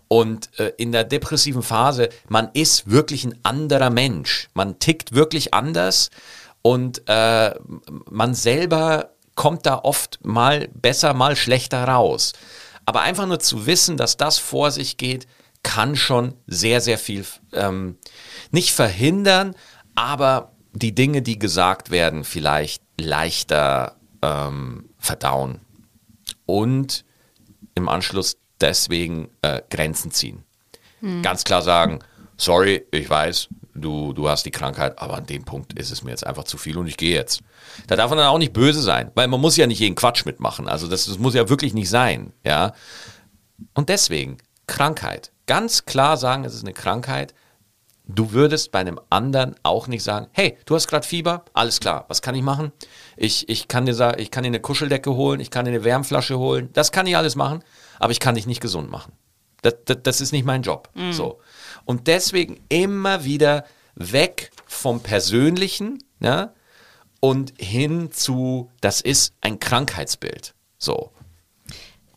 Und 0.08 0.49
äh, 0.60 0.73
in 0.77 0.91
der 0.91 1.04
depressiven 1.04 1.62
Phase, 1.62 2.10
man 2.27 2.49
ist 2.54 2.89
wirklich 2.89 3.23
ein 3.23 3.39
anderer 3.43 3.91
Mensch. 3.91 4.49
Man 4.56 4.80
tickt 4.80 5.13
wirklich 5.13 5.54
anders 5.54 6.10
und 6.63 7.08
äh, 7.08 7.54
man 8.10 8.34
selber 8.34 9.12
kommt 9.36 9.65
da 9.65 9.80
oft 9.84 10.19
mal 10.23 10.67
besser, 10.73 11.13
mal 11.13 11.36
schlechter 11.36 11.84
raus. 11.84 12.34
Aber 12.86 13.02
einfach 13.02 13.26
nur 13.26 13.39
zu 13.39 13.65
wissen, 13.65 13.98
dass 13.98 14.17
das 14.17 14.38
vor 14.38 14.72
sich 14.72 14.98
geht, 14.98 15.28
kann 15.63 15.96
schon 15.96 16.34
sehr, 16.48 16.82
sehr 16.82 16.98
viel 16.98 17.26
ähm, 17.54 17.98
nicht 18.52 18.72
verhindern, 18.72 19.56
aber 19.96 20.54
die 20.74 20.96
Dinge, 20.96 21.22
die 21.22 21.38
gesagt 21.38 21.91
werden, 21.91 22.24
vielleicht 22.24 22.84
leichter 23.00 23.98
ähm, 24.22 24.89
verdauen. 24.98 25.62
Und 26.46 27.06
im 27.76 27.89
Anschluss 27.89 28.38
deswegen 28.60 29.30
äh, 29.41 29.62
Grenzen 29.70 30.12
ziehen. 30.12 30.44
Hm. 31.00 31.22
Ganz 31.22 31.44
klar 31.44 31.62
sagen, 31.62 32.00
sorry, 32.38 32.86
ich 32.91 33.10
weiß, 33.10 33.50
du, 33.74 34.14
du 34.14 34.30
hast 34.30 34.46
die 34.46 34.52
Krankheit, 34.52 35.00
aber 35.00 35.16
an 35.16 35.26
dem 35.26 35.44
Punkt 35.44 35.74
ist 35.74 35.92
es 35.92 36.04
mir 36.04 36.12
jetzt 36.12 36.26
einfach 36.26 36.44
zu 36.44 36.58
viel 36.58 36.78
und 36.78 36.88
ich 36.88 36.98
gehe 36.98 37.16
jetzt. 37.16 37.42
Da 37.88 37.96
darf 37.96 38.10
man 38.10 38.18
dann 38.18 38.28
auch 38.28 38.38
nicht 38.38 38.54
böse 38.54 38.82
sein, 38.82 39.12
weil 39.16 39.28
man 39.28 39.42
muss 39.42 39.58
ja 39.58 39.68
nicht 39.68 39.80
jeden 39.80 39.96
Quatsch 39.96 40.26
mitmachen. 40.26 40.68
Also 40.68 40.88
das, 40.88 41.06
das 41.06 41.18
muss 41.18 41.34
ja 41.34 41.50
wirklich 41.50 41.74
nicht 41.74 41.90
sein, 41.90 42.34
ja. 42.44 42.74
Und 43.74 43.90
deswegen, 43.90 44.38
Krankheit. 44.68 45.32
Ganz 45.48 45.86
klar 45.86 46.18
sagen, 46.18 46.46
es 46.46 46.54
ist 46.54 46.64
eine 46.64 46.74
Krankheit. 46.74 47.34
Du 48.06 48.32
würdest 48.32 48.72
bei 48.72 48.80
einem 48.80 49.00
anderen 49.10 49.56
auch 49.64 49.88
nicht 49.88 50.04
sagen, 50.04 50.28
hey, 50.32 50.58
du 50.66 50.76
hast 50.76 50.88
gerade 50.88 51.06
Fieber, 51.06 51.46
alles 51.54 51.80
klar, 51.80 52.06
was 52.08 52.22
kann 52.22 52.36
ich 52.36 52.42
machen? 52.42 52.72
Ich, 53.16 53.48
ich, 53.48 53.68
kann 53.68 53.86
dir 53.86 53.94
sagen, 53.94 54.20
ich 54.20 54.32
kann 54.32 54.44
dir 54.44 54.48
eine 54.48 54.60
Kuscheldecke 54.60 55.14
holen, 55.14 55.40
ich 55.40 55.52
kann 55.52 55.66
dir 55.66 55.72
eine 55.72 55.84
Wärmflasche 55.84 56.38
holen, 56.38 56.70
das 56.74 56.92
kann 56.92 57.08
ich 57.08 57.16
alles 57.16 57.36
machen, 57.36 57.64
aber 58.00 58.12
ich 58.12 58.20
kann 58.20 58.36
dich 58.36 58.48
nicht 58.48 58.62
gesund 58.62 58.90
machen. 58.90 59.14
Das, 59.62 59.76
das, 59.86 59.98
das 60.04 60.22
ist 60.22 60.32
nicht 60.32 60.46
mein 60.46 60.64
Job. 60.64 60.90
Mhm. 60.96 61.14
So. 61.14 61.40
Und 61.86 62.08
deswegen 62.08 62.60
immer 62.70 63.24
wieder 63.24 63.65
weg 63.96 64.52
vom 64.65 65.02
Persönlichen 65.02 66.04
ja, 66.20 66.54
und 67.20 67.54
hin 67.58 68.12
zu, 68.12 68.70
das 68.82 69.02
ist 69.02 69.34
ein 69.41 69.60
Krankheitsbild. 69.60 70.54
So. 70.78 71.12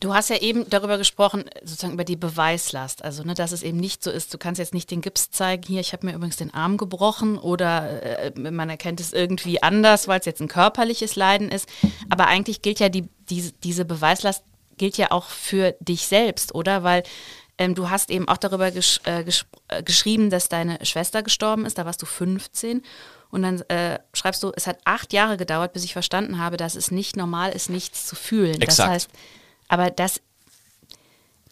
Du 0.01 0.13
hast 0.13 0.29
ja 0.29 0.37
eben 0.37 0.69
darüber 0.69 0.99
gesprochen, 0.99 1.45
sozusagen 1.63 1.95
über 1.95 2.05
die 2.05 2.17
Beweislast. 2.17 3.03
Also, 3.03 3.23
ne, 3.23 3.33
dass 3.33 3.53
es 3.53 3.63
eben 3.63 3.79
nicht 3.79 4.05
so 4.05 4.11
ist, 4.11 4.35
du 4.35 4.39
kannst 4.39 4.59
jetzt 4.59 4.75
nicht 4.75 4.91
den 4.91 5.01
Gips 5.01 5.31
zeigen, 5.31 5.63
hier, 5.67 5.81
ich 5.81 5.95
habe 5.95 6.05
mir 6.05 6.15
übrigens 6.15 6.37
den 6.37 6.53
Arm 6.53 6.77
gebrochen 6.77 7.39
oder 7.39 8.03
äh, 8.03 8.33
man 8.39 8.69
erkennt 8.69 9.01
es 9.01 9.15
irgendwie 9.15 9.63
anders, 9.63 10.07
weil 10.07 10.21
es 10.21 10.27
jetzt 10.27 10.43
ein 10.43 10.49
körperliches 10.49 11.17
Leiden 11.17 11.49
ist. 11.51 11.69
Aber 12.11 12.27
eigentlich 12.27 12.61
gilt 12.61 12.81
ja 12.81 12.91
die, 12.91 13.09
die, 13.31 13.51
diese 13.63 13.87
Beweislast 13.87 14.45
gilt 14.77 14.99
ja 14.99 15.11
auch 15.11 15.27
für 15.27 15.75
dich 15.81 16.07
selbst, 16.07 16.55
oder? 16.55 16.83
Weil 16.83 17.03
ähm, 17.59 17.75
du 17.75 17.91
hast 17.91 18.11
eben 18.11 18.29
auch 18.29 18.37
darüber 18.37 18.71
gesch 18.71 19.01
äh, 19.05 19.25
gesch 19.25 19.47
äh, 19.69 19.83
geschrieben, 19.83 20.31
dass 20.31 20.49
deine 20.49 20.85
Schwester 20.85 21.23
gestorben 21.23 21.67
ist, 21.67 21.79
da 21.79 21.87
warst 21.87 22.03
du 22.03 22.07
15. 22.07 22.83
Und 23.31 23.43
dann 23.43 23.61
äh, 23.63 23.99
schreibst 24.13 24.43
du, 24.43 24.53
es 24.55 24.67
hat 24.67 24.79
acht 24.85 25.13
Jahre 25.13 25.37
gedauert, 25.37 25.73
bis 25.73 25.85
ich 25.85 25.93
verstanden 25.93 26.39
habe, 26.39 26.57
dass 26.57 26.77
es 26.77 26.91
nicht 26.91 27.17
normal 27.17 27.51
ist, 27.53 27.69
nichts 27.69 28.07
zu 28.07 28.15
fühlen. 28.15 28.61
Exakt. 28.61 28.79
Das 28.79 28.89
heißt, 28.89 29.11
aber 29.67 29.91
das, 29.91 30.21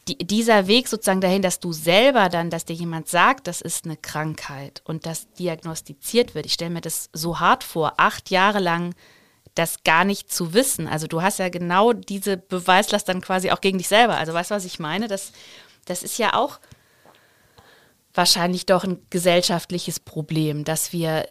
die, 0.09 0.19
dieser 0.19 0.69
Weg 0.69 0.89
sozusagen 0.89 1.21
dahin, 1.21 1.43
dass 1.43 1.61
du 1.61 1.73
selber 1.73 2.29
dann, 2.29 2.51
dass 2.51 2.65
dir 2.65 2.75
jemand 2.75 3.09
sagt, 3.09 3.47
das 3.47 3.61
ist 3.61 3.85
eine 3.85 3.97
Krankheit 3.97 4.83
und 4.85 5.07
das 5.07 5.33
diagnostiziert 5.33 6.35
wird. 6.35 6.47
Ich 6.47 6.53
stelle 6.53 6.71
mir 6.71 6.81
das 6.81 7.09
so 7.13 7.41
hart 7.41 7.65
vor, 7.65 7.95
acht 7.97 8.31
Jahre 8.31 8.61
lang 8.61 8.95
das 9.55 9.83
gar 9.85 10.05
nicht 10.05 10.33
zu 10.33 10.55
wissen. 10.55 10.89
Also 10.89 11.07
du 11.07 11.21
hast 11.21 11.39
ja 11.39 11.49
genau 11.49 11.93
diese 11.93 12.37
Beweislast 12.37 13.09
dann 13.09 13.21
quasi 13.21 13.51
auch 13.51 13.61
gegen 13.61 13.79
dich 13.79 13.89
selber. 13.89 14.17
Also 14.17 14.33
weißt 14.33 14.51
du, 14.51 14.55
was 14.55 14.65
ich 14.65 14.79
meine? 14.79 15.09
Das, 15.09 15.33
das 15.85 16.03
ist 16.03 16.19
ja 16.19 16.35
auch 16.35 16.61
wahrscheinlich 18.15 18.67
doch 18.67 18.85
ein 18.85 18.99
gesellschaftliches 19.11 20.01
Problem, 20.01 20.65
dass 20.65 20.93
wir 20.93 21.27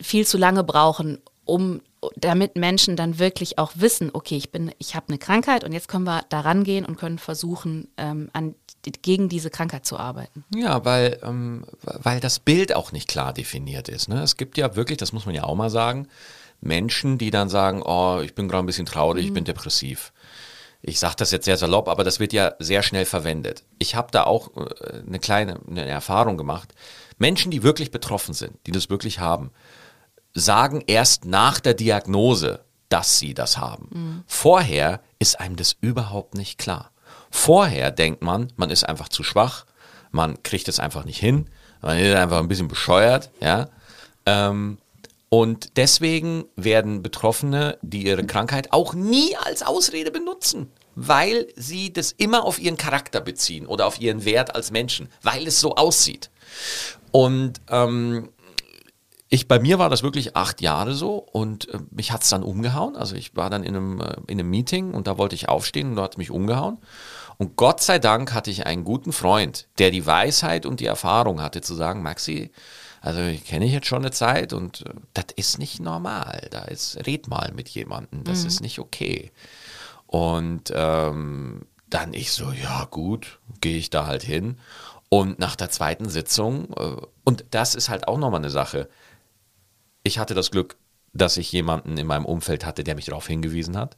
viel 0.00 0.26
zu 0.26 0.38
lange 0.38 0.64
brauchen, 0.64 1.20
um 1.44 1.80
damit 2.16 2.56
Menschen 2.56 2.96
dann 2.96 3.18
wirklich 3.18 3.58
auch 3.58 3.72
wissen, 3.74 4.10
okay, 4.12 4.36
ich 4.36 4.52
bin, 4.52 4.72
ich 4.78 4.94
habe 4.94 5.08
eine 5.08 5.18
Krankheit 5.18 5.64
und 5.64 5.72
jetzt 5.72 5.88
können 5.88 6.04
wir 6.04 6.24
da 6.28 6.40
rangehen 6.40 6.84
und 6.84 6.96
können 6.96 7.18
versuchen, 7.18 7.88
ähm, 7.96 8.30
an, 8.32 8.54
gegen 9.02 9.28
diese 9.28 9.50
Krankheit 9.50 9.84
zu 9.84 9.96
arbeiten. 9.96 10.44
Ja, 10.54 10.84
weil, 10.84 11.18
ähm, 11.22 11.64
weil 11.82 12.20
das 12.20 12.38
Bild 12.38 12.74
auch 12.74 12.92
nicht 12.92 13.08
klar 13.08 13.32
definiert 13.32 13.88
ist. 13.88 14.08
Ne? 14.08 14.22
Es 14.22 14.36
gibt 14.36 14.56
ja 14.56 14.76
wirklich, 14.76 14.98
das 14.98 15.12
muss 15.12 15.26
man 15.26 15.34
ja 15.34 15.44
auch 15.44 15.56
mal 15.56 15.70
sagen, 15.70 16.06
Menschen, 16.60 17.18
die 17.18 17.30
dann 17.30 17.48
sagen, 17.48 17.82
oh, 17.82 18.20
ich 18.22 18.34
bin 18.34 18.48
gerade 18.48 18.62
ein 18.62 18.66
bisschen 18.66 18.86
traurig, 18.86 19.22
mhm. 19.22 19.28
ich 19.28 19.34
bin 19.34 19.44
depressiv. 19.44 20.12
Ich 20.80 20.98
sage 21.00 21.16
das 21.16 21.32
jetzt 21.32 21.44
sehr 21.44 21.56
salopp, 21.56 21.88
aber 21.88 22.04
das 22.04 22.20
wird 22.20 22.32
ja 22.32 22.54
sehr 22.58 22.82
schnell 22.82 23.04
verwendet. 23.04 23.64
Ich 23.78 23.94
habe 23.94 24.08
da 24.12 24.24
auch 24.24 24.56
äh, 24.56 25.02
eine 25.06 25.18
kleine 25.18 25.60
eine 25.68 25.86
Erfahrung 25.86 26.36
gemacht. 26.36 26.74
Menschen, 27.18 27.50
die 27.50 27.62
wirklich 27.62 27.90
betroffen 27.90 28.32
sind, 28.32 28.58
die 28.66 28.72
das 28.72 28.88
wirklich 28.88 29.18
haben, 29.18 29.50
sagen 30.34 30.82
erst 30.86 31.24
nach 31.24 31.58
der 31.58 31.74
Diagnose, 31.74 32.64
dass 32.88 33.18
sie 33.18 33.34
das 33.34 33.58
haben. 33.58 33.88
Mhm. 33.90 34.24
Vorher 34.26 35.00
ist 35.18 35.40
einem 35.40 35.56
das 35.56 35.76
überhaupt 35.80 36.34
nicht 36.34 36.58
klar. 36.58 36.92
Vorher 37.30 37.90
denkt 37.90 38.22
man, 38.22 38.52
man 38.56 38.70
ist 38.70 38.84
einfach 38.88 39.08
zu 39.08 39.22
schwach, 39.22 39.66
man 40.10 40.42
kriegt 40.42 40.68
es 40.68 40.80
einfach 40.80 41.04
nicht 41.04 41.18
hin, 41.18 41.50
man 41.82 41.98
ist 41.98 42.14
einfach 42.14 42.38
ein 42.38 42.48
bisschen 42.48 42.68
bescheuert, 42.68 43.30
ja. 43.40 43.68
Ähm, 44.26 44.78
und 45.28 45.76
deswegen 45.76 46.44
werden 46.56 47.02
Betroffene, 47.02 47.78
die 47.82 48.04
ihre 48.04 48.24
Krankheit 48.24 48.72
auch 48.72 48.94
nie 48.94 49.36
als 49.36 49.62
Ausrede 49.62 50.10
benutzen, 50.10 50.70
weil 50.94 51.48
sie 51.54 51.92
das 51.92 52.12
immer 52.12 52.44
auf 52.44 52.58
ihren 52.58 52.76
Charakter 52.76 53.20
beziehen 53.20 53.66
oder 53.66 53.86
auf 53.86 54.00
ihren 54.00 54.24
Wert 54.24 54.54
als 54.54 54.70
Menschen, 54.70 55.08
weil 55.22 55.46
es 55.46 55.60
so 55.60 55.76
aussieht. 55.76 56.30
Und 57.10 57.60
ähm, 57.68 58.30
ich, 59.30 59.46
bei 59.46 59.58
mir 59.58 59.78
war 59.78 59.90
das 59.90 60.02
wirklich 60.02 60.36
acht 60.36 60.62
Jahre 60.62 60.94
so 60.94 61.16
und 61.16 61.68
äh, 61.68 61.78
mich 61.90 62.12
hat 62.12 62.22
es 62.22 62.30
dann 62.30 62.42
umgehauen. 62.42 62.96
Also 62.96 63.14
ich 63.14 63.36
war 63.36 63.50
dann 63.50 63.62
in 63.62 63.76
einem, 63.76 64.00
äh, 64.00 64.16
in 64.26 64.40
einem 64.40 64.48
Meeting 64.48 64.94
und 64.94 65.06
da 65.06 65.18
wollte 65.18 65.34
ich 65.34 65.50
aufstehen 65.50 65.90
und 65.90 65.96
da 65.96 66.02
hat 66.02 66.16
mich 66.16 66.30
umgehauen. 66.30 66.78
Und 67.36 67.56
Gott 67.56 67.82
sei 67.82 67.98
Dank 67.98 68.32
hatte 68.32 68.50
ich 68.50 68.66
einen 68.66 68.84
guten 68.84 69.12
Freund, 69.12 69.68
der 69.78 69.90
die 69.90 70.06
Weisheit 70.06 70.64
und 70.64 70.80
die 70.80 70.86
Erfahrung 70.86 71.42
hatte 71.42 71.60
zu 71.60 71.74
sagen, 71.74 72.02
Maxi, 72.02 72.50
also 73.00 73.20
ich 73.20 73.44
kenne 73.44 73.64
ich 73.64 73.72
jetzt 73.72 73.86
schon 73.86 74.02
eine 74.02 74.10
Zeit 74.10 74.52
und 74.52 74.86
äh, 74.86 74.94
das 75.14 75.26
ist 75.36 75.58
nicht 75.58 75.80
normal. 75.80 76.48
Da 76.50 76.62
ist, 76.62 77.06
red 77.06 77.28
mal 77.28 77.52
mit 77.54 77.68
jemandem, 77.68 78.24
das 78.24 78.42
mhm. 78.42 78.46
ist 78.46 78.60
nicht 78.60 78.78
okay. 78.78 79.32
Und 80.06 80.72
ähm, 80.74 81.66
dann 81.88 82.14
ich 82.14 82.32
so, 82.32 82.50
ja 82.50 82.86
gut, 82.90 83.40
gehe 83.60 83.76
ich 83.76 83.90
da 83.90 84.06
halt 84.06 84.22
hin. 84.22 84.58
Und 85.10 85.38
nach 85.38 85.56
der 85.56 85.70
zweiten 85.70 86.08
Sitzung, 86.08 86.72
äh, 86.76 86.96
und 87.24 87.44
das 87.50 87.74
ist 87.74 87.88
halt 87.88 88.08
auch 88.08 88.18
nochmal 88.18 88.40
eine 88.40 88.50
Sache, 88.50 88.88
ich 90.02 90.18
hatte 90.18 90.34
das 90.34 90.50
Glück, 90.50 90.76
dass 91.12 91.36
ich 91.36 91.50
jemanden 91.52 91.96
in 91.96 92.06
meinem 92.06 92.26
Umfeld 92.26 92.64
hatte, 92.64 92.84
der 92.84 92.94
mich 92.94 93.06
darauf 93.06 93.26
hingewiesen 93.26 93.76
hat, 93.76 93.96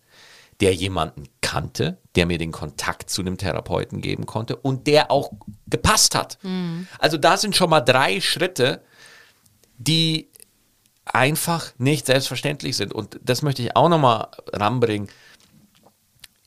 der 0.60 0.74
jemanden 0.74 1.24
kannte, 1.40 1.98
der 2.14 2.26
mir 2.26 2.38
den 2.38 2.52
Kontakt 2.52 3.10
zu 3.10 3.22
einem 3.22 3.38
Therapeuten 3.38 4.00
geben 4.00 4.26
konnte 4.26 4.56
und 4.56 4.86
der 4.86 5.10
auch 5.10 5.32
gepasst 5.66 6.14
hat. 6.14 6.38
Mhm. 6.42 6.86
Also 6.98 7.16
da 7.16 7.36
sind 7.36 7.56
schon 7.56 7.70
mal 7.70 7.80
drei 7.80 8.20
Schritte, 8.20 8.82
die 9.80 10.28
einfach 11.04 11.72
nicht 11.78 12.06
selbstverständlich 12.06 12.76
sind. 12.76 12.92
Und 12.92 13.18
das 13.24 13.42
möchte 13.42 13.62
ich 13.62 13.74
auch 13.74 13.88
nochmal 13.88 14.28
ranbringen. 14.52 15.08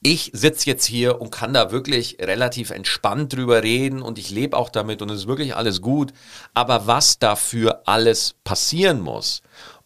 Ich 0.06 0.32
sitze 0.34 0.70
jetzt 0.70 0.86
hier 0.86 1.20
und 1.20 1.32
kann 1.32 1.54
da 1.54 1.72
wirklich 1.72 2.18
relativ 2.20 2.70
entspannt 2.70 3.34
drüber 3.34 3.64
reden 3.64 4.02
und 4.02 4.20
ich 4.20 4.30
lebe 4.30 4.56
auch 4.56 4.70
damit 4.70 5.02
und 5.02 5.10
es 5.10 5.22
ist 5.22 5.28
wirklich 5.28 5.56
alles 5.56 5.82
gut. 5.82 6.14
Aber 6.54 6.88
was 6.88 7.20
dafür 7.20 7.84
alles 7.86 8.36
passieren 8.44 9.02
muss, 9.02 9.42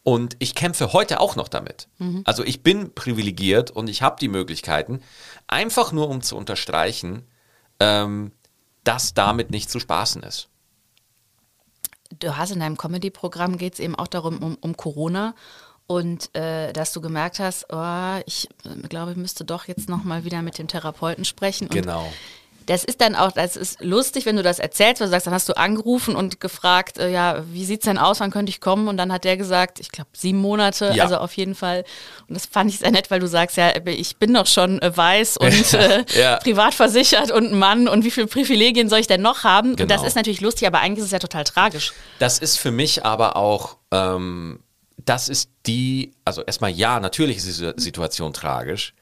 und 0.08 0.36
ich 0.38 0.54
kämpfe 0.54 0.94
heute 0.94 1.20
auch 1.20 1.36
noch 1.36 1.48
damit. 1.48 1.86
Mhm. 1.98 2.22
Also 2.24 2.42
ich 2.42 2.62
bin 2.62 2.94
privilegiert 2.94 3.70
und 3.70 3.90
ich 3.90 4.00
habe 4.00 4.16
die 4.18 4.28
Möglichkeiten, 4.28 5.02
einfach 5.48 5.92
nur 5.92 6.08
um 6.08 6.22
zu 6.22 6.34
unterstreichen, 6.34 7.26
ähm, 7.78 8.32
dass 8.84 9.12
damit 9.12 9.50
nicht 9.50 9.68
zu 9.68 9.78
spaßen 9.78 10.22
ist. 10.22 10.48
Du 12.16 12.36
hast 12.36 12.50
in 12.50 12.60
deinem 12.60 12.76
Comedy-Programm 12.76 13.58
geht 13.58 13.74
es 13.74 13.80
eben 13.80 13.94
auch 13.94 14.06
darum, 14.06 14.38
um, 14.38 14.58
um 14.60 14.76
Corona 14.76 15.34
und 15.86 16.34
äh, 16.34 16.72
dass 16.72 16.92
du 16.92 17.00
gemerkt 17.00 17.38
hast, 17.38 17.66
oh, 17.70 18.20
ich 18.26 18.48
äh, 18.64 18.88
glaube, 18.88 19.12
ich 19.12 19.16
müsste 19.16 19.44
doch 19.44 19.66
jetzt 19.68 19.88
nochmal 19.88 20.24
wieder 20.24 20.42
mit 20.42 20.58
dem 20.58 20.68
Therapeuten 20.68 21.24
sprechen. 21.24 21.68
Und 21.68 21.74
genau 21.74 22.06
das 22.68 22.84
ist 22.84 23.00
dann 23.00 23.16
auch, 23.16 23.32
das 23.32 23.56
ist 23.56 23.82
lustig, 23.82 24.26
wenn 24.26 24.36
du 24.36 24.42
das 24.42 24.58
erzählst, 24.58 25.00
weil 25.00 25.06
du 25.06 25.12
sagst, 25.12 25.26
dann 25.26 25.32
hast 25.32 25.48
du 25.48 25.56
angerufen 25.56 26.14
und 26.14 26.38
gefragt, 26.38 26.98
äh, 26.98 27.10
ja, 27.10 27.42
wie 27.50 27.64
sieht's 27.64 27.86
denn 27.86 27.96
aus, 27.96 28.20
wann 28.20 28.30
könnte 28.30 28.50
ich 28.50 28.60
kommen? 28.60 28.88
Und 28.88 28.98
dann 28.98 29.10
hat 29.10 29.24
der 29.24 29.38
gesagt, 29.38 29.80
ich 29.80 29.90
glaube 29.90 30.10
sieben 30.12 30.38
Monate, 30.38 30.92
ja. 30.94 31.04
also 31.04 31.16
auf 31.16 31.32
jeden 31.34 31.54
Fall. 31.54 31.84
Und 32.28 32.34
das 32.34 32.44
fand 32.44 32.70
ich 32.70 32.80
sehr 32.80 32.90
nett, 32.90 33.10
weil 33.10 33.20
du 33.20 33.26
sagst, 33.26 33.56
ja, 33.56 33.72
ich 33.86 34.18
bin 34.18 34.34
doch 34.34 34.46
schon 34.46 34.82
äh, 34.82 34.94
weiß 34.94 35.36
und 35.38 35.74
äh, 35.74 36.04
ja. 36.14 36.36
privat 36.36 36.74
versichert 36.74 37.30
und 37.30 37.52
ein 37.52 37.58
Mann 37.58 37.88
und 37.88 38.04
wie 38.04 38.10
viele 38.10 38.26
Privilegien 38.26 38.90
soll 38.90 38.98
ich 38.98 39.06
denn 39.06 39.22
noch 39.22 39.44
haben? 39.44 39.76
Genau. 39.76 39.82
Und 39.84 39.90
das 39.90 40.06
ist 40.06 40.14
natürlich 40.14 40.42
lustig, 40.42 40.66
aber 40.66 40.80
eigentlich 40.80 40.98
ist 40.98 41.06
es 41.06 41.12
ja 41.12 41.20
total 41.20 41.44
tragisch. 41.44 41.94
Das 42.18 42.38
ist 42.38 42.58
für 42.58 42.70
mich 42.70 43.06
aber 43.06 43.36
auch, 43.36 43.78
ähm, 43.92 44.60
das 44.98 45.30
ist 45.30 45.48
die, 45.64 46.12
also 46.26 46.42
erstmal 46.42 46.70
ja, 46.70 47.00
natürlich 47.00 47.38
ist 47.38 47.46
die 47.46 47.72
Situation 47.76 48.34
tragisch, 48.34 48.92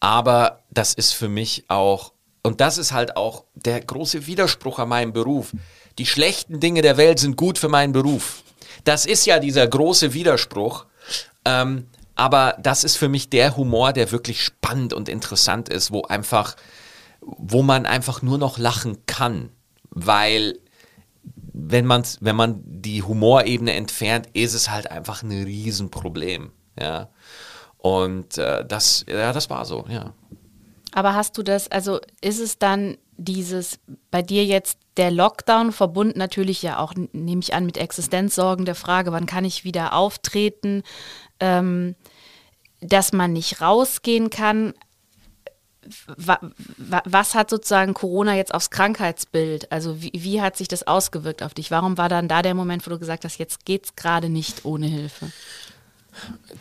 aber 0.00 0.60
das 0.70 0.92
ist 0.92 1.14
für 1.14 1.30
mich 1.30 1.64
auch 1.68 2.12
und 2.46 2.60
das 2.60 2.78
ist 2.78 2.92
halt 2.92 3.16
auch 3.16 3.42
der 3.54 3.80
große 3.80 4.28
Widerspruch 4.28 4.78
an 4.78 4.88
meinem 4.88 5.12
Beruf. 5.12 5.52
Die 5.98 6.06
schlechten 6.06 6.60
Dinge 6.60 6.80
der 6.80 6.96
Welt 6.96 7.18
sind 7.18 7.36
gut 7.36 7.58
für 7.58 7.68
meinen 7.68 7.92
Beruf. 7.92 8.44
Das 8.84 9.04
ist 9.04 9.26
ja 9.26 9.40
dieser 9.40 9.66
große 9.66 10.14
Widerspruch. 10.14 10.86
Ähm, 11.44 11.88
aber 12.14 12.56
das 12.60 12.84
ist 12.84 12.98
für 12.98 13.08
mich 13.08 13.30
der 13.30 13.56
Humor, 13.56 13.92
der 13.92 14.12
wirklich 14.12 14.44
spannend 14.44 14.92
und 14.94 15.08
interessant 15.08 15.68
ist, 15.68 15.90
wo 15.90 16.02
einfach, 16.02 16.54
wo 17.20 17.64
man 17.64 17.84
einfach 17.84 18.22
nur 18.22 18.38
noch 18.38 18.58
lachen 18.58 18.98
kann. 19.06 19.50
Weil 19.90 20.60
wenn, 21.52 21.84
man's, 21.84 22.18
wenn 22.20 22.36
man 22.36 22.62
die 22.64 23.02
Humorebene 23.02 23.72
entfernt, 23.72 24.28
ist 24.34 24.54
es 24.54 24.70
halt 24.70 24.88
einfach 24.88 25.24
ein 25.24 25.32
Riesenproblem. 25.32 26.52
Ja. 26.80 27.08
Und 27.78 28.38
äh, 28.38 28.64
das, 28.64 29.04
ja, 29.08 29.32
das 29.32 29.50
war 29.50 29.64
so, 29.64 29.84
ja. 29.88 30.14
Aber 30.96 31.14
hast 31.14 31.36
du 31.36 31.42
das, 31.42 31.70
also 31.70 32.00
ist 32.22 32.40
es 32.40 32.58
dann 32.58 32.96
dieses, 33.18 33.78
bei 34.10 34.22
dir 34.22 34.46
jetzt 34.46 34.78
der 34.96 35.10
Lockdown 35.10 35.72
verbunden 35.72 36.18
natürlich 36.18 36.62
ja 36.62 36.78
auch, 36.78 36.94
nehme 37.12 37.42
ich 37.42 37.52
an, 37.52 37.66
mit 37.66 37.76
Existenzsorgen 37.76 38.64
der 38.64 38.74
Frage, 38.74 39.12
wann 39.12 39.26
kann 39.26 39.44
ich 39.44 39.62
wieder 39.62 39.92
auftreten, 39.92 40.82
ähm, 41.38 41.96
dass 42.80 43.12
man 43.12 43.34
nicht 43.34 43.60
rausgehen 43.60 44.30
kann. 44.30 44.72
Was 46.06 47.34
hat 47.34 47.50
sozusagen 47.50 47.92
Corona 47.92 48.34
jetzt 48.34 48.54
aufs 48.54 48.70
Krankheitsbild? 48.70 49.70
Also 49.70 50.00
wie, 50.00 50.12
wie 50.14 50.40
hat 50.40 50.56
sich 50.56 50.66
das 50.66 50.86
ausgewirkt 50.86 51.42
auf 51.42 51.52
dich? 51.52 51.70
Warum 51.70 51.98
war 51.98 52.08
dann 52.08 52.26
da 52.26 52.40
der 52.40 52.54
Moment, 52.54 52.86
wo 52.86 52.90
du 52.90 52.98
gesagt 52.98 53.26
hast, 53.26 53.36
jetzt 53.36 53.66
geht 53.66 53.84
es 53.84 53.96
gerade 53.96 54.30
nicht 54.30 54.64
ohne 54.64 54.86
Hilfe? 54.86 55.30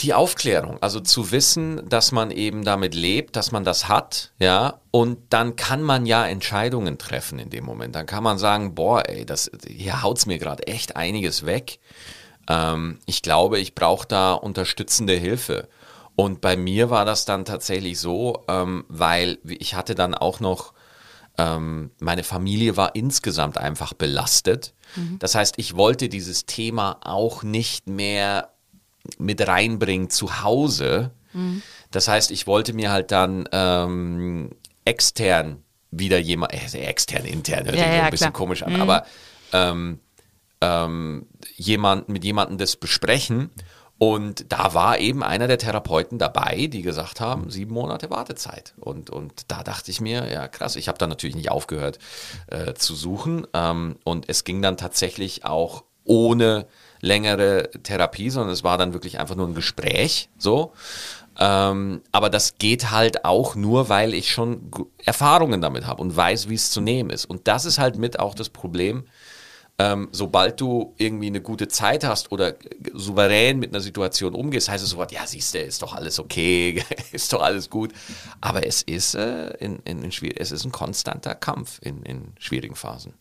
Die 0.01 0.13
Aufklärung, 0.13 0.77
also 0.81 0.99
zu 0.99 1.31
wissen, 1.31 1.87
dass 1.87 2.11
man 2.11 2.31
eben 2.31 2.63
damit 2.65 2.93
lebt, 2.93 3.35
dass 3.35 3.51
man 3.51 3.63
das 3.63 3.87
hat, 3.87 4.31
ja, 4.39 4.81
und 4.91 5.17
dann 5.29 5.55
kann 5.55 5.81
man 5.81 6.05
ja 6.05 6.25
Entscheidungen 6.25 6.97
treffen 6.97 7.39
in 7.39 7.49
dem 7.49 7.65
Moment. 7.65 7.95
Dann 7.95 8.05
kann 8.05 8.23
man 8.23 8.37
sagen, 8.37 8.75
boah, 8.75 9.07
ey, 9.07 9.25
das, 9.25 9.49
hier 9.67 10.03
haut's 10.03 10.25
mir 10.25 10.37
gerade 10.37 10.67
echt 10.67 10.95
einiges 10.95 11.45
weg. 11.45 11.79
Ähm, 12.49 12.99
ich 13.05 13.21
glaube, 13.21 13.59
ich 13.59 13.75
brauche 13.75 14.07
da 14.07 14.33
unterstützende 14.33 15.13
Hilfe. 15.13 15.67
Und 16.15 16.41
bei 16.41 16.55
mir 16.55 16.89
war 16.89 17.05
das 17.05 17.25
dann 17.25 17.45
tatsächlich 17.45 17.99
so, 17.99 18.43
ähm, 18.47 18.85
weil 18.87 19.37
ich 19.43 19.75
hatte 19.75 19.95
dann 19.95 20.15
auch 20.15 20.39
noch, 20.39 20.73
ähm, 21.37 21.91
meine 21.99 22.23
Familie 22.23 22.77
war 22.77 22.95
insgesamt 22.95 23.57
einfach 23.57 23.93
belastet. 23.93 24.73
Mhm. 24.95 25.19
Das 25.19 25.35
heißt, 25.35 25.55
ich 25.57 25.75
wollte 25.75 26.07
dieses 26.07 26.45
Thema 26.45 26.99
auch 27.01 27.43
nicht 27.43 27.87
mehr 27.87 28.54
mit 29.17 29.45
reinbringen 29.47 30.09
zu 30.09 30.43
Hause. 30.43 31.11
Mhm. 31.33 31.61
Das 31.91 32.07
heißt, 32.07 32.31
ich 32.31 32.47
wollte 32.47 32.73
mir 32.73 32.91
halt 32.91 33.11
dann 33.11 33.47
ähm, 33.51 34.51
extern 34.83 35.63
wieder 35.91 36.19
jemand, 36.19 36.53
äh, 36.53 36.79
extern, 36.79 37.25
intern, 37.25 37.65
hört 37.65 37.75
ja, 37.75 37.93
ja, 37.93 38.03
ein 38.03 38.11
bisschen 38.11 38.25
klar. 38.25 38.33
komisch 38.33 38.63
an, 38.63 38.73
mhm. 38.73 38.81
aber 38.81 39.05
ähm, 39.53 39.99
ähm, 40.61 41.27
jemand, 41.55 42.09
mit 42.09 42.23
jemandem 42.23 42.57
das 42.57 42.75
besprechen. 42.75 43.51
Und 43.97 44.51
da 44.51 44.73
war 44.73 44.99
eben 44.99 45.23
einer 45.23 45.47
der 45.47 45.57
Therapeuten 45.57 46.19
dabei, 46.19 46.67
die 46.67 46.81
gesagt 46.81 47.21
haben, 47.21 47.49
sieben 47.49 47.73
Monate 47.73 48.09
Wartezeit. 48.09 48.73
Und, 48.77 49.09
und 49.09 49.43
da 49.47 49.63
dachte 49.63 49.89
ich 49.89 50.01
mir, 50.01 50.29
ja 50.29 50.49
krass, 50.49 50.75
ich 50.75 50.89
habe 50.89 50.97
dann 50.97 51.09
natürlich 51.09 51.35
nicht 51.35 51.49
aufgehört 51.49 51.99
äh, 52.47 52.73
zu 52.73 52.93
suchen. 52.93 53.47
Ähm, 53.53 53.95
und 54.03 54.27
es 54.27 54.43
ging 54.43 54.61
dann 54.61 54.75
tatsächlich 54.75 55.45
auch 55.45 55.85
ohne 56.03 56.67
längere 57.01 57.69
Therapie, 57.83 58.29
sondern 58.29 58.53
es 58.53 58.63
war 58.63 58.77
dann 58.77 58.93
wirklich 58.93 59.19
einfach 59.19 59.35
nur 59.35 59.47
ein 59.47 59.55
Gespräch. 59.55 60.29
So. 60.37 60.73
Ähm, 61.37 62.01
aber 62.11 62.29
das 62.29 62.57
geht 62.57 62.91
halt 62.91 63.25
auch 63.25 63.55
nur, 63.55 63.89
weil 63.89 64.13
ich 64.13 64.31
schon 64.31 64.71
Erfahrungen 65.03 65.61
damit 65.61 65.85
habe 65.85 66.01
und 66.01 66.15
weiß, 66.15 66.49
wie 66.49 66.55
es 66.55 66.71
zu 66.71 66.81
nehmen 66.81 67.09
ist. 67.09 67.25
Und 67.25 67.47
das 67.47 67.65
ist 67.65 67.77
halt 67.77 67.97
mit 67.97 68.19
auch 68.19 68.33
das 68.33 68.49
Problem. 68.49 69.05
Ähm, 69.77 70.07
sobald 70.13 70.61
du 70.61 70.93
irgendwie 70.97 71.27
eine 71.27 71.41
gute 71.41 71.67
Zeit 71.67 72.05
hast 72.05 72.31
oder 72.31 72.55
souverän 72.93 73.59
mit 73.59 73.71
einer 73.71 73.81
Situation 73.81 74.33
umgehst, 74.33 74.69
heißt 74.69 74.81
es 74.81 74.91
sofort, 74.91 75.11
ja, 75.11 75.27
siehst 75.27 75.53
du, 75.53 75.59
ist 75.59 75.81
doch 75.81 75.93
alles 75.93 76.17
okay, 76.17 76.81
ist 77.11 77.33
doch 77.33 77.41
alles 77.41 77.69
gut. 77.69 77.91
Aber 78.39 78.65
es 78.65 78.81
ist, 78.83 79.15
äh, 79.15 79.49
in, 79.57 79.79
in, 79.79 80.01
in 80.01 80.11
es 80.37 80.51
ist 80.51 80.63
ein 80.63 80.71
konstanter 80.71 81.35
Kampf 81.35 81.79
in, 81.81 82.03
in 82.03 82.31
schwierigen 82.39 82.75
Phasen. 82.75 83.15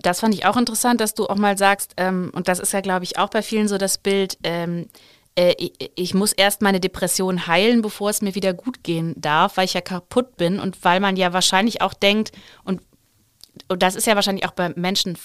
Das 0.00 0.20
fand 0.20 0.34
ich 0.34 0.46
auch 0.46 0.56
interessant, 0.56 1.00
dass 1.00 1.14
du 1.14 1.26
auch 1.26 1.36
mal 1.36 1.56
sagst, 1.58 1.94
ähm, 1.96 2.30
und 2.34 2.48
das 2.48 2.58
ist 2.58 2.72
ja, 2.72 2.80
glaube 2.80 3.04
ich, 3.04 3.18
auch 3.18 3.30
bei 3.30 3.42
vielen 3.42 3.68
so 3.68 3.78
das 3.78 3.98
Bild, 3.98 4.38
ähm, 4.42 4.88
äh, 5.34 5.54
ich, 5.58 5.72
ich, 5.94 6.14
muss 6.14 6.32
erst 6.32 6.62
meine 6.62 6.80
Depression 6.80 7.46
heilen, 7.46 7.82
bevor 7.82 8.10
es 8.10 8.22
mir 8.22 8.34
wieder 8.34 8.52
gut 8.54 8.84
gehen 8.84 9.14
darf, 9.16 9.56
weil 9.56 9.64
ich 9.64 9.74
ja 9.74 9.80
kaputt 9.80 10.36
bin 10.36 10.60
und 10.60 10.84
weil 10.84 11.00
man 11.00 11.16
ja 11.16 11.32
wahrscheinlich 11.32 11.80
auch 11.80 11.94
denkt, 11.94 12.32
und, 12.64 12.82
und 13.68 13.82
das 13.82 13.94
ist 13.94 14.06
ja 14.06 14.14
wahrscheinlich 14.14 14.46
auch 14.46 14.52
bei 14.52 14.70
Menschen, 14.70 15.16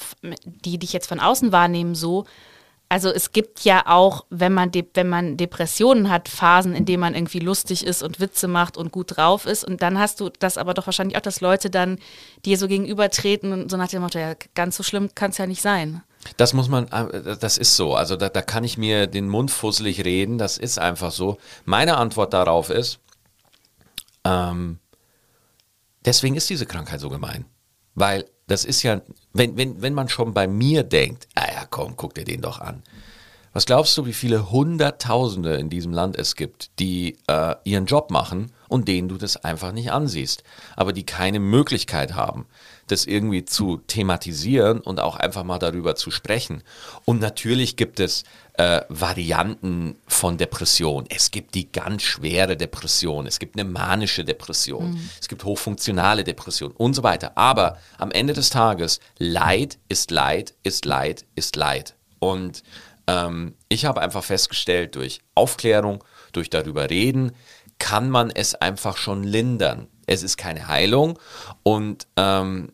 die 0.45 0.77
dich 0.77 0.93
jetzt 0.93 1.07
von 1.07 1.19
außen 1.19 1.51
wahrnehmen, 1.51 1.95
so, 1.95 2.25
also 2.89 3.09
es 3.09 3.33
gibt 3.33 3.65
ja 3.65 3.83
auch, 3.85 4.25
wenn 4.29 4.53
man, 4.53 4.71
wenn 4.93 5.09
man 5.09 5.35
Depressionen 5.35 6.09
hat, 6.09 6.29
Phasen, 6.29 6.73
in 6.73 6.85
denen 6.85 7.01
man 7.01 7.15
irgendwie 7.15 7.39
lustig 7.39 7.85
ist 7.85 8.01
und 8.01 8.19
Witze 8.19 8.47
macht 8.47 8.77
und 8.77 8.91
gut 8.91 9.17
drauf 9.17 9.45
ist. 9.45 9.65
Und 9.65 9.81
dann 9.81 9.99
hast 9.99 10.21
du 10.21 10.29
das 10.39 10.57
aber 10.57 10.73
doch 10.73 10.85
wahrscheinlich 10.85 11.17
auch, 11.17 11.21
dass 11.21 11.41
Leute 11.41 11.69
dann 11.69 11.99
dir 12.45 12.57
so 12.57 12.67
gegenübertreten 12.67 13.51
und 13.51 13.69
so 13.69 13.77
nach 13.77 13.89
dem 13.89 14.01
Motto, 14.01 14.19
ja, 14.19 14.35
ganz 14.55 14.77
so 14.77 14.83
schlimm 14.83 15.09
kann 15.15 15.31
es 15.31 15.37
ja 15.37 15.47
nicht 15.47 15.61
sein. 15.61 16.01
Das 16.37 16.53
muss 16.53 16.69
man, 16.69 16.87
äh, 16.87 17.37
das 17.37 17.57
ist 17.57 17.75
so. 17.75 17.95
Also 17.95 18.15
da, 18.15 18.29
da 18.29 18.41
kann 18.41 18.63
ich 18.63 18.77
mir 18.77 19.07
den 19.07 19.27
Mund 19.27 19.51
fusselig 19.51 20.05
reden. 20.05 20.37
Das 20.37 20.57
ist 20.57 20.79
einfach 20.79 21.11
so. 21.11 21.37
Meine 21.65 21.97
Antwort 21.97 22.33
darauf 22.33 22.69
ist, 22.69 22.99
ähm, 24.23 24.79
deswegen 26.05 26.35
ist 26.35 26.49
diese 26.49 26.65
Krankheit 26.65 27.01
so 27.01 27.09
gemein. 27.09 27.45
Weil 27.95 28.25
das 28.47 28.63
ist 28.63 28.83
ja, 28.83 29.01
wenn, 29.33 29.57
wenn, 29.57 29.81
wenn 29.81 29.93
man 29.93 30.07
schon 30.07 30.33
bei 30.33 30.47
mir 30.47 30.83
denkt, 30.83 31.27
ja, 31.35 31.46
komm, 31.69 31.95
guck 31.95 32.13
dir 32.13 32.25
den 32.25 32.41
doch 32.41 32.59
an. 32.59 32.83
Was 33.53 33.65
glaubst 33.65 33.97
du, 33.97 34.05
wie 34.05 34.13
viele 34.13 34.51
Hunderttausende 34.51 35.55
in 35.55 35.69
diesem 35.69 35.91
Land 35.91 36.15
es 36.15 36.35
gibt, 36.35 36.69
die 36.79 37.17
äh, 37.27 37.55
ihren 37.63 37.87
Job 37.87 38.11
machen 38.11 38.51
und 38.67 38.87
denen 38.87 39.07
du 39.07 39.17
das 39.17 39.37
einfach 39.37 39.71
nicht 39.71 39.91
ansiehst, 39.91 40.43
aber 40.75 40.93
die 40.93 41.05
keine 41.05 41.39
Möglichkeit 41.39 42.13
haben, 42.13 42.45
das 42.87 43.05
irgendwie 43.05 43.45
zu 43.45 43.77
thematisieren 43.87 44.79
und 44.79 44.99
auch 44.99 45.15
einfach 45.15 45.43
mal 45.43 45.59
darüber 45.59 45.95
zu 45.95 46.11
sprechen. 46.11 46.63
Und 47.05 47.19
natürlich 47.19 47.75
gibt 47.75 47.99
es 47.99 48.23
äh, 48.53 48.81
Varianten 48.89 49.97
von 50.07 50.37
Depression. 50.37 51.05
Es 51.09 51.31
gibt 51.31 51.53
die 51.55 51.71
ganz 51.71 52.01
schwere 52.01 52.57
Depression, 52.57 53.27
es 53.27 53.39
gibt 53.39 53.59
eine 53.59 53.69
manische 53.69 54.23
Depression, 54.23 54.91
mhm. 54.91 55.09
es 55.19 55.27
gibt 55.27 55.43
hochfunktionale 55.43 56.23
Depression 56.23 56.71
und 56.71 56.93
so 56.93 57.03
weiter. 57.03 57.37
Aber 57.37 57.77
am 57.97 58.11
Ende 58.11 58.33
des 58.33 58.49
Tages, 58.49 58.99
Leid 59.19 59.77
ist 59.89 60.11
Leid, 60.11 60.55
ist 60.63 60.85
Leid, 60.85 61.25
ist 61.35 61.55
Leid. 61.55 61.95
Und 62.19 62.63
ähm, 63.05 63.53
ich 63.69 63.85
habe 63.85 64.01
einfach 64.01 64.23
festgestellt, 64.23 64.95
durch 64.95 65.21
Aufklärung, 65.35 66.03
durch 66.31 66.49
darüber 66.49 66.89
reden, 66.89 67.31
kann 67.79 68.09
man 68.09 68.31
es 68.31 68.55
einfach 68.55 68.97
schon 68.97 69.23
lindern. 69.23 69.87
Es 70.07 70.23
ist 70.23 70.37
keine 70.37 70.67
Heilung 70.67 71.19
und 71.63 72.07
ähm, 72.15 72.71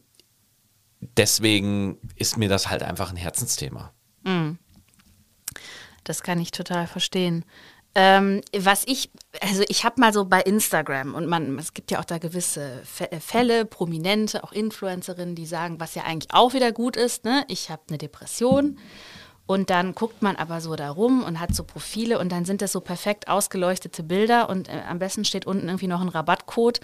deswegen 1.17 1.97
ist 2.15 2.37
mir 2.37 2.49
das 2.49 2.69
halt 2.69 2.83
einfach 2.83 3.09
ein 3.11 3.17
Herzensthema. 3.17 3.93
Mhm. 4.23 4.57
Das 6.03 6.23
kann 6.23 6.39
ich 6.39 6.51
total 6.51 6.87
verstehen. 6.87 7.45
Ähm, 7.95 8.41
was 8.57 8.83
ich, 8.87 9.11
also 9.39 9.63
ich 9.67 9.83
habe 9.85 10.01
mal 10.01 10.11
so 10.11 10.25
bei 10.25 10.41
Instagram 10.41 11.13
und 11.13 11.27
man, 11.27 11.59
es 11.59 11.75
gibt 11.75 11.91
ja 11.91 11.99
auch 11.99 12.05
da 12.05 12.17
gewisse 12.17 12.81
äh, 12.99 13.19
Fälle, 13.19 13.65
Prominente, 13.65 14.43
auch 14.43 14.51
Influencerinnen, 14.51 15.35
die 15.35 15.45
sagen, 15.45 15.79
was 15.79 15.93
ja 15.93 16.03
eigentlich 16.03 16.33
auch 16.33 16.53
wieder 16.53 16.71
gut 16.71 16.97
ist, 16.97 17.23
ne? 17.23 17.45
Ich 17.49 17.69
habe 17.69 17.83
eine 17.89 17.99
Depression 17.99 18.79
und 19.45 19.69
dann 19.69 19.93
guckt 19.93 20.21
man 20.21 20.35
aber 20.35 20.61
so 20.61 20.75
da 20.75 20.89
rum 20.89 21.23
und 21.23 21.39
hat 21.39 21.53
so 21.53 21.63
Profile 21.63 22.19
und 22.19 22.31
dann 22.31 22.45
sind 22.45 22.61
das 22.61 22.71
so 22.71 22.79
perfekt 22.79 23.27
ausgeleuchtete 23.27 24.03
Bilder 24.03 24.49
und 24.49 24.69
äh, 24.69 24.81
am 24.87 24.99
besten 24.99 25.25
steht 25.25 25.45
unten 25.45 25.67
irgendwie 25.67 25.87
noch 25.87 26.01
ein 26.01 26.09
Rabattcode 26.09 26.79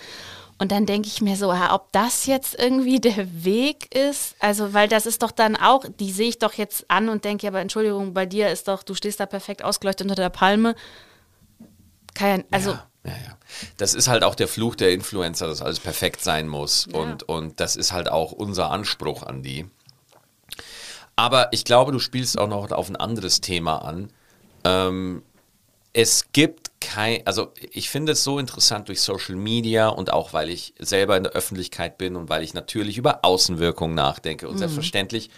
und 0.58 0.74
dann 0.74 0.86
denke 0.86 1.08
ich 1.08 1.22
mir 1.22 1.38
so, 1.38 1.54
ob 1.54 1.92
das 1.94 2.26
jetzt 2.26 2.60
irgendwie 2.60 3.00
der 3.00 3.44
Weg 3.46 3.96
ist, 3.96 4.36
also 4.40 4.74
weil 4.74 4.88
das 4.88 5.06
ist 5.06 5.24
doch 5.24 5.32
dann 5.32 5.56
auch, 5.56 5.86
die 6.00 6.12
sehe 6.12 6.30
ich 6.30 6.40
doch 6.40 6.54
jetzt 6.54 6.90
an 6.92 7.10
und 7.10 7.24
denke, 7.24 7.48
aber 7.48 7.62
Entschuldigung, 7.62 8.14
bei 8.14 8.26
dir 8.26 8.50
ist 8.50 8.68
doch, 8.68 8.84
du 8.84 8.94
stehst 8.94 9.20
da 9.20 9.26
perfekt 9.26 9.64
ausgeleuchtet 9.64 10.06
unter 10.06 10.16
der 10.16 10.30
Palme. 10.30 10.76
Kein, 12.14 12.44
also 12.52 12.72
ja. 12.72 12.86
Ja, 13.06 13.14
ja. 13.14 13.38
Das 13.78 13.94
ist 13.94 14.10
halt 14.10 14.24
auch 14.24 14.36
der 14.36 14.50
Fluch 14.50 14.76
der 14.76 14.92
Influencer, 14.92 15.48
dass 15.48 15.62
alles 15.62 15.80
perfekt 15.80 16.22
sein 16.22 16.48
muss. 16.48 16.88
Ja. 16.92 17.00
Und, 17.00 17.24
und 17.24 17.60
das 17.60 17.76
ist 17.76 17.94
halt 17.94 18.10
auch 18.10 18.34
unser 18.34 18.72
Anspruch 18.72 19.24
an 19.24 19.42
die. 19.42 19.70
Aber 21.20 21.50
ich 21.52 21.66
glaube, 21.66 21.92
du 21.92 22.00
spielst 22.00 22.40
auch 22.40 22.48
noch 22.48 22.72
auf 22.72 22.88
ein 22.88 22.96
anderes 22.96 23.42
Thema 23.42 23.80
an. 23.80 24.10
Ähm, 24.64 25.22
es 25.92 26.32
gibt 26.32 26.72
kein, 26.80 27.28
also 27.28 27.52
ich 27.74 27.90
finde 27.90 28.14
es 28.14 28.24
so 28.24 28.40
interessant 28.40 28.88
durch 28.88 29.02
Social 29.02 29.36
Media 29.36 29.90
und 29.90 30.14
auch 30.14 30.32
weil 30.32 30.50
ich 30.50 30.74
selber 30.80 31.18
in 31.18 31.24
der 31.24 31.34
Öffentlichkeit 31.34 31.98
bin 31.98 32.16
und 32.16 32.30
weil 32.30 32.42
ich 32.42 32.54
natürlich 32.54 32.98
über 32.98 33.26
Außenwirkungen 33.26 33.96
nachdenke 33.96 34.48
und 34.48 34.54
mhm. 34.54 34.60
selbstverständlich 34.60 35.30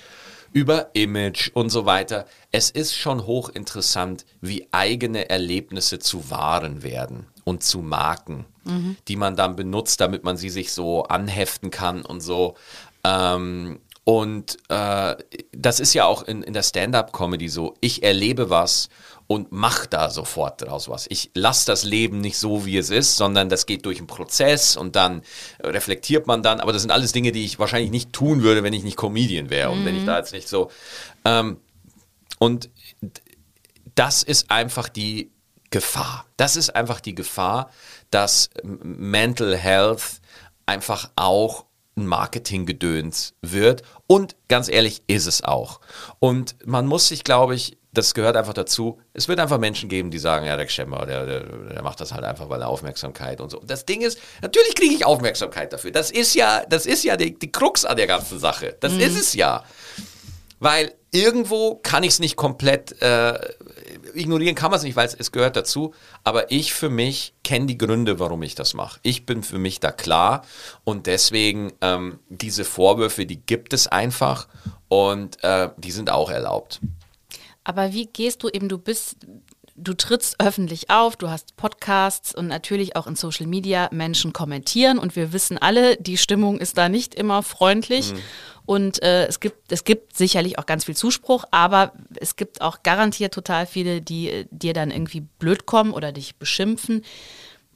über 0.53 0.91
Image 0.93 1.49
und 1.55 1.71
so 1.71 1.87
weiter. 1.87 2.27
Es 2.51 2.69
ist 2.69 2.95
schon 2.95 3.25
hochinteressant, 3.25 4.27
wie 4.39 4.67
eigene 4.71 5.31
Erlebnisse 5.31 5.97
zu 5.97 6.29
Waren 6.29 6.83
werden 6.83 7.25
und 7.43 7.63
zu 7.63 7.79
Marken, 7.79 8.45
mhm. 8.65 8.97
die 9.07 9.15
man 9.15 9.35
dann 9.35 9.55
benutzt, 9.55 9.99
damit 9.99 10.23
man 10.23 10.37
sie 10.37 10.51
sich 10.51 10.73
so 10.73 11.05
anheften 11.05 11.71
kann 11.71 12.05
und 12.05 12.21
so. 12.21 12.53
Ähm, 13.03 13.79
und 14.03 14.57
äh, 14.69 15.15
das 15.51 15.79
ist 15.79 15.93
ja 15.93 16.05
auch 16.05 16.23
in, 16.23 16.41
in 16.41 16.53
der 16.53 16.63
Stand-up-Comedy 16.63 17.49
so. 17.49 17.75
Ich 17.81 18.01
erlebe 18.03 18.49
was 18.49 18.89
und 19.27 19.51
mach 19.51 19.85
da 19.85 20.09
sofort 20.09 20.61
draus 20.61 20.89
was. 20.89 21.05
Ich 21.09 21.31
lasse 21.35 21.65
das 21.67 21.83
Leben 21.83 22.19
nicht 22.19 22.37
so, 22.37 22.65
wie 22.65 22.77
es 22.77 22.89
ist, 22.89 23.15
sondern 23.15 23.47
das 23.47 23.65
geht 23.65 23.85
durch 23.85 23.99
einen 23.99 24.07
Prozess 24.07 24.75
und 24.75 24.95
dann 24.95 25.21
reflektiert 25.61 26.25
man 26.25 26.41
dann. 26.41 26.59
Aber 26.59 26.73
das 26.73 26.81
sind 26.81 26.91
alles 26.91 27.11
Dinge, 27.11 27.31
die 27.31 27.45
ich 27.45 27.59
wahrscheinlich 27.59 27.91
nicht 27.91 28.11
tun 28.11 28.41
würde, 28.41 28.63
wenn 28.63 28.73
ich 28.73 28.83
nicht 28.83 28.97
Comedian 28.97 29.49
wäre 29.49 29.71
mhm. 29.71 29.79
und 29.79 29.85
wenn 29.85 29.97
ich 29.97 30.05
da 30.05 30.17
jetzt 30.17 30.33
nicht 30.33 30.49
so. 30.49 30.71
Ähm, 31.23 31.61
und 32.39 32.69
das 33.93 34.23
ist 34.23 34.49
einfach 34.49 34.89
die 34.89 35.31
Gefahr. 35.69 36.25
Das 36.37 36.55
ist 36.55 36.75
einfach 36.75 36.99
die 36.99 37.15
Gefahr, 37.15 37.69
dass 38.09 38.49
Mental 38.63 39.55
Health 39.55 40.19
einfach 40.65 41.11
auch 41.15 41.65
ein 42.01 42.07
Marketinggedöns 42.07 43.33
wird. 43.41 43.83
Und 44.07 44.35
ganz 44.47 44.69
ehrlich, 44.69 45.03
ist 45.07 45.27
es 45.27 45.43
auch. 45.43 45.79
Und 46.19 46.55
man 46.65 46.87
muss 46.87 47.07
sich, 47.07 47.23
glaube 47.23 47.55
ich, 47.55 47.77
das 47.93 48.13
gehört 48.13 48.37
einfach 48.37 48.53
dazu. 48.53 49.01
Es 49.13 49.27
wird 49.27 49.39
einfach 49.39 49.57
Menschen 49.57 49.89
geben, 49.89 50.11
die 50.11 50.19
sagen, 50.19 50.45
ja, 50.45 50.55
der 50.55 50.67
Schemmer, 50.67 51.05
der, 51.05 51.25
der, 51.25 51.39
der 51.41 51.83
macht 51.83 51.99
das 51.99 52.13
halt 52.13 52.23
einfach, 52.23 52.49
weil 52.49 52.61
er 52.61 52.69
Aufmerksamkeit 52.69 53.41
und 53.41 53.49
so. 53.49 53.61
Das 53.65 53.85
Ding 53.85 54.01
ist, 54.01 54.17
natürlich 54.41 54.75
kriege 54.75 54.93
ich 54.93 55.05
Aufmerksamkeit 55.05 55.73
dafür. 55.73 55.91
Das 55.91 56.09
ist 56.09 56.33
ja, 56.33 56.63
das 56.69 56.85
ist 56.85 57.03
ja 57.03 57.17
die, 57.17 57.37
die 57.37 57.51
Krux 57.51 57.83
an 57.83 57.97
der 57.97 58.07
ganzen 58.07 58.39
Sache. 58.39 58.77
Das 58.79 58.93
mhm. 58.93 59.01
ist 59.01 59.19
es 59.19 59.33
ja. 59.33 59.63
Weil 60.61 60.93
irgendwo 61.09 61.79
kann 61.81 62.03
ich 62.03 62.11
es 62.11 62.19
nicht 62.19 62.35
komplett 62.35 63.01
äh, 63.01 63.33
ignorieren, 64.13 64.53
kann 64.53 64.69
man 64.69 64.77
es 64.77 64.83
nicht, 64.83 64.95
weil 64.95 65.07
es, 65.07 65.31
gehört 65.31 65.55
dazu. 65.55 65.95
Aber 66.23 66.51
ich 66.51 66.71
für 66.71 66.89
mich 66.89 67.33
kenne 67.43 67.65
die 67.65 67.79
Gründe, 67.79 68.19
warum 68.19 68.43
ich 68.43 68.53
das 68.53 68.75
mache. 68.75 68.99
Ich 69.01 69.25
bin 69.25 69.41
für 69.41 69.57
mich 69.57 69.79
da 69.79 69.91
klar 69.91 70.45
und 70.83 71.07
deswegen 71.07 71.73
ähm, 71.81 72.19
diese 72.29 72.63
Vorwürfe, 72.63 73.25
die 73.25 73.41
gibt 73.41 73.73
es 73.73 73.87
einfach 73.87 74.47
und 74.87 75.43
äh, 75.43 75.69
die 75.77 75.91
sind 75.91 76.11
auch 76.11 76.29
erlaubt. 76.29 76.79
Aber 77.63 77.91
wie 77.91 78.05
gehst 78.05 78.43
du 78.43 78.49
eben, 78.49 78.69
du 78.69 78.77
bist 78.77 79.17
du 79.75 79.93
trittst 79.93 80.39
öffentlich 80.39 80.89
auf, 80.89 81.15
du 81.15 81.29
hast 81.29 81.55
Podcasts 81.55 82.33
und 82.35 82.47
natürlich 82.47 82.95
auch 82.95 83.07
in 83.07 83.15
Social 83.15 83.47
Media 83.47 83.89
Menschen 83.91 84.33
kommentieren 84.33 84.97
und 84.97 85.15
wir 85.15 85.33
wissen 85.33 85.57
alle, 85.57 85.97
die 85.97 86.17
Stimmung 86.17 86.59
ist 86.59 86.77
da 86.77 86.89
nicht 86.89 87.15
immer 87.15 87.43
freundlich. 87.43 88.13
Mhm. 88.13 88.19
Und 88.65 89.03
äh, 89.03 89.25
es, 89.25 89.39
gibt, 89.39 89.71
es 89.71 89.83
gibt 89.83 90.15
sicherlich 90.15 90.59
auch 90.59 90.65
ganz 90.65 90.85
viel 90.85 90.95
Zuspruch, 90.95 91.45
aber 91.51 91.93
es 92.15 92.35
gibt 92.35 92.61
auch 92.61 92.83
garantiert 92.83 93.33
total 93.33 93.65
viele, 93.65 94.01
die 94.01 94.29
äh, 94.29 94.45
dir 94.51 94.73
dann 94.73 94.91
irgendwie 94.91 95.21
blöd 95.21 95.65
kommen 95.65 95.93
oder 95.93 96.11
dich 96.11 96.35
beschimpfen. 96.35 97.03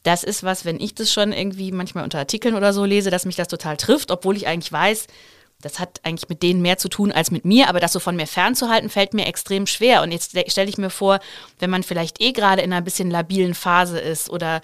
Das 0.04 0.24
ist 0.24 0.43
was, 0.43 0.64
wenn 0.64 0.80
ich 0.80 0.93
das 0.93 1.12
schon 1.12 1.34
irgendwie 1.34 1.72
manchmal 1.72 2.04
unter 2.04 2.20
Artikeln 2.20 2.54
oder 2.54 2.72
so 2.72 2.86
lese, 2.86 3.10
dass 3.10 3.26
mich 3.26 3.36
das 3.36 3.48
total 3.48 3.78
trifft, 3.78 4.12
obwohl 4.12 4.38
ich 4.38 4.46
eigentlich 4.48 4.72
weiß, 4.72 5.08
das 5.66 5.80
hat 5.80 5.99
eigentlich 6.03 6.30
mit 6.30 6.43
denen 6.43 6.61
mehr 6.61 6.78
zu 6.78 6.89
tun 6.89 7.11
als 7.11 7.32
mit 7.32 7.43
mir, 7.43 7.70
aber 7.70 7.80
das 7.80 7.91
so 7.91 7.99
von 7.99 8.16
mir 8.16 8.28
fernzuhalten, 8.28 8.88
fällt 8.88 9.16
mir 9.16 9.26
extrem 9.26 9.66
schwer. 9.66 10.03
Und 10.03 10.11
jetzt 10.11 10.38
stelle 10.51 10.70
ich 10.70 10.78
mir 10.78 10.91
vor, 10.91 11.20
wenn 11.57 11.72
man 11.72 11.82
vielleicht 11.82 12.22
eh 12.22 12.34
gerade 12.34 12.61
in 12.61 12.72
einer 12.72 12.84
bisschen 12.84 13.09
labilen 13.09 13.55
Phase 13.55 13.97
ist 13.97 14.30
oder 14.30 14.61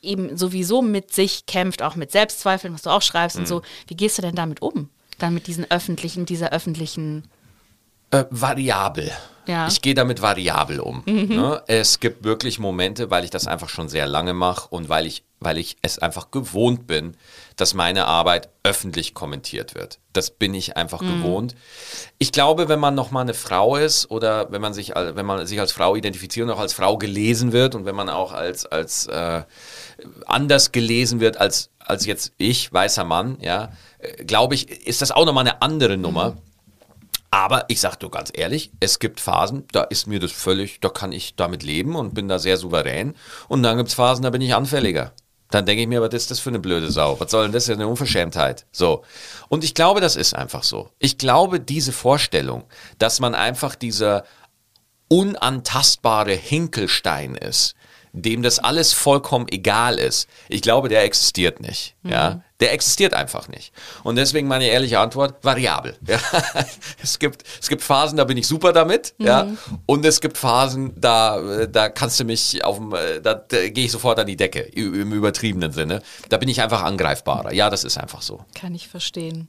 eben 0.00 0.38
sowieso 0.38 0.80
mit 0.80 1.12
sich 1.12 1.44
kämpft, 1.44 1.82
auch 1.82 1.96
mit 1.96 2.12
Selbstzweifeln, 2.12 2.72
was 2.72 2.80
du 2.80 2.88
auch 2.88 3.02
schreibst 3.02 3.36
mhm. 3.36 3.42
und 3.42 3.46
so, 3.46 3.62
wie 3.88 3.94
gehst 3.94 4.16
du 4.16 4.22
denn 4.22 4.36
damit 4.36 4.62
um? 4.62 4.88
Dann 5.18 5.34
mit 5.34 5.48
diesen 5.48 5.70
öffentlichen, 5.70 6.24
dieser 6.24 6.50
öffentlichen 6.50 7.24
äh, 8.10 8.24
variabel. 8.30 9.12
Ja. 9.48 9.66
Ich 9.66 9.80
gehe 9.80 9.94
damit 9.94 10.20
variabel 10.20 10.78
um. 10.78 11.02
Mhm. 11.06 11.28
Ne? 11.28 11.62
Es 11.66 12.00
gibt 12.00 12.22
wirklich 12.22 12.58
Momente, 12.58 13.10
weil 13.10 13.24
ich 13.24 13.30
das 13.30 13.46
einfach 13.46 13.70
schon 13.70 13.88
sehr 13.88 14.06
lange 14.06 14.34
mache 14.34 14.68
und 14.68 14.90
weil 14.90 15.06
ich, 15.06 15.24
weil 15.40 15.56
ich 15.56 15.78
es 15.80 15.98
einfach 15.98 16.30
gewohnt 16.30 16.86
bin, 16.86 17.16
dass 17.56 17.72
meine 17.72 18.04
Arbeit 18.04 18.50
öffentlich 18.62 19.14
kommentiert 19.14 19.74
wird. 19.74 20.00
Das 20.12 20.30
bin 20.30 20.52
ich 20.52 20.76
einfach 20.76 21.00
mhm. 21.00 21.22
gewohnt. 21.22 21.54
Ich 22.18 22.30
glaube, 22.30 22.68
wenn 22.68 22.78
man 22.78 22.94
noch 22.94 23.10
mal 23.10 23.22
eine 23.22 23.32
Frau 23.32 23.76
ist 23.76 24.10
oder 24.10 24.52
wenn 24.52 24.60
man 24.60 24.74
sich, 24.74 24.90
wenn 24.94 25.24
man 25.24 25.46
sich 25.46 25.58
als 25.58 25.72
Frau 25.72 25.96
identifiziert 25.96 26.46
und 26.46 26.52
auch 26.52 26.60
als 26.60 26.74
Frau 26.74 26.98
gelesen 26.98 27.52
wird 27.52 27.74
und 27.74 27.86
wenn 27.86 27.96
man 27.96 28.10
auch 28.10 28.32
als, 28.34 28.66
als 28.66 29.06
äh, 29.06 29.44
anders 30.26 30.72
gelesen 30.72 31.20
wird 31.20 31.38
als, 31.38 31.70
als 31.78 32.04
jetzt 32.04 32.32
ich, 32.36 32.70
weißer 32.70 33.04
Mann, 33.04 33.38
ja, 33.40 33.72
äh, 33.98 34.24
glaube 34.24 34.54
ich, 34.54 34.86
ist 34.86 35.00
das 35.00 35.10
auch 35.10 35.24
nochmal 35.24 35.48
eine 35.48 35.62
andere 35.62 35.96
Nummer. 35.96 36.32
Mhm. 36.32 36.47
Aber 37.30 37.64
ich 37.68 37.80
sage 37.80 37.98
dir 37.98 38.10
ganz 38.10 38.30
ehrlich, 38.32 38.72
es 38.80 38.98
gibt 38.98 39.20
Phasen, 39.20 39.64
da 39.72 39.82
ist 39.82 40.06
mir 40.06 40.18
das 40.18 40.32
völlig, 40.32 40.80
da 40.80 40.88
kann 40.88 41.12
ich 41.12 41.36
damit 41.36 41.62
leben 41.62 41.94
und 41.94 42.14
bin 42.14 42.28
da 42.28 42.38
sehr 42.38 42.56
souverän. 42.56 43.14
Und 43.48 43.62
dann 43.62 43.76
gibt 43.76 43.90
es 43.90 43.94
Phasen, 43.94 44.22
da 44.22 44.30
bin 44.30 44.40
ich 44.40 44.54
anfälliger. 44.54 45.12
Dann 45.50 45.64
denke 45.64 45.82
ich 45.82 45.88
mir, 45.88 46.02
was 46.02 46.12
ist 46.12 46.30
das 46.30 46.40
für 46.40 46.50
eine 46.50 46.58
blöde 46.58 46.90
Sau? 46.90 47.18
Was 47.20 47.30
soll 47.30 47.44
denn 47.44 47.52
das? 47.52 47.68
Ist 47.68 47.74
eine 47.74 47.88
Unverschämtheit. 47.88 48.66
So. 48.70 49.02
Und 49.48 49.64
ich 49.64 49.74
glaube, 49.74 50.00
das 50.00 50.16
ist 50.16 50.34
einfach 50.34 50.62
so. 50.62 50.90
Ich 50.98 51.16
glaube, 51.16 51.58
diese 51.60 51.92
Vorstellung, 51.92 52.64
dass 52.98 53.20
man 53.20 53.34
einfach 53.34 53.74
dieser 53.74 54.24
unantastbare 55.08 56.34
Hinkelstein 56.34 57.34
ist, 57.34 57.74
dem 58.12 58.42
das 58.42 58.58
alles 58.58 58.92
vollkommen 58.92 59.46
egal 59.50 59.98
ist, 59.98 60.28
ich 60.48 60.62
glaube, 60.62 60.88
der 60.88 61.04
existiert 61.04 61.60
nicht. 61.60 61.94
Mhm. 62.02 62.10
Ja? 62.10 62.42
Der 62.60 62.72
existiert 62.72 63.14
einfach 63.14 63.48
nicht. 63.48 63.72
Und 64.02 64.16
deswegen 64.16 64.48
meine 64.48 64.66
ehrliche 64.66 64.98
Antwort, 64.98 65.42
variabel. 65.42 65.96
Ja? 66.06 66.18
Es, 67.02 67.18
gibt, 67.18 67.44
es 67.60 67.68
gibt 67.68 67.82
Phasen, 67.82 68.16
da 68.16 68.24
bin 68.24 68.36
ich 68.36 68.46
super 68.46 68.72
damit. 68.72 69.14
Mhm. 69.18 69.26
Ja? 69.26 69.46
Und 69.86 70.04
es 70.04 70.20
gibt 70.20 70.38
Phasen, 70.38 70.92
da, 70.96 71.66
da 71.66 71.88
kannst 71.88 72.18
du 72.18 72.24
mich 72.24 72.64
auf 72.64 72.76
dem, 72.76 72.90
da, 72.90 73.34
da 73.34 73.68
gehe 73.68 73.84
ich 73.84 73.92
sofort 73.92 74.18
an 74.18 74.26
die 74.26 74.36
Decke, 74.36 74.60
im 74.60 75.12
übertriebenen 75.12 75.72
Sinne. 75.72 76.02
Da 76.28 76.36
bin 76.38 76.48
ich 76.48 76.60
einfach 76.60 76.82
angreifbarer. 76.82 77.52
Ja, 77.52 77.70
das 77.70 77.84
ist 77.84 77.98
einfach 77.98 78.22
so. 78.22 78.44
Kann 78.54 78.74
ich 78.74 78.88
verstehen. 78.88 79.48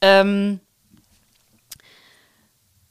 Ähm, 0.00 0.60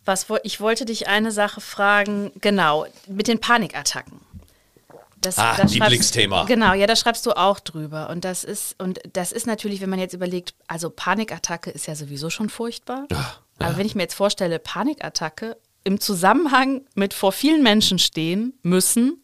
was, 0.09 0.25
ich 0.43 0.59
wollte 0.59 0.85
dich 0.85 1.07
eine 1.07 1.31
Sache 1.31 1.61
fragen, 1.61 2.31
genau, 2.41 2.85
mit 3.07 3.27
den 3.27 3.39
Panikattacken. 3.39 4.19
Das, 5.21 5.37
ah, 5.37 5.55
das 5.57 5.73
Lieblingsthema. 5.73 6.45
Genau, 6.45 6.73
ja, 6.73 6.87
da 6.87 6.95
schreibst 6.95 7.25
du 7.25 7.31
auch 7.31 7.59
drüber. 7.59 8.09
Und 8.09 8.23
das 8.23 8.43
ist, 8.43 8.81
und 8.81 8.99
das 9.13 9.31
ist 9.31 9.47
natürlich, 9.47 9.81
wenn 9.81 9.89
man 9.89 9.99
jetzt 9.99 10.13
überlegt, 10.13 10.53
also 10.67 10.89
Panikattacke 10.89 11.69
ist 11.69 11.87
ja 11.87 11.95
sowieso 11.95 12.29
schon 12.29 12.49
furchtbar. 12.49 13.05
Ja, 13.11 13.17
ja. 13.17 13.35
Aber 13.59 13.77
wenn 13.77 13.85
ich 13.85 13.95
mir 13.95 14.03
jetzt 14.03 14.15
vorstelle, 14.15 14.59
Panikattacke 14.59 15.57
im 15.83 15.99
Zusammenhang 15.99 16.81
mit 16.95 17.13
vor 17.13 17.31
vielen 17.31 17.63
Menschen 17.63 17.99
stehen 17.99 18.53
müssen, 18.63 19.21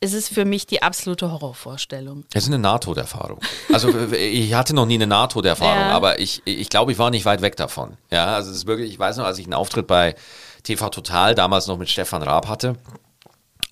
ist 0.00 0.14
es 0.14 0.28
für 0.28 0.44
mich 0.44 0.66
die 0.66 0.82
absolute 0.82 1.32
Horrorvorstellung. 1.32 2.24
Es 2.32 2.44
ist 2.44 2.48
eine 2.48 2.58
Nahtoderfahrung. 2.58 3.40
Also 3.72 3.92
ich 4.12 4.54
hatte 4.54 4.74
noch 4.74 4.86
nie 4.86 4.94
eine 4.94 5.08
Nahtoderfahrung, 5.08 5.88
ja. 5.88 5.90
aber 5.90 6.20
ich, 6.20 6.42
ich 6.44 6.68
glaube, 6.68 6.92
ich 6.92 6.98
war 6.98 7.10
nicht 7.10 7.24
weit 7.24 7.42
weg 7.42 7.56
davon. 7.56 7.96
Ja, 8.10 8.26
also 8.26 8.50
es 8.50 8.58
ist 8.58 8.66
wirklich, 8.66 8.92
ich 8.92 8.98
weiß 8.98 9.16
noch, 9.16 9.24
als 9.24 9.38
ich 9.38 9.46
einen 9.46 9.54
Auftritt 9.54 9.88
bei 9.88 10.14
TV 10.62 10.88
Total 10.90 11.34
damals 11.34 11.66
noch 11.66 11.78
mit 11.78 11.88
Stefan 11.88 12.22
Raab 12.22 12.46
hatte, 12.46 12.76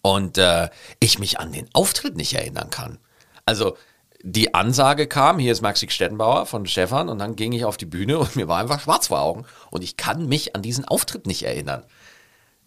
und 0.06 0.38
äh, 0.38 0.70
ich 1.00 1.18
mich 1.18 1.40
an 1.40 1.50
den 1.50 1.68
Auftritt 1.72 2.16
nicht 2.16 2.32
erinnern 2.32 2.70
kann. 2.70 2.98
Also 3.44 3.76
die 4.22 4.54
Ansage 4.54 5.08
kam, 5.08 5.40
hier 5.40 5.50
ist 5.50 5.62
Maxi 5.62 5.90
Stettenbauer 5.90 6.46
von 6.46 6.64
Stefan 6.66 7.08
und 7.08 7.18
dann 7.18 7.34
ging 7.34 7.50
ich 7.52 7.64
auf 7.64 7.76
die 7.76 7.86
Bühne 7.86 8.18
und 8.20 8.36
mir 8.36 8.46
war 8.46 8.60
einfach 8.60 8.78
schwarz 8.78 9.08
vor 9.08 9.20
Augen 9.20 9.46
und 9.72 9.82
ich 9.82 9.96
kann 9.96 10.28
mich 10.28 10.54
an 10.54 10.62
diesen 10.62 10.84
Auftritt 10.84 11.26
nicht 11.26 11.42
erinnern. 11.42 11.82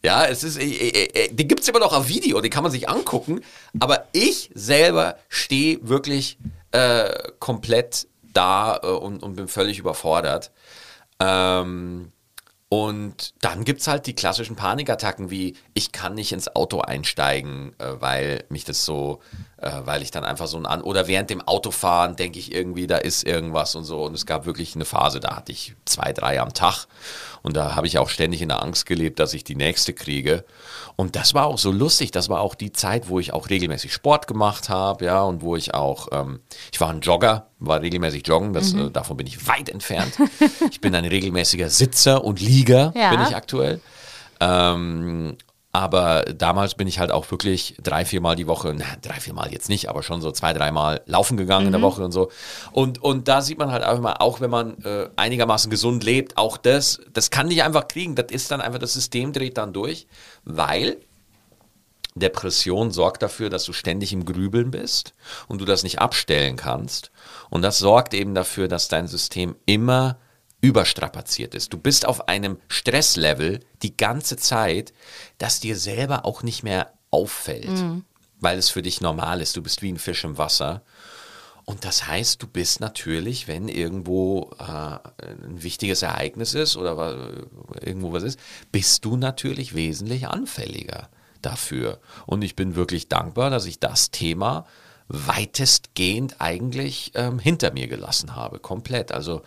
Ja, 0.03 0.25
es 0.25 0.43
ist, 0.43 0.57
äh, 0.57 0.65
äh, 0.65 1.27
äh 1.27 1.33
den 1.33 1.47
gibt 1.47 1.61
es 1.61 1.69
immer 1.69 1.79
noch 1.79 1.93
auf 1.93 2.09
Video, 2.09 2.41
den 2.41 2.51
kann 2.51 2.63
man 2.63 2.73
sich 2.73 2.89
angucken, 2.89 3.39
aber 3.79 4.07
ich 4.11 4.51
selber 4.53 5.15
stehe 5.29 5.79
wirklich 5.87 6.37
äh, 6.71 7.09
komplett 7.39 8.07
da 8.33 8.81
äh, 8.83 8.87
und, 8.87 9.23
und, 9.23 9.37
bin 9.37 9.47
völlig 9.47 9.79
überfordert. 9.79 10.51
Ähm, 11.21 12.11
und 12.69 13.33
dann 13.41 13.65
gibt 13.65 13.81
es 13.81 13.87
halt 13.87 14.05
die 14.05 14.13
klassischen 14.13 14.55
Panikattacken 14.55 15.31
wie, 15.31 15.55
ich 15.73 15.91
kann 15.91 16.13
nicht 16.13 16.31
ins 16.31 16.55
Auto 16.55 16.81
einsteigen, 16.81 17.73
äh, 17.79 17.99
weil 17.99 18.45
mich 18.49 18.63
das 18.63 18.85
so, 18.85 19.21
äh, 19.61 19.71
weil 19.85 20.01
ich 20.01 20.11
dann 20.11 20.23
einfach 20.23 20.47
so 20.47 20.57
ein 20.57 20.65
An... 20.65 20.81
Oder 20.81 21.07
während 21.07 21.29
dem 21.29 21.41
Autofahren 21.41 22.15
denke 22.15 22.39
ich 22.39 22.53
irgendwie, 22.53 22.87
da 22.87 22.97
ist 22.97 23.23
irgendwas 23.23 23.75
und 23.75 23.83
so. 23.83 24.03
Und 24.03 24.13
es 24.13 24.25
gab 24.25 24.45
wirklich 24.45 24.75
eine 24.75 24.85
Phase, 24.85 25.19
da 25.19 25.35
hatte 25.35 25.51
ich 25.51 25.75
zwei, 25.85 26.13
drei 26.13 26.39
am 26.39 26.53
Tag. 26.53 26.87
Und 27.41 27.55
da 27.55 27.75
habe 27.75 27.87
ich 27.87 27.97
auch 27.97 28.09
ständig 28.09 28.41
in 28.41 28.49
der 28.49 28.61
Angst 28.61 28.85
gelebt, 28.85 29.19
dass 29.19 29.33
ich 29.33 29.43
die 29.43 29.55
nächste 29.55 29.93
kriege. 29.93 30.45
Und 30.95 31.15
das 31.15 31.33
war 31.33 31.45
auch 31.45 31.57
so 31.57 31.71
lustig. 31.71 32.11
Das 32.11 32.29
war 32.29 32.41
auch 32.41 32.55
die 32.55 32.71
Zeit, 32.71 33.09
wo 33.09 33.19
ich 33.19 33.33
auch 33.33 33.49
regelmäßig 33.49 33.93
Sport 33.93 34.27
gemacht 34.27 34.69
habe, 34.69 35.05
ja, 35.05 35.21
und 35.23 35.41
wo 35.41 35.55
ich 35.55 35.73
auch, 35.73 36.09
ähm, 36.11 36.41
ich 36.71 36.79
war 36.81 36.89
ein 36.89 37.01
Jogger, 37.01 37.47
war 37.59 37.81
regelmäßig 37.81 38.27
joggen, 38.27 38.53
das, 38.53 38.73
mhm. 38.73 38.87
äh, 38.87 38.89
davon 38.91 39.17
bin 39.17 39.27
ich 39.27 39.47
weit 39.47 39.69
entfernt. 39.69 40.13
ich 40.71 40.81
bin 40.81 40.95
ein 40.95 41.05
regelmäßiger 41.05 41.69
Sitzer 41.69 42.23
und 42.23 42.41
Lieger, 42.41 42.93
ja. 42.95 43.11
bin 43.11 43.21
ich 43.21 43.35
aktuell. 43.35 43.79
Ähm, 44.39 45.37
aber 45.71 46.23
damals 46.23 46.73
bin 46.73 46.87
ich 46.87 46.97
halt 46.97 47.11
auch 47.11 47.29
wirklich 47.29 47.75
drei, 47.81 48.03
viermal 48.03 48.35
die 48.35 48.47
Woche, 48.47 48.73
na, 48.75 48.85
drei, 49.01 49.19
viermal 49.19 49.51
jetzt 49.51 49.69
nicht, 49.69 49.87
aber 49.87 50.01
schon 50.01 50.19
so 50.19 50.31
zwei, 50.31 50.51
dreimal 50.51 51.01
laufen 51.05 51.37
gegangen 51.37 51.65
mhm. 51.65 51.67
in 51.67 51.71
der 51.73 51.79
mhm. 51.79 51.83
Woche 51.83 52.03
und 52.03 52.11
so. 52.11 52.31
Und, 52.71 53.03
und 53.03 53.27
da 53.27 53.41
sieht 53.41 53.59
man 53.59 53.71
halt 53.71 53.83
auch 53.83 53.97
immer, 53.97 54.21
auch 54.21 54.41
wenn 54.41 54.49
man 54.49 54.83
äh, 54.83 55.09
einigermaßen 55.15 55.69
gesund 55.69 56.03
lebt, 56.03 56.37
auch 56.37 56.57
das, 56.57 57.01
das 57.13 57.29
kann 57.29 57.47
nicht 57.47 57.63
einfach 57.63 57.87
kriegen. 57.87 58.15
Das 58.15 58.31
ist 58.31 58.49
dann 58.49 58.61
einfach, 58.61 58.79
das 58.79 58.93
System 58.93 59.31
dreht 59.31 59.57
dann 59.57 59.71
durch, 59.71 60.07
weil 60.43 60.97
Depression 62.15 62.89
sorgt 62.89 63.21
dafür, 63.21 63.51
dass 63.51 63.63
du 63.63 63.73
ständig 63.73 64.11
im 64.11 64.25
Grübeln 64.25 64.71
bist 64.71 65.13
und 65.47 65.61
du 65.61 65.65
das 65.65 65.83
nicht 65.83 65.99
abstellen 65.99 66.55
kannst. 66.55 67.11
Und 67.51 67.61
das 67.61 67.77
sorgt 67.77 68.15
eben 68.15 68.33
dafür, 68.33 68.67
dass 68.67 68.87
dein 68.87 69.07
System 69.07 69.55
immer 69.65 70.17
überstrapaziert 70.61 71.55
ist. 71.55 71.73
Du 71.73 71.77
bist 71.77 72.05
auf 72.05 72.27
einem 72.27 72.57
Stresslevel 72.67 73.61
die 73.81 73.95
ganze 73.95 74.37
Zeit, 74.37 74.93
das 75.37 75.59
dir 75.59 75.77
selber 75.77 76.25
auch 76.25 76.43
nicht 76.43 76.63
mehr 76.63 76.93
auffällt, 77.11 77.69
mhm. 77.69 78.03
weil 78.39 78.57
es 78.57 78.69
für 78.69 78.81
dich 78.81 79.01
normal 79.01 79.41
ist. 79.41 79.55
Du 79.55 79.61
bist 79.61 79.81
wie 79.81 79.91
ein 79.91 79.99
Fisch 79.99 80.23
im 80.23 80.37
Wasser. 80.37 80.83
Und 81.65 81.85
das 81.85 82.07
heißt, 82.07 82.41
du 82.41 82.47
bist 82.47 82.79
natürlich, 82.79 83.47
wenn 83.47 83.69
irgendwo 83.69 84.51
äh, 84.57 84.63
ein 84.63 85.61
wichtiges 85.61 86.01
Ereignis 86.01 86.55
ist 86.55 86.75
oder 86.75 87.45
irgendwo 87.79 88.11
was 88.11 88.23
ist, 88.23 88.39
bist 88.71 89.05
du 89.05 89.17
natürlich 89.17 89.75
wesentlich 89.75 90.27
anfälliger 90.27 91.09
dafür. 91.41 91.99
Und 92.25 92.41
ich 92.41 92.55
bin 92.55 92.75
wirklich 92.75 93.07
dankbar, 93.07 93.49
dass 93.49 93.65
ich 93.65 93.79
das 93.79 94.11
Thema 94.11 94.65
weitestgehend 95.09 96.35
eigentlich 96.39 97.11
ähm, 97.15 97.39
hinter 97.39 97.71
mir 97.71 97.87
gelassen 97.87 98.35
habe, 98.35 98.59
komplett. 98.59 99.11
Also 99.11 99.41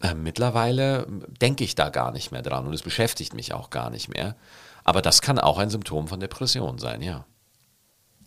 äh, 0.00 0.14
mittlerweile 0.14 1.06
denke 1.40 1.64
ich 1.64 1.74
da 1.74 1.88
gar 1.88 2.12
nicht 2.12 2.30
mehr 2.30 2.42
dran 2.42 2.66
und 2.66 2.74
es 2.74 2.82
beschäftigt 2.82 3.34
mich 3.34 3.52
auch 3.52 3.70
gar 3.70 3.90
nicht 3.90 4.08
mehr. 4.08 4.36
Aber 4.84 5.02
das 5.02 5.22
kann 5.22 5.38
auch 5.38 5.58
ein 5.58 5.70
Symptom 5.70 6.08
von 6.08 6.20
Depression 6.20 6.78
sein, 6.78 7.02
ja. 7.02 7.24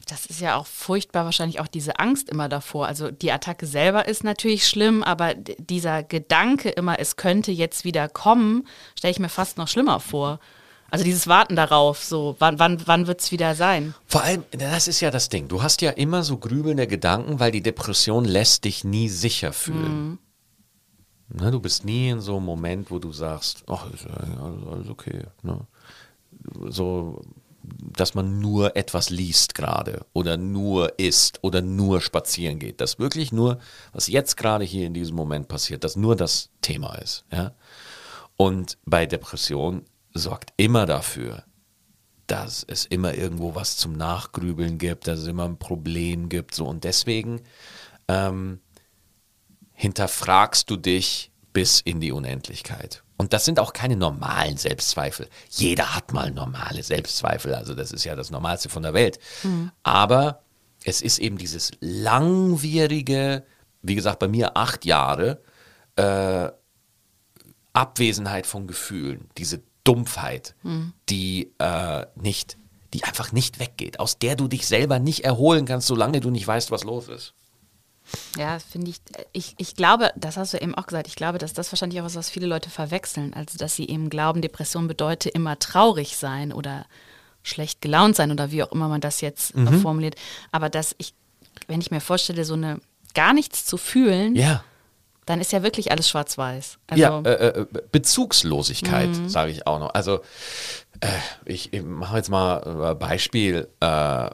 Das 0.07 0.25
ist 0.25 0.41
ja 0.41 0.57
auch 0.57 0.65
furchtbar, 0.65 1.25
wahrscheinlich 1.25 1.59
auch 1.59 1.67
diese 1.67 1.99
Angst 1.99 2.29
immer 2.29 2.49
davor. 2.49 2.87
Also 2.87 3.11
die 3.11 3.31
Attacke 3.31 3.65
selber 3.65 4.07
ist 4.07 4.23
natürlich 4.23 4.67
schlimm, 4.67 5.03
aber 5.03 5.33
dieser 5.35 6.03
Gedanke 6.03 6.69
immer, 6.69 6.99
es 6.99 7.15
könnte 7.15 7.51
jetzt 7.51 7.85
wieder 7.85 8.09
kommen, 8.09 8.67
stelle 8.97 9.11
ich 9.11 9.19
mir 9.19 9.29
fast 9.29 9.57
noch 9.57 9.67
schlimmer 9.67 9.99
vor. 9.99 10.39
Also 10.89 11.05
dieses 11.05 11.27
Warten 11.27 11.55
darauf, 11.55 12.03
so 12.03 12.35
wann, 12.39 12.59
wann, 12.59 12.85
wann 12.85 13.07
wird 13.07 13.21
es 13.21 13.31
wieder 13.31 13.55
sein? 13.55 13.93
Vor 14.05 14.23
allem, 14.23 14.43
das 14.51 14.89
ist 14.89 14.99
ja 14.99 15.09
das 15.09 15.29
Ding. 15.29 15.47
Du 15.47 15.63
hast 15.63 15.81
ja 15.81 15.91
immer 15.91 16.23
so 16.23 16.37
grübelnde 16.37 16.85
Gedanken, 16.85 17.39
weil 17.39 17.51
die 17.51 17.63
Depression 17.63 18.25
lässt 18.25 18.65
dich 18.65 18.83
nie 18.83 19.07
sicher 19.07 19.53
fühlen. 19.53 20.09
Mhm. 20.09 20.19
Ne, 21.33 21.51
du 21.51 21.59
bist 21.59 21.85
nie 21.85 22.09
in 22.09 22.19
so 22.19 22.37
einem 22.37 22.45
Moment, 22.45 22.91
wo 22.91 22.99
du 22.99 23.11
sagst, 23.11 23.63
ach, 23.67 23.89
ist 23.91 24.05
alles 24.07 24.89
okay. 24.89 25.23
Ne? 25.43 25.59
So, 26.69 27.21
dass 27.63 28.15
man 28.15 28.39
nur 28.39 28.75
etwas 28.75 29.09
liest 29.09 29.55
gerade 29.55 30.05
oder 30.13 30.35
nur 30.37 30.99
isst 30.99 31.39
oder 31.43 31.61
nur 31.61 32.01
spazieren 32.01 32.59
geht. 32.59 32.81
Dass 32.81 32.99
wirklich 32.99 33.31
nur, 33.31 33.59
was 33.93 34.07
jetzt 34.07 34.35
gerade 34.35 34.65
hier 34.65 34.85
in 34.85 34.93
diesem 34.93 35.15
Moment 35.15 35.47
passiert, 35.47 35.83
dass 35.83 35.95
nur 35.95 36.15
das 36.15 36.49
Thema 36.61 36.95
ist. 36.95 37.23
Ja? 37.31 37.53
Und 38.35 38.77
bei 38.85 39.05
Depression 39.05 39.85
sorgt 40.13 40.51
immer 40.57 40.85
dafür, 40.85 41.43
dass 42.27 42.63
es 42.67 42.85
immer 42.85 43.13
irgendwo 43.13 43.55
was 43.55 43.77
zum 43.77 43.93
Nachgrübeln 43.93 44.77
gibt, 44.77 45.07
dass 45.07 45.19
es 45.19 45.27
immer 45.27 45.45
ein 45.45 45.57
Problem 45.57 46.29
gibt. 46.29 46.55
So. 46.55 46.65
Und 46.65 46.83
deswegen 46.83 47.41
ähm, 48.07 48.59
hinterfragst 49.81 50.69
du 50.69 50.77
dich 50.77 51.31
bis 51.53 51.81
in 51.81 52.01
die 52.01 52.11
Unendlichkeit. 52.11 53.01
Und 53.17 53.33
das 53.33 53.45
sind 53.45 53.59
auch 53.59 53.73
keine 53.73 53.95
normalen 53.95 54.57
Selbstzweifel. 54.57 55.27
Jeder 55.49 55.95
hat 55.95 56.13
mal 56.13 56.29
normale 56.29 56.83
Selbstzweifel, 56.83 57.55
also 57.55 57.73
das 57.73 57.91
ist 57.91 58.03
ja 58.03 58.15
das 58.15 58.29
Normalste 58.29 58.69
von 58.69 58.83
der 58.83 58.93
Welt. 58.93 59.17
Mhm. 59.41 59.71
Aber 59.81 60.43
es 60.83 61.01
ist 61.01 61.17
eben 61.17 61.39
dieses 61.39 61.71
langwierige, 61.79 63.43
wie 63.81 63.95
gesagt, 63.95 64.19
bei 64.19 64.27
mir 64.27 64.55
acht 64.55 64.85
Jahre, 64.85 65.41
äh, 65.95 66.49
Abwesenheit 67.73 68.45
von 68.45 68.67
Gefühlen, 68.67 69.29
diese 69.39 69.63
Dumpfheit, 69.83 70.53
mhm. 70.61 70.93
die 71.09 71.53
äh, 71.57 72.05
nicht, 72.13 72.55
die 72.93 73.03
einfach 73.03 73.31
nicht 73.31 73.59
weggeht, 73.59 73.99
aus 73.99 74.19
der 74.19 74.35
du 74.35 74.47
dich 74.47 74.67
selber 74.67 74.99
nicht 74.99 75.23
erholen 75.23 75.65
kannst, 75.65 75.87
solange 75.87 76.19
du 76.19 76.29
nicht 76.29 76.45
weißt, 76.45 76.69
was 76.69 76.83
los 76.83 77.07
ist. 77.07 77.33
Ja, 78.37 78.59
finde 78.59 78.89
ich, 78.89 78.97
ich, 79.31 79.55
ich 79.57 79.75
glaube, 79.75 80.11
das 80.15 80.37
hast 80.37 80.53
du 80.53 80.57
eben 80.57 80.75
auch 80.75 80.87
gesagt, 80.87 81.07
ich 81.07 81.15
glaube, 81.15 81.37
dass 81.37 81.53
das 81.53 81.71
wahrscheinlich 81.71 82.01
auch 82.01 82.05
was, 82.05 82.15
was 82.15 82.29
viele 82.29 82.47
Leute 82.47 82.69
verwechseln. 82.69 83.33
Also, 83.33 83.57
dass 83.57 83.75
sie 83.75 83.87
eben 83.87 84.09
glauben, 84.09 84.41
Depression 84.41 84.87
bedeutet 84.87 85.33
immer 85.33 85.59
traurig 85.59 86.17
sein 86.17 86.51
oder 86.51 86.85
schlecht 87.43 87.81
gelaunt 87.81 88.15
sein 88.15 88.31
oder 88.31 88.51
wie 88.51 88.63
auch 88.63 88.71
immer 88.71 88.87
man 88.87 89.01
das 89.01 89.21
jetzt 89.21 89.55
mhm. 89.55 89.81
formuliert. 89.81 90.15
Aber 90.51 90.69
dass 90.69 90.95
ich, 90.97 91.13
wenn 91.67 91.81
ich 91.81 91.91
mir 91.91 92.01
vorstelle, 92.01 92.45
so 92.45 92.53
eine 92.53 92.79
gar 93.13 93.33
nichts 93.33 93.65
zu 93.65 93.77
fühlen, 93.77 94.35
ja 94.35 94.63
dann 95.25 95.39
ist 95.39 95.51
ja 95.51 95.63
wirklich 95.63 95.91
alles 95.91 96.09
schwarz-weiß. 96.09 96.77
Also 96.87 97.01
ja, 97.01 97.21
äh, 97.21 97.61
äh, 97.61 97.65
Bezugslosigkeit, 97.91 99.09
mhm. 99.09 99.29
sage 99.29 99.51
ich 99.51 99.67
auch 99.67 99.79
noch. 99.79 99.93
Also 99.93 100.19
äh, 100.99 101.07
ich, 101.45 101.73
ich 101.73 101.83
mache 101.83 102.17
jetzt 102.17 102.29
mal 102.29 102.91
ein 102.91 102.99
Beispiel. 102.99 103.67
Äh, 103.79 104.29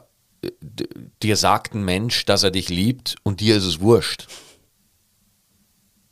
dir 1.22 1.36
sagt 1.36 1.74
ein 1.74 1.84
Mensch, 1.84 2.24
dass 2.24 2.42
er 2.42 2.50
dich 2.50 2.68
liebt 2.68 3.16
und 3.22 3.40
dir 3.40 3.56
ist 3.56 3.64
es 3.64 3.80
wurscht. 3.80 4.26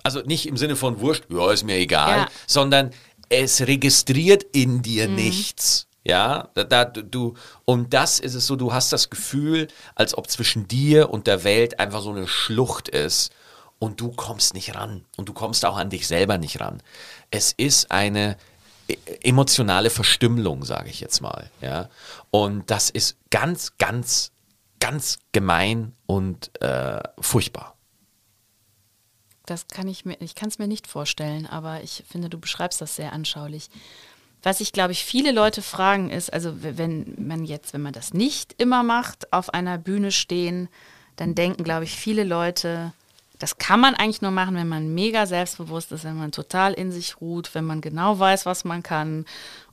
Also 0.03 0.21
nicht 0.21 0.47
im 0.47 0.57
Sinne 0.57 0.77
von 0.77 1.01
wurscht, 1.01 1.25
ja, 1.31 1.51
ist 1.51 1.65
mir 1.65 1.77
egal, 1.77 2.19
ja. 2.19 2.29
sondern 2.47 2.91
es 3.29 3.67
registriert 3.67 4.45
in 4.53 4.83
dir 4.83 5.09
mhm. 5.09 5.17
nichts. 5.17 5.89
Ja, 6.05 6.51
da, 6.55 6.63
da, 6.63 6.85
du, 6.85 7.35
und 7.65 7.93
das 7.93 8.21
ist 8.21 8.35
es 8.35 8.47
so, 8.47 8.55
du 8.55 8.73
hast 8.73 8.93
das 8.93 9.11
Gefühl, 9.11 9.67
als 9.97 10.17
ob 10.17 10.31
zwischen 10.31 10.69
dir 10.69 11.11
und 11.11 11.27
der 11.27 11.43
Welt 11.43 11.81
einfach 11.81 12.01
so 12.01 12.11
eine 12.11 12.29
Schlucht 12.29 12.89
ist 12.89 13.33
und 13.81 14.01
du 14.01 14.13
kommst 14.13 14.55
nicht 14.55 14.77
ran 14.77 15.05
und 15.17 15.29
du 15.29 15.33
kommst 15.33 15.65
auch 15.65 15.77
an 15.77 15.91
dich 15.91 16.07
selber 16.07 16.39
nicht 16.39 16.61
ran. 16.61 16.81
Es 17.33 17.53
ist 17.53 17.91
eine 17.91 18.37
emotionale 19.23 19.91
Verstümmelung, 19.91 20.65
sage 20.65 20.89
ich 20.91 21.01
jetzt 21.01 21.21
mal, 21.21 21.51
ja. 21.61 21.89
Und 22.31 22.71
das 22.71 22.91
ist 22.91 23.17
ganz, 23.31 23.77
ganz, 23.79 24.33
ganz 24.81 25.19
gemein 25.33 25.93
und 26.07 26.51
äh, 26.61 27.03
furchtbar. 27.21 27.75
Das 29.47 29.69
kann 29.69 29.87
ich 29.87 30.05
mir, 30.05 30.17
ich 30.21 30.35
kann 30.35 30.49
es 30.49 30.59
mir 30.59 30.67
nicht 30.67 30.87
vorstellen, 30.87 31.47
aber 31.47 31.83
ich 31.83 32.05
finde, 32.09 32.29
du 32.29 32.39
beschreibst 32.39 32.81
das 32.81 32.97
sehr 32.97 33.13
anschaulich. 33.13 33.71
Was 34.43 34.61
ich 34.61 34.73
glaube 34.73 34.93
ich 34.93 35.05
viele 35.05 35.33
Leute 35.33 35.63
fragen 35.63 36.11
ist, 36.11 36.33
also 36.33 36.63
wenn 36.63 37.15
man 37.19 37.45
jetzt, 37.45 37.73
wenn 37.73 37.83
man 37.83 37.93
das 37.93 38.13
nicht 38.13 38.55
immer 38.59 38.83
macht, 38.83 39.33
auf 39.33 39.55
einer 39.55 39.79
Bühne 39.79 40.13
stehen, 40.13 40.69
dann 41.17 41.35
denken 41.35 41.65
glaube 41.65 41.85
ich 41.85 41.97
viele 41.97 42.25
Leute, 42.25 42.93
das 43.39 43.59
kann 43.59 43.81
man 43.81 43.95
eigentlich 43.95 44.23
nur 44.23 44.31
machen, 44.31 44.57
wenn 44.57 44.69
man 44.69 44.95
mega 44.95 45.27
selbstbewusst 45.27 45.93
ist, 45.93 46.05
wenn 46.05 46.17
man 46.17 46.33
total 46.33 46.73
in 46.73 46.91
sich 46.91 47.21
ruht, 47.21 47.55
wenn 47.55 47.65
man 47.65 47.81
genau 47.81 48.19
weiß, 48.19 48.47
was 48.47 48.65
man 48.65 48.83
kann 48.83 49.27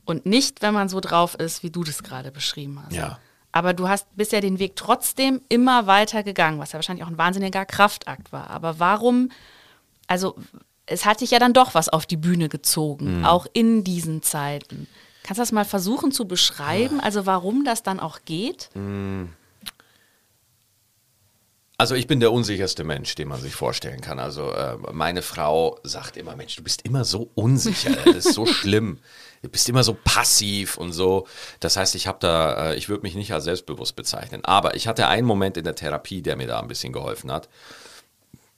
und 0.04 0.26
nicht, 0.26 0.62
wenn 0.62 0.74
man 0.74 0.88
so 0.88 1.00
drauf 1.00 1.34
ist, 1.34 1.62
wie 1.62 1.70
du 1.70 1.84
das 1.84 2.02
gerade 2.02 2.30
beschrieben 2.30 2.80
hast. 2.84 2.94
Ja. 2.94 3.18
Aber 3.52 3.72
du 3.72 3.88
hast 3.88 4.06
bisher 4.16 4.40
den 4.40 4.58
Weg 4.58 4.76
trotzdem 4.76 5.40
immer 5.48 5.86
weiter 5.86 6.22
gegangen, 6.22 6.58
was 6.58 6.72
ja 6.72 6.78
wahrscheinlich 6.78 7.04
auch 7.04 7.10
ein 7.10 7.18
wahnsinniger 7.18 7.64
Kraftakt 7.64 8.32
war. 8.32 8.50
Aber 8.50 8.80
warum, 8.80 9.30
also 10.08 10.34
es 10.86 11.06
hat 11.06 11.20
dich 11.20 11.30
ja 11.30 11.38
dann 11.38 11.52
doch 11.52 11.74
was 11.74 11.88
auf 11.88 12.04
die 12.04 12.16
Bühne 12.16 12.48
gezogen, 12.48 13.20
mhm. 13.20 13.24
auch 13.24 13.46
in 13.52 13.84
diesen 13.84 14.22
Zeiten. 14.22 14.88
Kannst 15.22 15.38
du 15.38 15.42
das 15.42 15.52
mal 15.52 15.64
versuchen 15.64 16.12
zu 16.12 16.26
beschreiben, 16.26 17.00
also 17.00 17.26
warum 17.26 17.64
das 17.64 17.82
dann 17.82 18.00
auch 18.00 18.20
geht? 18.26 18.70
Mhm. 18.74 19.30
Also 21.84 21.96
ich 21.96 22.06
bin 22.06 22.18
der 22.18 22.32
unsicherste 22.32 22.82
Mensch, 22.82 23.14
den 23.14 23.28
man 23.28 23.42
sich 23.42 23.54
vorstellen 23.54 24.00
kann. 24.00 24.18
Also 24.18 24.50
äh, 24.52 24.78
meine 24.92 25.20
Frau 25.20 25.78
sagt 25.82 26.16
immer, 26.16 26.34
Mensch, 26.34 26.56
du 26.56 26.62
bist 26.62 26.80
immer 26.86 27.04
so 27.04 27.30
unsicher, 27.34 27.90
das 28.06 28.24
ist 28.24 28.32
so 28.32 28.46
schlimm. 28.46 29.00
Du 29.42 29.50
bist 29.50 29.68
immer 29.68 29.84
so 29.84 29.94
passiv 30.02 30.78
und 30.78 30.94
so. 30.94 31.26
Das 31.60 31.76
heißt, 31.76 31.94
ich 31.94 32.06
habe 32.06 32.16
da, 32.22 32.70
äh, 32.70 32.76
ich 32.76 32.88
würde 32.88 33.02
mich 33.02 33.16
nicht 33.16 33.34
als 33.34 33.44
selbstbewusst 33.44 33.96
bezeichnen. 33.96 34.42
Aber 34.46 34.76
ich 34.76 34.88
hatte 34.88 35.08
einen 35.08 35.26
Moment 35.26 35.58
in 35.58 35.64
der 35.64 35.74
Therapie, 35.74 36.22
der 36.22 36.36
mir 36.36 36.46
da 36.46 36.58
ein 36.58 36.68
bisschen 36.68 36.94
geholfen 36.94 37.30
hat 37.30 37.50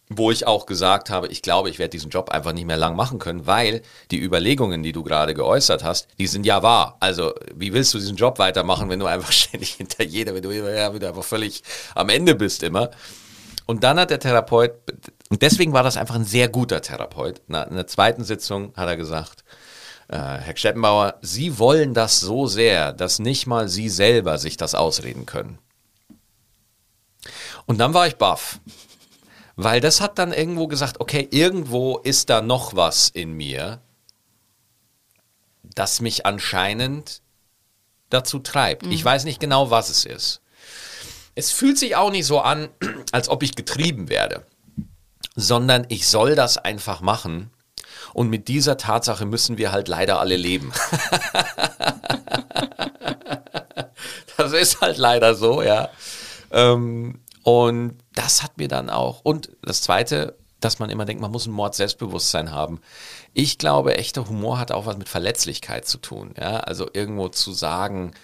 wo 0.09 0.31
ich 0.31 0.47
auch 0.47 0.67
gesagt 0.67 1.11
habe, 1.11 1.27
ich 1.29 1.43
glaube, 1.43 1.69
ich 1.69 1.79
werde 1.79 1.91
diesen 1.91 2.11
Job 2.11 2.31
einfach 2.31 2.53
nicht 2.53 2.67
mehr 2.67 2.77
lang 2.77 2.95
machen 2.95 3.19
können, 3.19 3.47
weil 3.47 3.83
die 4.11 4.23
Überlegungen, 4.23 4.83
die 4.83 4.93
du 4.93 5.03
gerade 5.03 5.35
geäußert 5.35 5.83
hast, 5.83 6.07
die 6.19 6.29
sind 6.29 6.47
ja 6.47 6.63
wahr. 6.63 6.97
Also, 7.01 7.35
wie 7.55 7.73
willst 7.73 7.93
du 7.93 7.99
diesen 7.99 8.17
Job 8.17 8.39
weitermachen, 8.39 8.89
wenn 8.89 9.01
du 9.01 9.07
einfach 9.07 9.33
ständig 9.33 9.75
hinter 9.75 10.05
jeder, 10.05 10.35
wenn 10.35 10.43
du, 10.43 10.53
ja, 10.53 10.93
wenn 10.93 11.01
du 11.01 11.09
einfach 11.09 11.25
völlig 11.25 11.63
am 11.95 12.09
Ende 12.09 12.35
bist 12.35 12.63
immer. 12.63 12.91
Und 13.67 13.83
dann 13.83 13.99
hat 13.99 14.11
der 14.11 14.21
Therapeut, 14.21 14.75
und 15.29 15.43
deswegen 15.43 15.73
war 15.73 15.83
das 15.83 15.97
einfach 15.97 16.15
ein 16.15 16.25
sehr 16.25 16.49
guter 16.49 16.81
Therapeut, 16.81 17.43
in 17.49 17.75
der 17.75 17.87
zweiten 17.89 18.23
Sitzung 18.23 18.73
hat 18.77 18.89
er 18.89 18.97
gesagt, 18.97 19.43
äh, 20.07 20.17
Herr 20.17 20.57
Stettenbauer, 20.57 21.17
Sie 21.21 21.59
wollen 21.59 21.93
das 21.93 22.21
so 22.21 22.47
sehr, 22.47 22.93
dass 22.93 23.19
nicht 23.19 23.49
mal 23.49 23.69
Sie 23.69 23.89
selber 23.89 24.39
sich 24.39 24.57
das 24.57 24.77
ausreden 24.77 25.27
können. 25.27 25.59
Und 27.67 27.79
dann 27.79 27.93
war 27.93 28.07
ich 28.07 28.15
baff. 28.15 28.61
Weil 29.57 29.81
das 29.81 30.03
hat 30.03 30.19
dann 30.19 30.33
irgendwo 30.33 30.69
gesagt, 30.69 31.01
okay, 31.01 31.27
irgendwo 31.31 31.97
ist 31.99 32.29
da 32.29 32.43
noch 32.43 32.77
was 32.77 33.09
in 33.09 33.33
mir, 33.33 33.81
das 35.63 36.01
mich 36.01 36.27
anscheinend 36.27 37.23
dazu 38.11 38.39
treibt. 38.39 38.85
Mhm. 38.85 38.93
Ich 38.93 39.03
weiß 39.05 39.25
nicht 39.25 39.41
genau, 39.41 39.71
was 39.71 39.89
es 39.89 40.05
ist. 40.05 40.43
Es 41.35 41.51
fühlt 41.53 41.79
sich 41.79 41.97
auch 41.97 42.11
nicht 42.11 42.27
so 42.27 42.41
an, 42.41 42.69
als 43.13 43.31
ob 43.31 43.43
ich 43.43 43.55
getrieben 43.55 44.11
werde, 44.11 44.45
sondern 45.35 45.87
ich 45.89 46.07
soll 46.07 46.35
das 46.35 46.59
einfach 46.59 47.01
machen. 47.01 47.51
Und 48.13 48.29
mit 48.29 48.49
dieser 48.49 48.77
Tatsache 48.77 49.25
müssen 49.27 49.59
wir 49.59 49.73
halt 49.73 49.89
leider 49.89 50.21
alle 50.21 50.37
leben. 50.37 50.73
das 54.37 54.53
ist 54.53 54.81
halt 54.81 54.99
leider 54.99 55.35
so, 55.35 55.63
ja. 55.63 55.91
Ähm, 56.51 57.21
und 57.47 57.95
das 58.13 58.43
hat 58.43 58.59
mir 58.59 58.67
dann 58.67 58.91
auch. 58.91 59.21
Und 59.21 59.57
das 59.63 59.81
Zweite, 59.81 60.37
dass 60.59 60.81
man 60.81 60.91
immer 60.91 61.05
denkt, 61.05 61.23
man 61.23 61.31
muss 61.31 61.47
ein 61.47 61.53
Mord-Selbstbewusstsein 61.53 62.51
haben. 62.51 62.81
Ich 63.35 63.57
glaube, 63.57 63.97
echter 63.97 64.29
Humor 64.29 64.59
hat 64.59 64.73
auch 64.73 64.85
was 64.85 64.97
mit 64.97 65.09
Verletzlichkeit 65.09 65.87
zu 65.87 65.99
tun. 65.99 66.35
Ja? 66.37 66.59
Also 66.59 66.89
irgendwo 66.93 67.29
zu 67.29 67.53
sagen, 67.53 68.15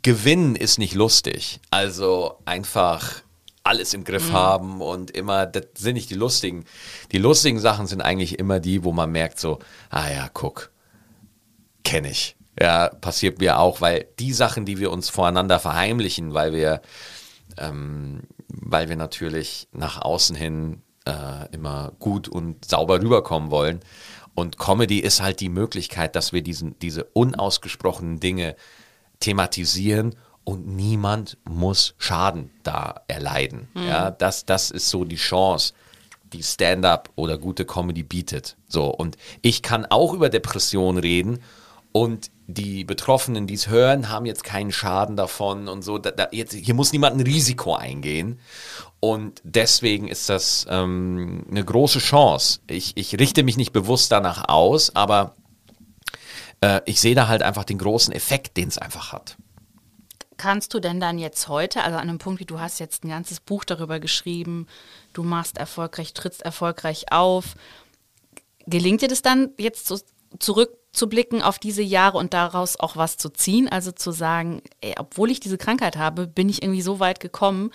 Gewinnen 0.00 0.56
ist 0.56 0.78
nicht 0.78 0.94
lustig. 0.94 1.60
Also 1.70 2.38
einfach 2.46 3.22
alles 3.64 3.92
im 3.92 4.04
Griff 4.04 4.30
mhm. 4.30 4.32
haben 4.32 4.80
und 4.80 5.10
immer, 5.10 5.44
das 5.44 5.66
sind 5.76 5.92
nicht 5.92 6.08
die 6.08 6.14
lustigen. 6.14 6.64
Die 7.12 7.18
lustigen 7.18 7.60
Sachen 7.60 7.86
sind 7.86 8.00
eigentlich 8.00 8.38
immer 8.38 8.60
die, 8.60 8.82
wo 8.82 8.92
man 8.92 9.12
merkt 9.12 9.38
so, 9.38 9.58
ah 9.90 10.10
ja, 10.10 10.30
guck, 10.32 10.70
kenne 11.84 12.08
ich. 12.08 12.34
Ja, 12.58 12.88
passiert 12.88 13.40
mir 13.40 13.58
auch, 13.58 13.82
weil 13.82 14.06
die 14.18 14.32
Sachen, 14.32 14.64
die 14.64 14.78
wir 14.78 14.90
uns 14.90 15.10
voreinander 15.10 15.60
verheimlichen, 15.60 16.32
weil 16.32 16.54
wir 16.54 16.80
ähm, 17.58 18.22
weil 18.48 18.88
wir 18.88 18.96
natürlich 18.96 19.68
nach 19.72 20.00
außen 20.00 20.36
hin 20.36 20.82
äh, 21.04 21.52
immer 21.52 21.92
gut 21.98 22.28
und 22.28 22.64
sauber 22.64 23.00
rüberkommen 23.00 23.50
wollen. 23.50 23.80
Und 24.34 24.58
Comedy 24.58 24.98
ist 24.98 25.22
halt 25.22 25.40
die 25.40 25.48
Möglichkeit, 25.48 26.16
dass 26.16 26.32
wir 26.32 26.42
diesen, 26.42 26.78
diese 26.80 27.04
unausgesprochenen 27.04 28.20
Dinge 28.20 28.56
thematisieren 29.20 30.16
und 30.42 30.66
niemand 30.66 31.38
muss 31.48 31.94
Schaden 31.98 32.50
da 32.62 33.02
erleiden. 33.08 33.68
Mhm. 33.74 33.86
Ja, 33.86 34.10
das, 34.10 34.44
das 34.44 34.70
ist 34.70 34.90
so 34.90 35.04
die 35.04 35.16
Chance, 35.16 35.72
die 36.32 36.42
Stand-up 36.42 37.10
oder 37.16 37.38
gute 37.38 37.64
Comedy 37.64 38.02
bietet. 38.02 38.56
So, 38.66 38.86
und 38.86 39.16
ich 39.40 39.62
kann 39.62 39.86
auch 39.86 40.12
über 40.12 40.28
Depressionen 40.28 40.98
reden 40.98 41.38
und 41.96 42.32
die 42.48 42.82
Betroffenen, 42.82 43.46
die 43.46 43.54
es 43.54 43.68
hören, 43.68 44.08
haben 44.08 44.26
jetzt 44.26 44.42
keinen 44.42 44.72
Schaden 44.72 45.14
davon 45.14 45.68
und 45.68 45.82
so. 45.82 45.96
Da, 45.98 46.10
da, 46.10 46.26
jetzt, 46.32 46.52
hier 46.52 46.74
muss 46.74 46.92
niemand 46.92 47.16
ein 47.16 47.20
Risiko 47.20 47.76
eingehen. 47.76 48.40
Und 48.98 49.40
deswegen 49.44 50.08
ist 50.08 50.28
das 50.28 50.66
ähm, 50.68 51.46
eine 51.48 51.64
große 51.64 52.00
Chance. 52.00 52.58
Ich, 52.66 52.96
ich 52.96 53.16
richte 53.20 53.44
mich 53.44 53.56
nicht 53.56 53.72
bewusst 53.72 54.10
danach 54.10 54.48
aus, 54.48 54.96
aber 54.96 55.36
äh, 56.60 56.80
ich 56.84 57.00
sehe 57.00 57.14
da 57.14 57.28
halt 57.28 57.42
einfach 57.42 57.62
den 57.62 57.78
großen 57.78 58.12
Effekt, 58.12 58.56
den 58.56 58.66
es 58.66 58.76
einfach 58.76 59.12
hat. 59.12 59.36
Kannst 60.36 60.74
du 60.74 60.80
denn 60.80 60.98
dann 60.98 61.20
jetzt 61.20 61.46
heute, 61.46 61.84
also 61.84 61.96
an 61.96 62.08
einem 62.08 62.18
Punkt, 62.18 62.40
wie 62.40 62.44
du 62.44 62.58
hast 62.58 62.80
jetzt 62.80 63.04
ein 63.04 63.08
ganzes 63.08 63.38
Buch 63.38 63.64
darüber 63.64 64.00
geschrieben, 64.00 64.66
du 65.12 65.22
machst 65.22 65.58
erfolgreich, 65.58 66.12
trittst 66.12 66.42
erfolgreich 66.42 67.12
auf, 67.12 67.54
gelingt 68.66 69.00
dir 69.02 69.08
das 69.08 69.22
dann 69.22 69.50
jetzt 69.58 69.86
so 70.42 70.66
zurückzublicken 70.94 71.42
auf 71.42 71.58
diese 71.58 71.82
Jahre 71.82 72.18
und 72.18 72.32
daraus 72.32 72.78
auch 72.78 72.96
was 72.96 73.16
zu 73.16 73.28
ziehen? 73.28 73.68
Also 73.68 73.92
zu 73.92 74.12
sagen, 74.12 74.62
ey, 74.80 74.94
obwohl 74.98 75.30
ich 75.30 75.40
diese 75.40 75.58
Krankheit 75.58 75.96
habe, 75.96 76.26
bin 76.26 76.48
ich 76.48 76.62
irgendwie 76.62 76.82
so 76.82 77.00
weit 77.00 77.20
gekommen 77.20 77.70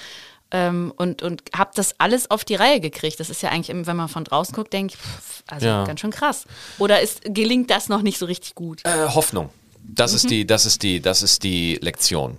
ähm, 0.51 0.93
und, 0.95 1.21
und 1.21 1.43
habe 1.55 1.71
das 1.75 1.95
alles 1.99 2.31
auf 2.31 2.45
die 2.45 2.55
Reihe 2.55 2.79
gekriegt. 2.79 3.19
Das 3.19 3.29
ist 3.29 3.41
ja 3.41 3.49
eigentlich, 3.49 3.75
wenn 3.85 3.97
man 3.97 4.07
von 4.07 4.23
draußen 4.23 4.55
guckt, 4.55 4.73
denke 4.73 4.95
ich, 4.95 4.99
pff, 4.99 5.43
also 5.47 5.67
ja. 5.67 5.83
ganz 5.83 5.99
schön 5.99 6.11
krass. 6.11 6.45
Oder 6.79 7.01
ist, 7.01 7.21
gelingt 7.25 7.69
das 7.69 7.89
noch 7.89 8.01
nicht 8.01 8.17
so 8.17 8.25
richtig 8.25 8.55
gut? 8.55 8.83
Äh, 8.85 9.09
Hoffnung. 9.09 9.49
Das 9.83 10.11
mhm. 10.11 10.15
ist 10.15 10.29
die, 10.29 10.47
das 10.47 10.65
ist 10.65 10.83
die, 10.83 11.01
das 11.01 11.21
ist 11.21 11.43
die 11.43 11.75
Lektion. 11.81 12.37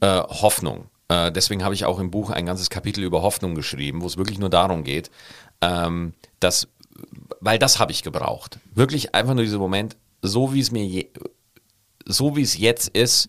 Äh, 0.00 0.20
Hoffnung. 0.20 0.88
Äh, 1.08 1.30
deswegen 1.30 1.62
habe 1.62 1.74
ich 1.74 1.84
auch 1.84 1.98
im 1.98 2.10
Buch 2.10 2.30
ein 2.30 2.46
ganzes 2.46 2.70
Kapitel 2.70 3.04
über 3.04 3.22
Hoffnung 3.22 3.54
geschrieben, 3.54 4.02
wo 4.02 4.06
es 4.06 4.16
wirklich 4.16 4.38
nur 4.38 4.50
darum 4.50 4.82
geht, 4.82 5.10
ähm, 5.60 6.14
dass, 6.40 6.68
weil 7.40 7.58
das 7.58 7.78
habe 7.78 7.92
ich 7.92 8.02
gebraucht. 8.02 8.58
Wirklich 8.74 9.14
einfach 9.14 9.34
nur 9.34 9.44
dieser 9.44 9.58
Moment, 9.58 9.96
so 10.22 10.52
wie 10.52 10.60
es 10.60 10.70
mir, 10.70 10.84
je, 10.84 11.10
so 12.06 12.36
wie 12.36 12.42
es 12.42 12.56
jetzt 12.58 12.88
ist, 12.88 13.28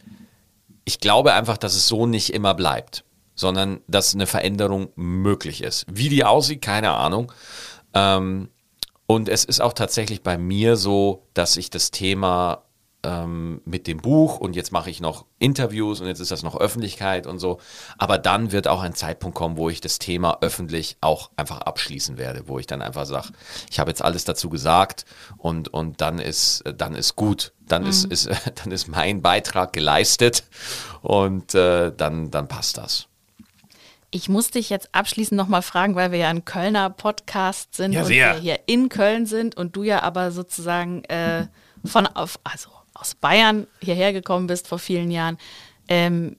ich 0.85 0.99
glaube 0.99 1.33
einfach, 1.33 1.57
dass 1.57 1.75
es 1.75 1.88
so 1.88 2.05
nicht 2.05 2.33
immer 2.33 2.53
bleibt, 2.53 3.03
sondern 3.35 3.81
dass 3.88 4.15
eine 4.15 4.27
Veränderung 4.27 4.89
möglich 4.95 5.61
ist. 5.61 5.85
Wie 5.91 6.09
die 6.09 6.23
aussieht, 6.23 6.61
keine 6.61 6.91
Ahnung. 6.91 7.31
Ähm, 7.93 8.49
und 9.05 9.29
es 9.29 9.45
ist 9.45 9.61
auch 9.61 9.73
tatsächlich 9.73 10.21
bei 10.21 10.38
mir 10.38 10.75
so, 10.75 11.27
dass 11.33 11.57
ich 11.57 11.69
das 11.69 11.91
Thema 11.91 12.63
ähm, 13.04 13.62
mit 13.66 13.88
dem 13.88 13.98
Buch 13.98 14.38
und 14.38 14.56
jetzt 14.56 14.72
mache 14.72 14.89
ich 14.89 15.00
noch 15.00 15.26
Interviews 15.39 16.02
und 16.02 16.08
jetzt 16.08 16.20
ist 16.20 16.32
das 16.32 16.43
noch 16.43 16.60
Öffentlichkeit 16.60 17.28
und 17.28 17.39
so. 17.39 17.60
Aber 17.98 18.18
dann 18.18 18.52
wird 18.52 18.68
auch 18.68 18.82
ein 18.82 18.95
Zeitpunkt 18.95 19.38
kommen, 19.38 19.58
wo 19.58 19.70
ich 19.70 19.82
das 19.82 20.00
Thema 20.00 20.39
öffentlich 20.41 20.98
auch 21.02 21.30
einfach 21.36 21.62
abschließen 21.62 22.18
werde, 22.18 22.48
wo 22.48 22.60
ich 22.60 22.68
dann 22.68 22.82
einfach 22.82 23.06
sage, 23.06 23.30
ich 23.70 23.80
habe 23.80 23.91
jetzt 23.91 24.02
alles 24.02 24.26
dazu 24.26 24.50
gesagt 24.50 25.06
und, 25.38 25.70
und 25.70 26.02
dann 26.02 26.20
ist, 26.20 26.64
dann 26.78 26.95
ist 26.95 27.16
gut. 27.16 27.54
Dann, 27.68 27.84
mhm. 27.84 27.89
ist, 27.89 28.06
ist, 28.06 28.30
dann 28.64 28.72
ist 28.72 28.88
mein 28.88 29.22
Beitrag 29.22 29.74
geleistet 29.74 30.43
und 31.02 31.54
äh, 31.54 31.91
dann, 31.95 32.32
dann 32.32 32.48
passt 32.48 32.78
das. 32.78 33.08
Ich 34.10 34.30
muss 34.30 34.52
dich 34.52 34.70
jetzt 34.70 34.89
abschließend 34.93 35.38
nochmal 35.38 35.62
fragen, 35.62 35.95
weil 35.95 36.12
wir 36.12 36.20
ja 36.20 36.30
ein 36.30 36.45
Kölner 36.45 36.89
Podcast 36.89 37.76
sind 37.76 37.91
ja, 37.91 38.04
und 38.04 38.10
wir 38.10 38.34
hier 38.36 38.60
in 38.66 38.88
Köln 38.88 39.26
sind 39.26 39.58
und 39.58 39.76
du 39.76 39.84
ja 39.84 40.02
aber 40.02 40.32
sozusagen 40.32 41.04
äh, 41.06 41.48
von 41.84 42.08
auf, 42.08 42.39
also 42.45 42.70
aus 43.00 43.16
Bayern 43.16 43.68
hierher 43.82 44.14
gekommen 44.14 44.48
bist 44.48 44.68
vor 44.68 44.80
vielen 44.80 45.12
Jahren, 45.12 45.38
ähm, 45.88 46.36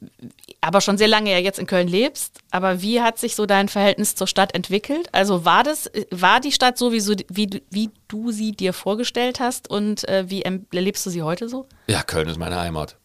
aber 0.60 0.80
schon 0.80 0.98
sehr 0.98 1.08
lange 1.08 1.30
ja 1.30 1.38
jetzt 1.38 1.58
in 1.58 1.66
Köln 1.66 1.88
lebst. 1.88 2.40
Aber 2.50 2.82
wie 2.82 3.00
hat 3.00 3.18
sich 3.18 3.34
so 3.34 3.46
dein 3.46 3.68
Verhältnis 3.68 4.14
zur 4.14 4.26
Stadt 4.26 4.54
entwickelt? 4.54 5.08
Also 5.12 5.44
war 5.44 5.62
das, 5.62 5.90
war 6.10 6.40
die 6.40 6.52
Stadt 6.52 6.76
so, 6.76 6.92
wie, 6.92 7.00
so, 7.00 7.14
wie, 7.28 7.62
wie 7.70 7.90
du 8.08 8.30
sie 8.30 8.52
dir 8.52 8.72
vorgestellt 8.72 9.40
hast 9.40 9.70
und 9.70 10.06
äh, 10.08 10.28
wie 10.28 10.42
erlebst 10.42 11.06
du 11.06 11.10
sie 11.10 11.22
heute 11.22 11.48
so? 11.48 11.66
Ja, 11.86 12.02
Köln 12.02 12.28
ist 12.28 12.38
meine 12.38 12.58
Heimat. 12.58 12.96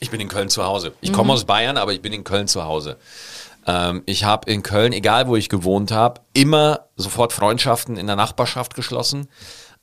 Ich 0.00 0.10
bin 0.10 0.20
in 0.20 0.28
Köln 0.28 0.48
zu 0.48 0.64
Hause. 0.64 0.92
Ich 1.00 1.12
komme 1.12 1.26
mhm. 1.26 1.30
aus 1.30 1.44
Bayern, 1.44 1.76
aber 1.76 1.92
ich 1.92 2.00
bin 2.00 2.12
in 2.12 2.24
Köln 2.24 2.46
zu 2.46 2.64
Hause. 2.64 2.98
Ähm, 3.66 4.02
ich 4.06 4.24
habe 4.24 4.50
in 4.50 4.62
Köln, 4.62 4.92
egal 4.92 5.26
wo 5.26 5.36
ich 5.36 5.48
gewohnt 5.48 5.90
habe, 5.90 6.20
immer 6.32 6.86
sofort 6.96 7.32
Freundschaften 7.32 7.96
in 7.96 8.06
der 8.06 8.16
Nachbarschaft 8.16 8.74
geschlossen. 8.74 9.28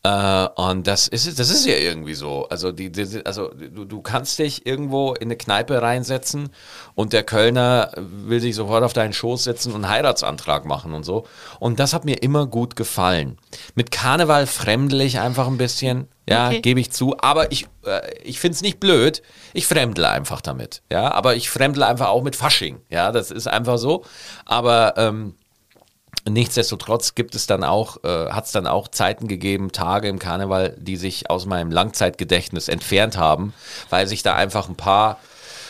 Uh, 0.06 0.50
und 0.56 0.86
das 0.86 1.08
ist, 1.08 1.40
das 1.40 1.50
ist 1.50 1.66
ja 1.66 1.76
irgendwie 1.76 2.14
so. 2.14 2.46
Also, 2.50 2.74
die, 2.74 2.92
die, 2.92 3.26
also 3.26 3.52
du, 3.54 3.86
du 3.86 4.02
kannst 4.02 4.38
dich 4.38 4.66
irgendwo 4.66 5.14
in 5.14 5.28
eine 5.28 5.38
Kneipe 5.38 5.82
reinsetzen 5.82 6.50
und 6.94 7.14
der 7.14 7.24
Kölner 7.24 7.92
will 7.96 8.42
sich 8.42 8.54
sofort 8.54 8.84
auf 8.84 8.92
deinen 8.92 9.14
Schoß 9.14 9.46
setzen 9.46 9.70
und 9.72 9.86
einen 9.86 9.94
Heiratsantrag 9.94 10.66
machen 10.66 10.94
und 10.94 11.06
so. 11.06 11.26
Und 11.58 11.80
das 11.80 11.94
hat 11.94 12.04
mir 12.04 12.22
immer 12.22 12.48
gut 12.48 12.76
gefallen. 12.76 13.38
Mit 13.76 13.92
Karneval 13.92 14.46
fremdel 14.46 15.00
ich 15.00 15.22
einfach 15.22 15.48
ein 15.48 15.58
bisschen, 15.58 16.10
ja, 16.28 16.48
okay. 16.48 16.60
gebe 16.60 16.82
ich 16.82 16.92
zu. 16.92 17.16
Aber 17.20 17.54
ich, 17.54 17.68
äh, 17.86 18.02
ich 18.24 18.42
finde 18.42 18.56
es 18.56 18.62
nicht 18.62 18.82
blöd. 18.82 19.22
Ich 19.54 19.68
fremdle 19.68 20.10
einfach 20.10 20.42
damit, 20.42 20.82
ja. 20.92 21.14
Aber 21.14 21.38
ich 21.38 21.50
fremdle 21.50 21.88
einfach 21.88 22.10
auch 22.10 22.24
mit 22.24 22.36
Fasching, 22.36 22.82
ja. 22.90 23.14
Das 23.14 23.32
ist 23.32 23.48
einfach 23.48 23.78
so. 23.78 24.04
Aber 24.44 24.96
ähm, 24.98 25.36
Nichtsdestotrotz 26.28 27.16
gibt 27.16 27.36
es 27.36 27.48
dann 27.48 27.66
auch, 27.66 28.04
äh, 28.04 28.30
hat 28.30 28.46
es 28.46 28.54
dann 28.54 28.66
auch 28.66 28.88
Zeiten 28.88 29.28
gegeben, 29.28 29.74
Tage 29.74 30.08
im 30.08 30.20
Karneval, 30.20 30.76
die 30.80 30.96
sich 30.96 31.30
aus 31.30 31.46
meinem 31.46 31.70
Langzeitgedächtnis 31.70 32.70
entfernt 32.70 33.18
haben, 33.18 33.54
weil 33.90 34.08
sich 34.08 34.24
da 34.24 34.36
einfach 34.36 34.70
ein 34.70 34.76
paar 34.76 35.20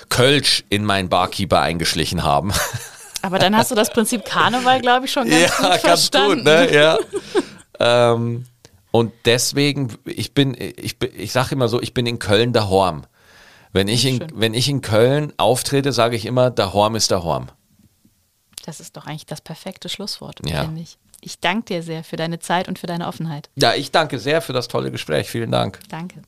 Kölsch 0.10 0.64
in 0.70 0.86
meinen 0.86 1.10
Barkeeper 1.10 1.60
eingeschlichen 1.60 2.24
haben. 2.24 2.54
Aber 3.24 3.40
dann 3.40 3.58
hast 3.58 3.72
du 3.72 3.76
das 3.76 3.90
Prinzip 3.90 4.26
Karneval, 4.26 4.82
glaube 4.82 5.06
ich, 5.06 5.12
schon 5.12 5.28
ganz 5.28 5.42
ja, 5.42 5.70
gut 5.70 5.80
verstanden. 5.80 6.46
Ganz 6.46 6.68
gut, 6.68 6.72
ne? 6.72 6.76
Ja. 6.76 6.98
ähm, 8.14 8.46
und 8.92 9.12
deswegen, 9.26 9.98
ich 10.06 10.36
bin, 10.36 10.56
ich, 10.56 10.98
ich 11.02 11.32
sage 11.32 11.56
immer 11.56 11.68
so, 11.68 11.82
ich 11.82 11.96
bin 11.96 12.06
in 12.06 12.20
Köln 12.20 12.54
der 12.54 12.70
Horm. 12.70 13.06
Wenn 13.72 13.88
ich, 13.88 14.06
in, 14.06 14.24
wenn 14.36 14.54
ich 14.54 14.70
in 14.70 14.82
Köln 14.82 15.34
auftrete, 15.38 15.94
sage 15.94 16.16
ich 16.16 16.28
immer, 16.28 16.52
der 16.52 16.74
Horm 16.74 16.96
ist 16.96 17.10
der 17.10 17.24
Horm. 17.24 17.48
Das 18.64 18.80
ist 18.80 18.96
doch 18.96 19.06
eigentlich 19.06 19.26
das 19.26 19.42
perfekte 19.42 19.90
Schlusswort, 19.90 20.40
ja. 20.46 20.64
finde 20.64 20.82
ich. 20.82 20.98
Ich 21.22 21.40
danke 21.40 21.66
dir 21.66 21.84
sehr 21.84 22.04
für 22.04 22.16
deine 22.16 22.40
Zeit 22.40 22.68
und 22.68 22.80
für 22.80 22.88
deine 22.88 23.08
Offenheit. 23.08 23.50
Ja, 23.56 23.74
ich 23.74 23.92
danke 23.92 24.20
sehr 24.20 24.42
für 24.42 24.54
das 24.54 24.68
tolle 24.68 24.90
Gespräch. 24.90 25.30
Vielen 25.30 25.52
Dank. 25.52 25.80
Danke. 25.90 26.22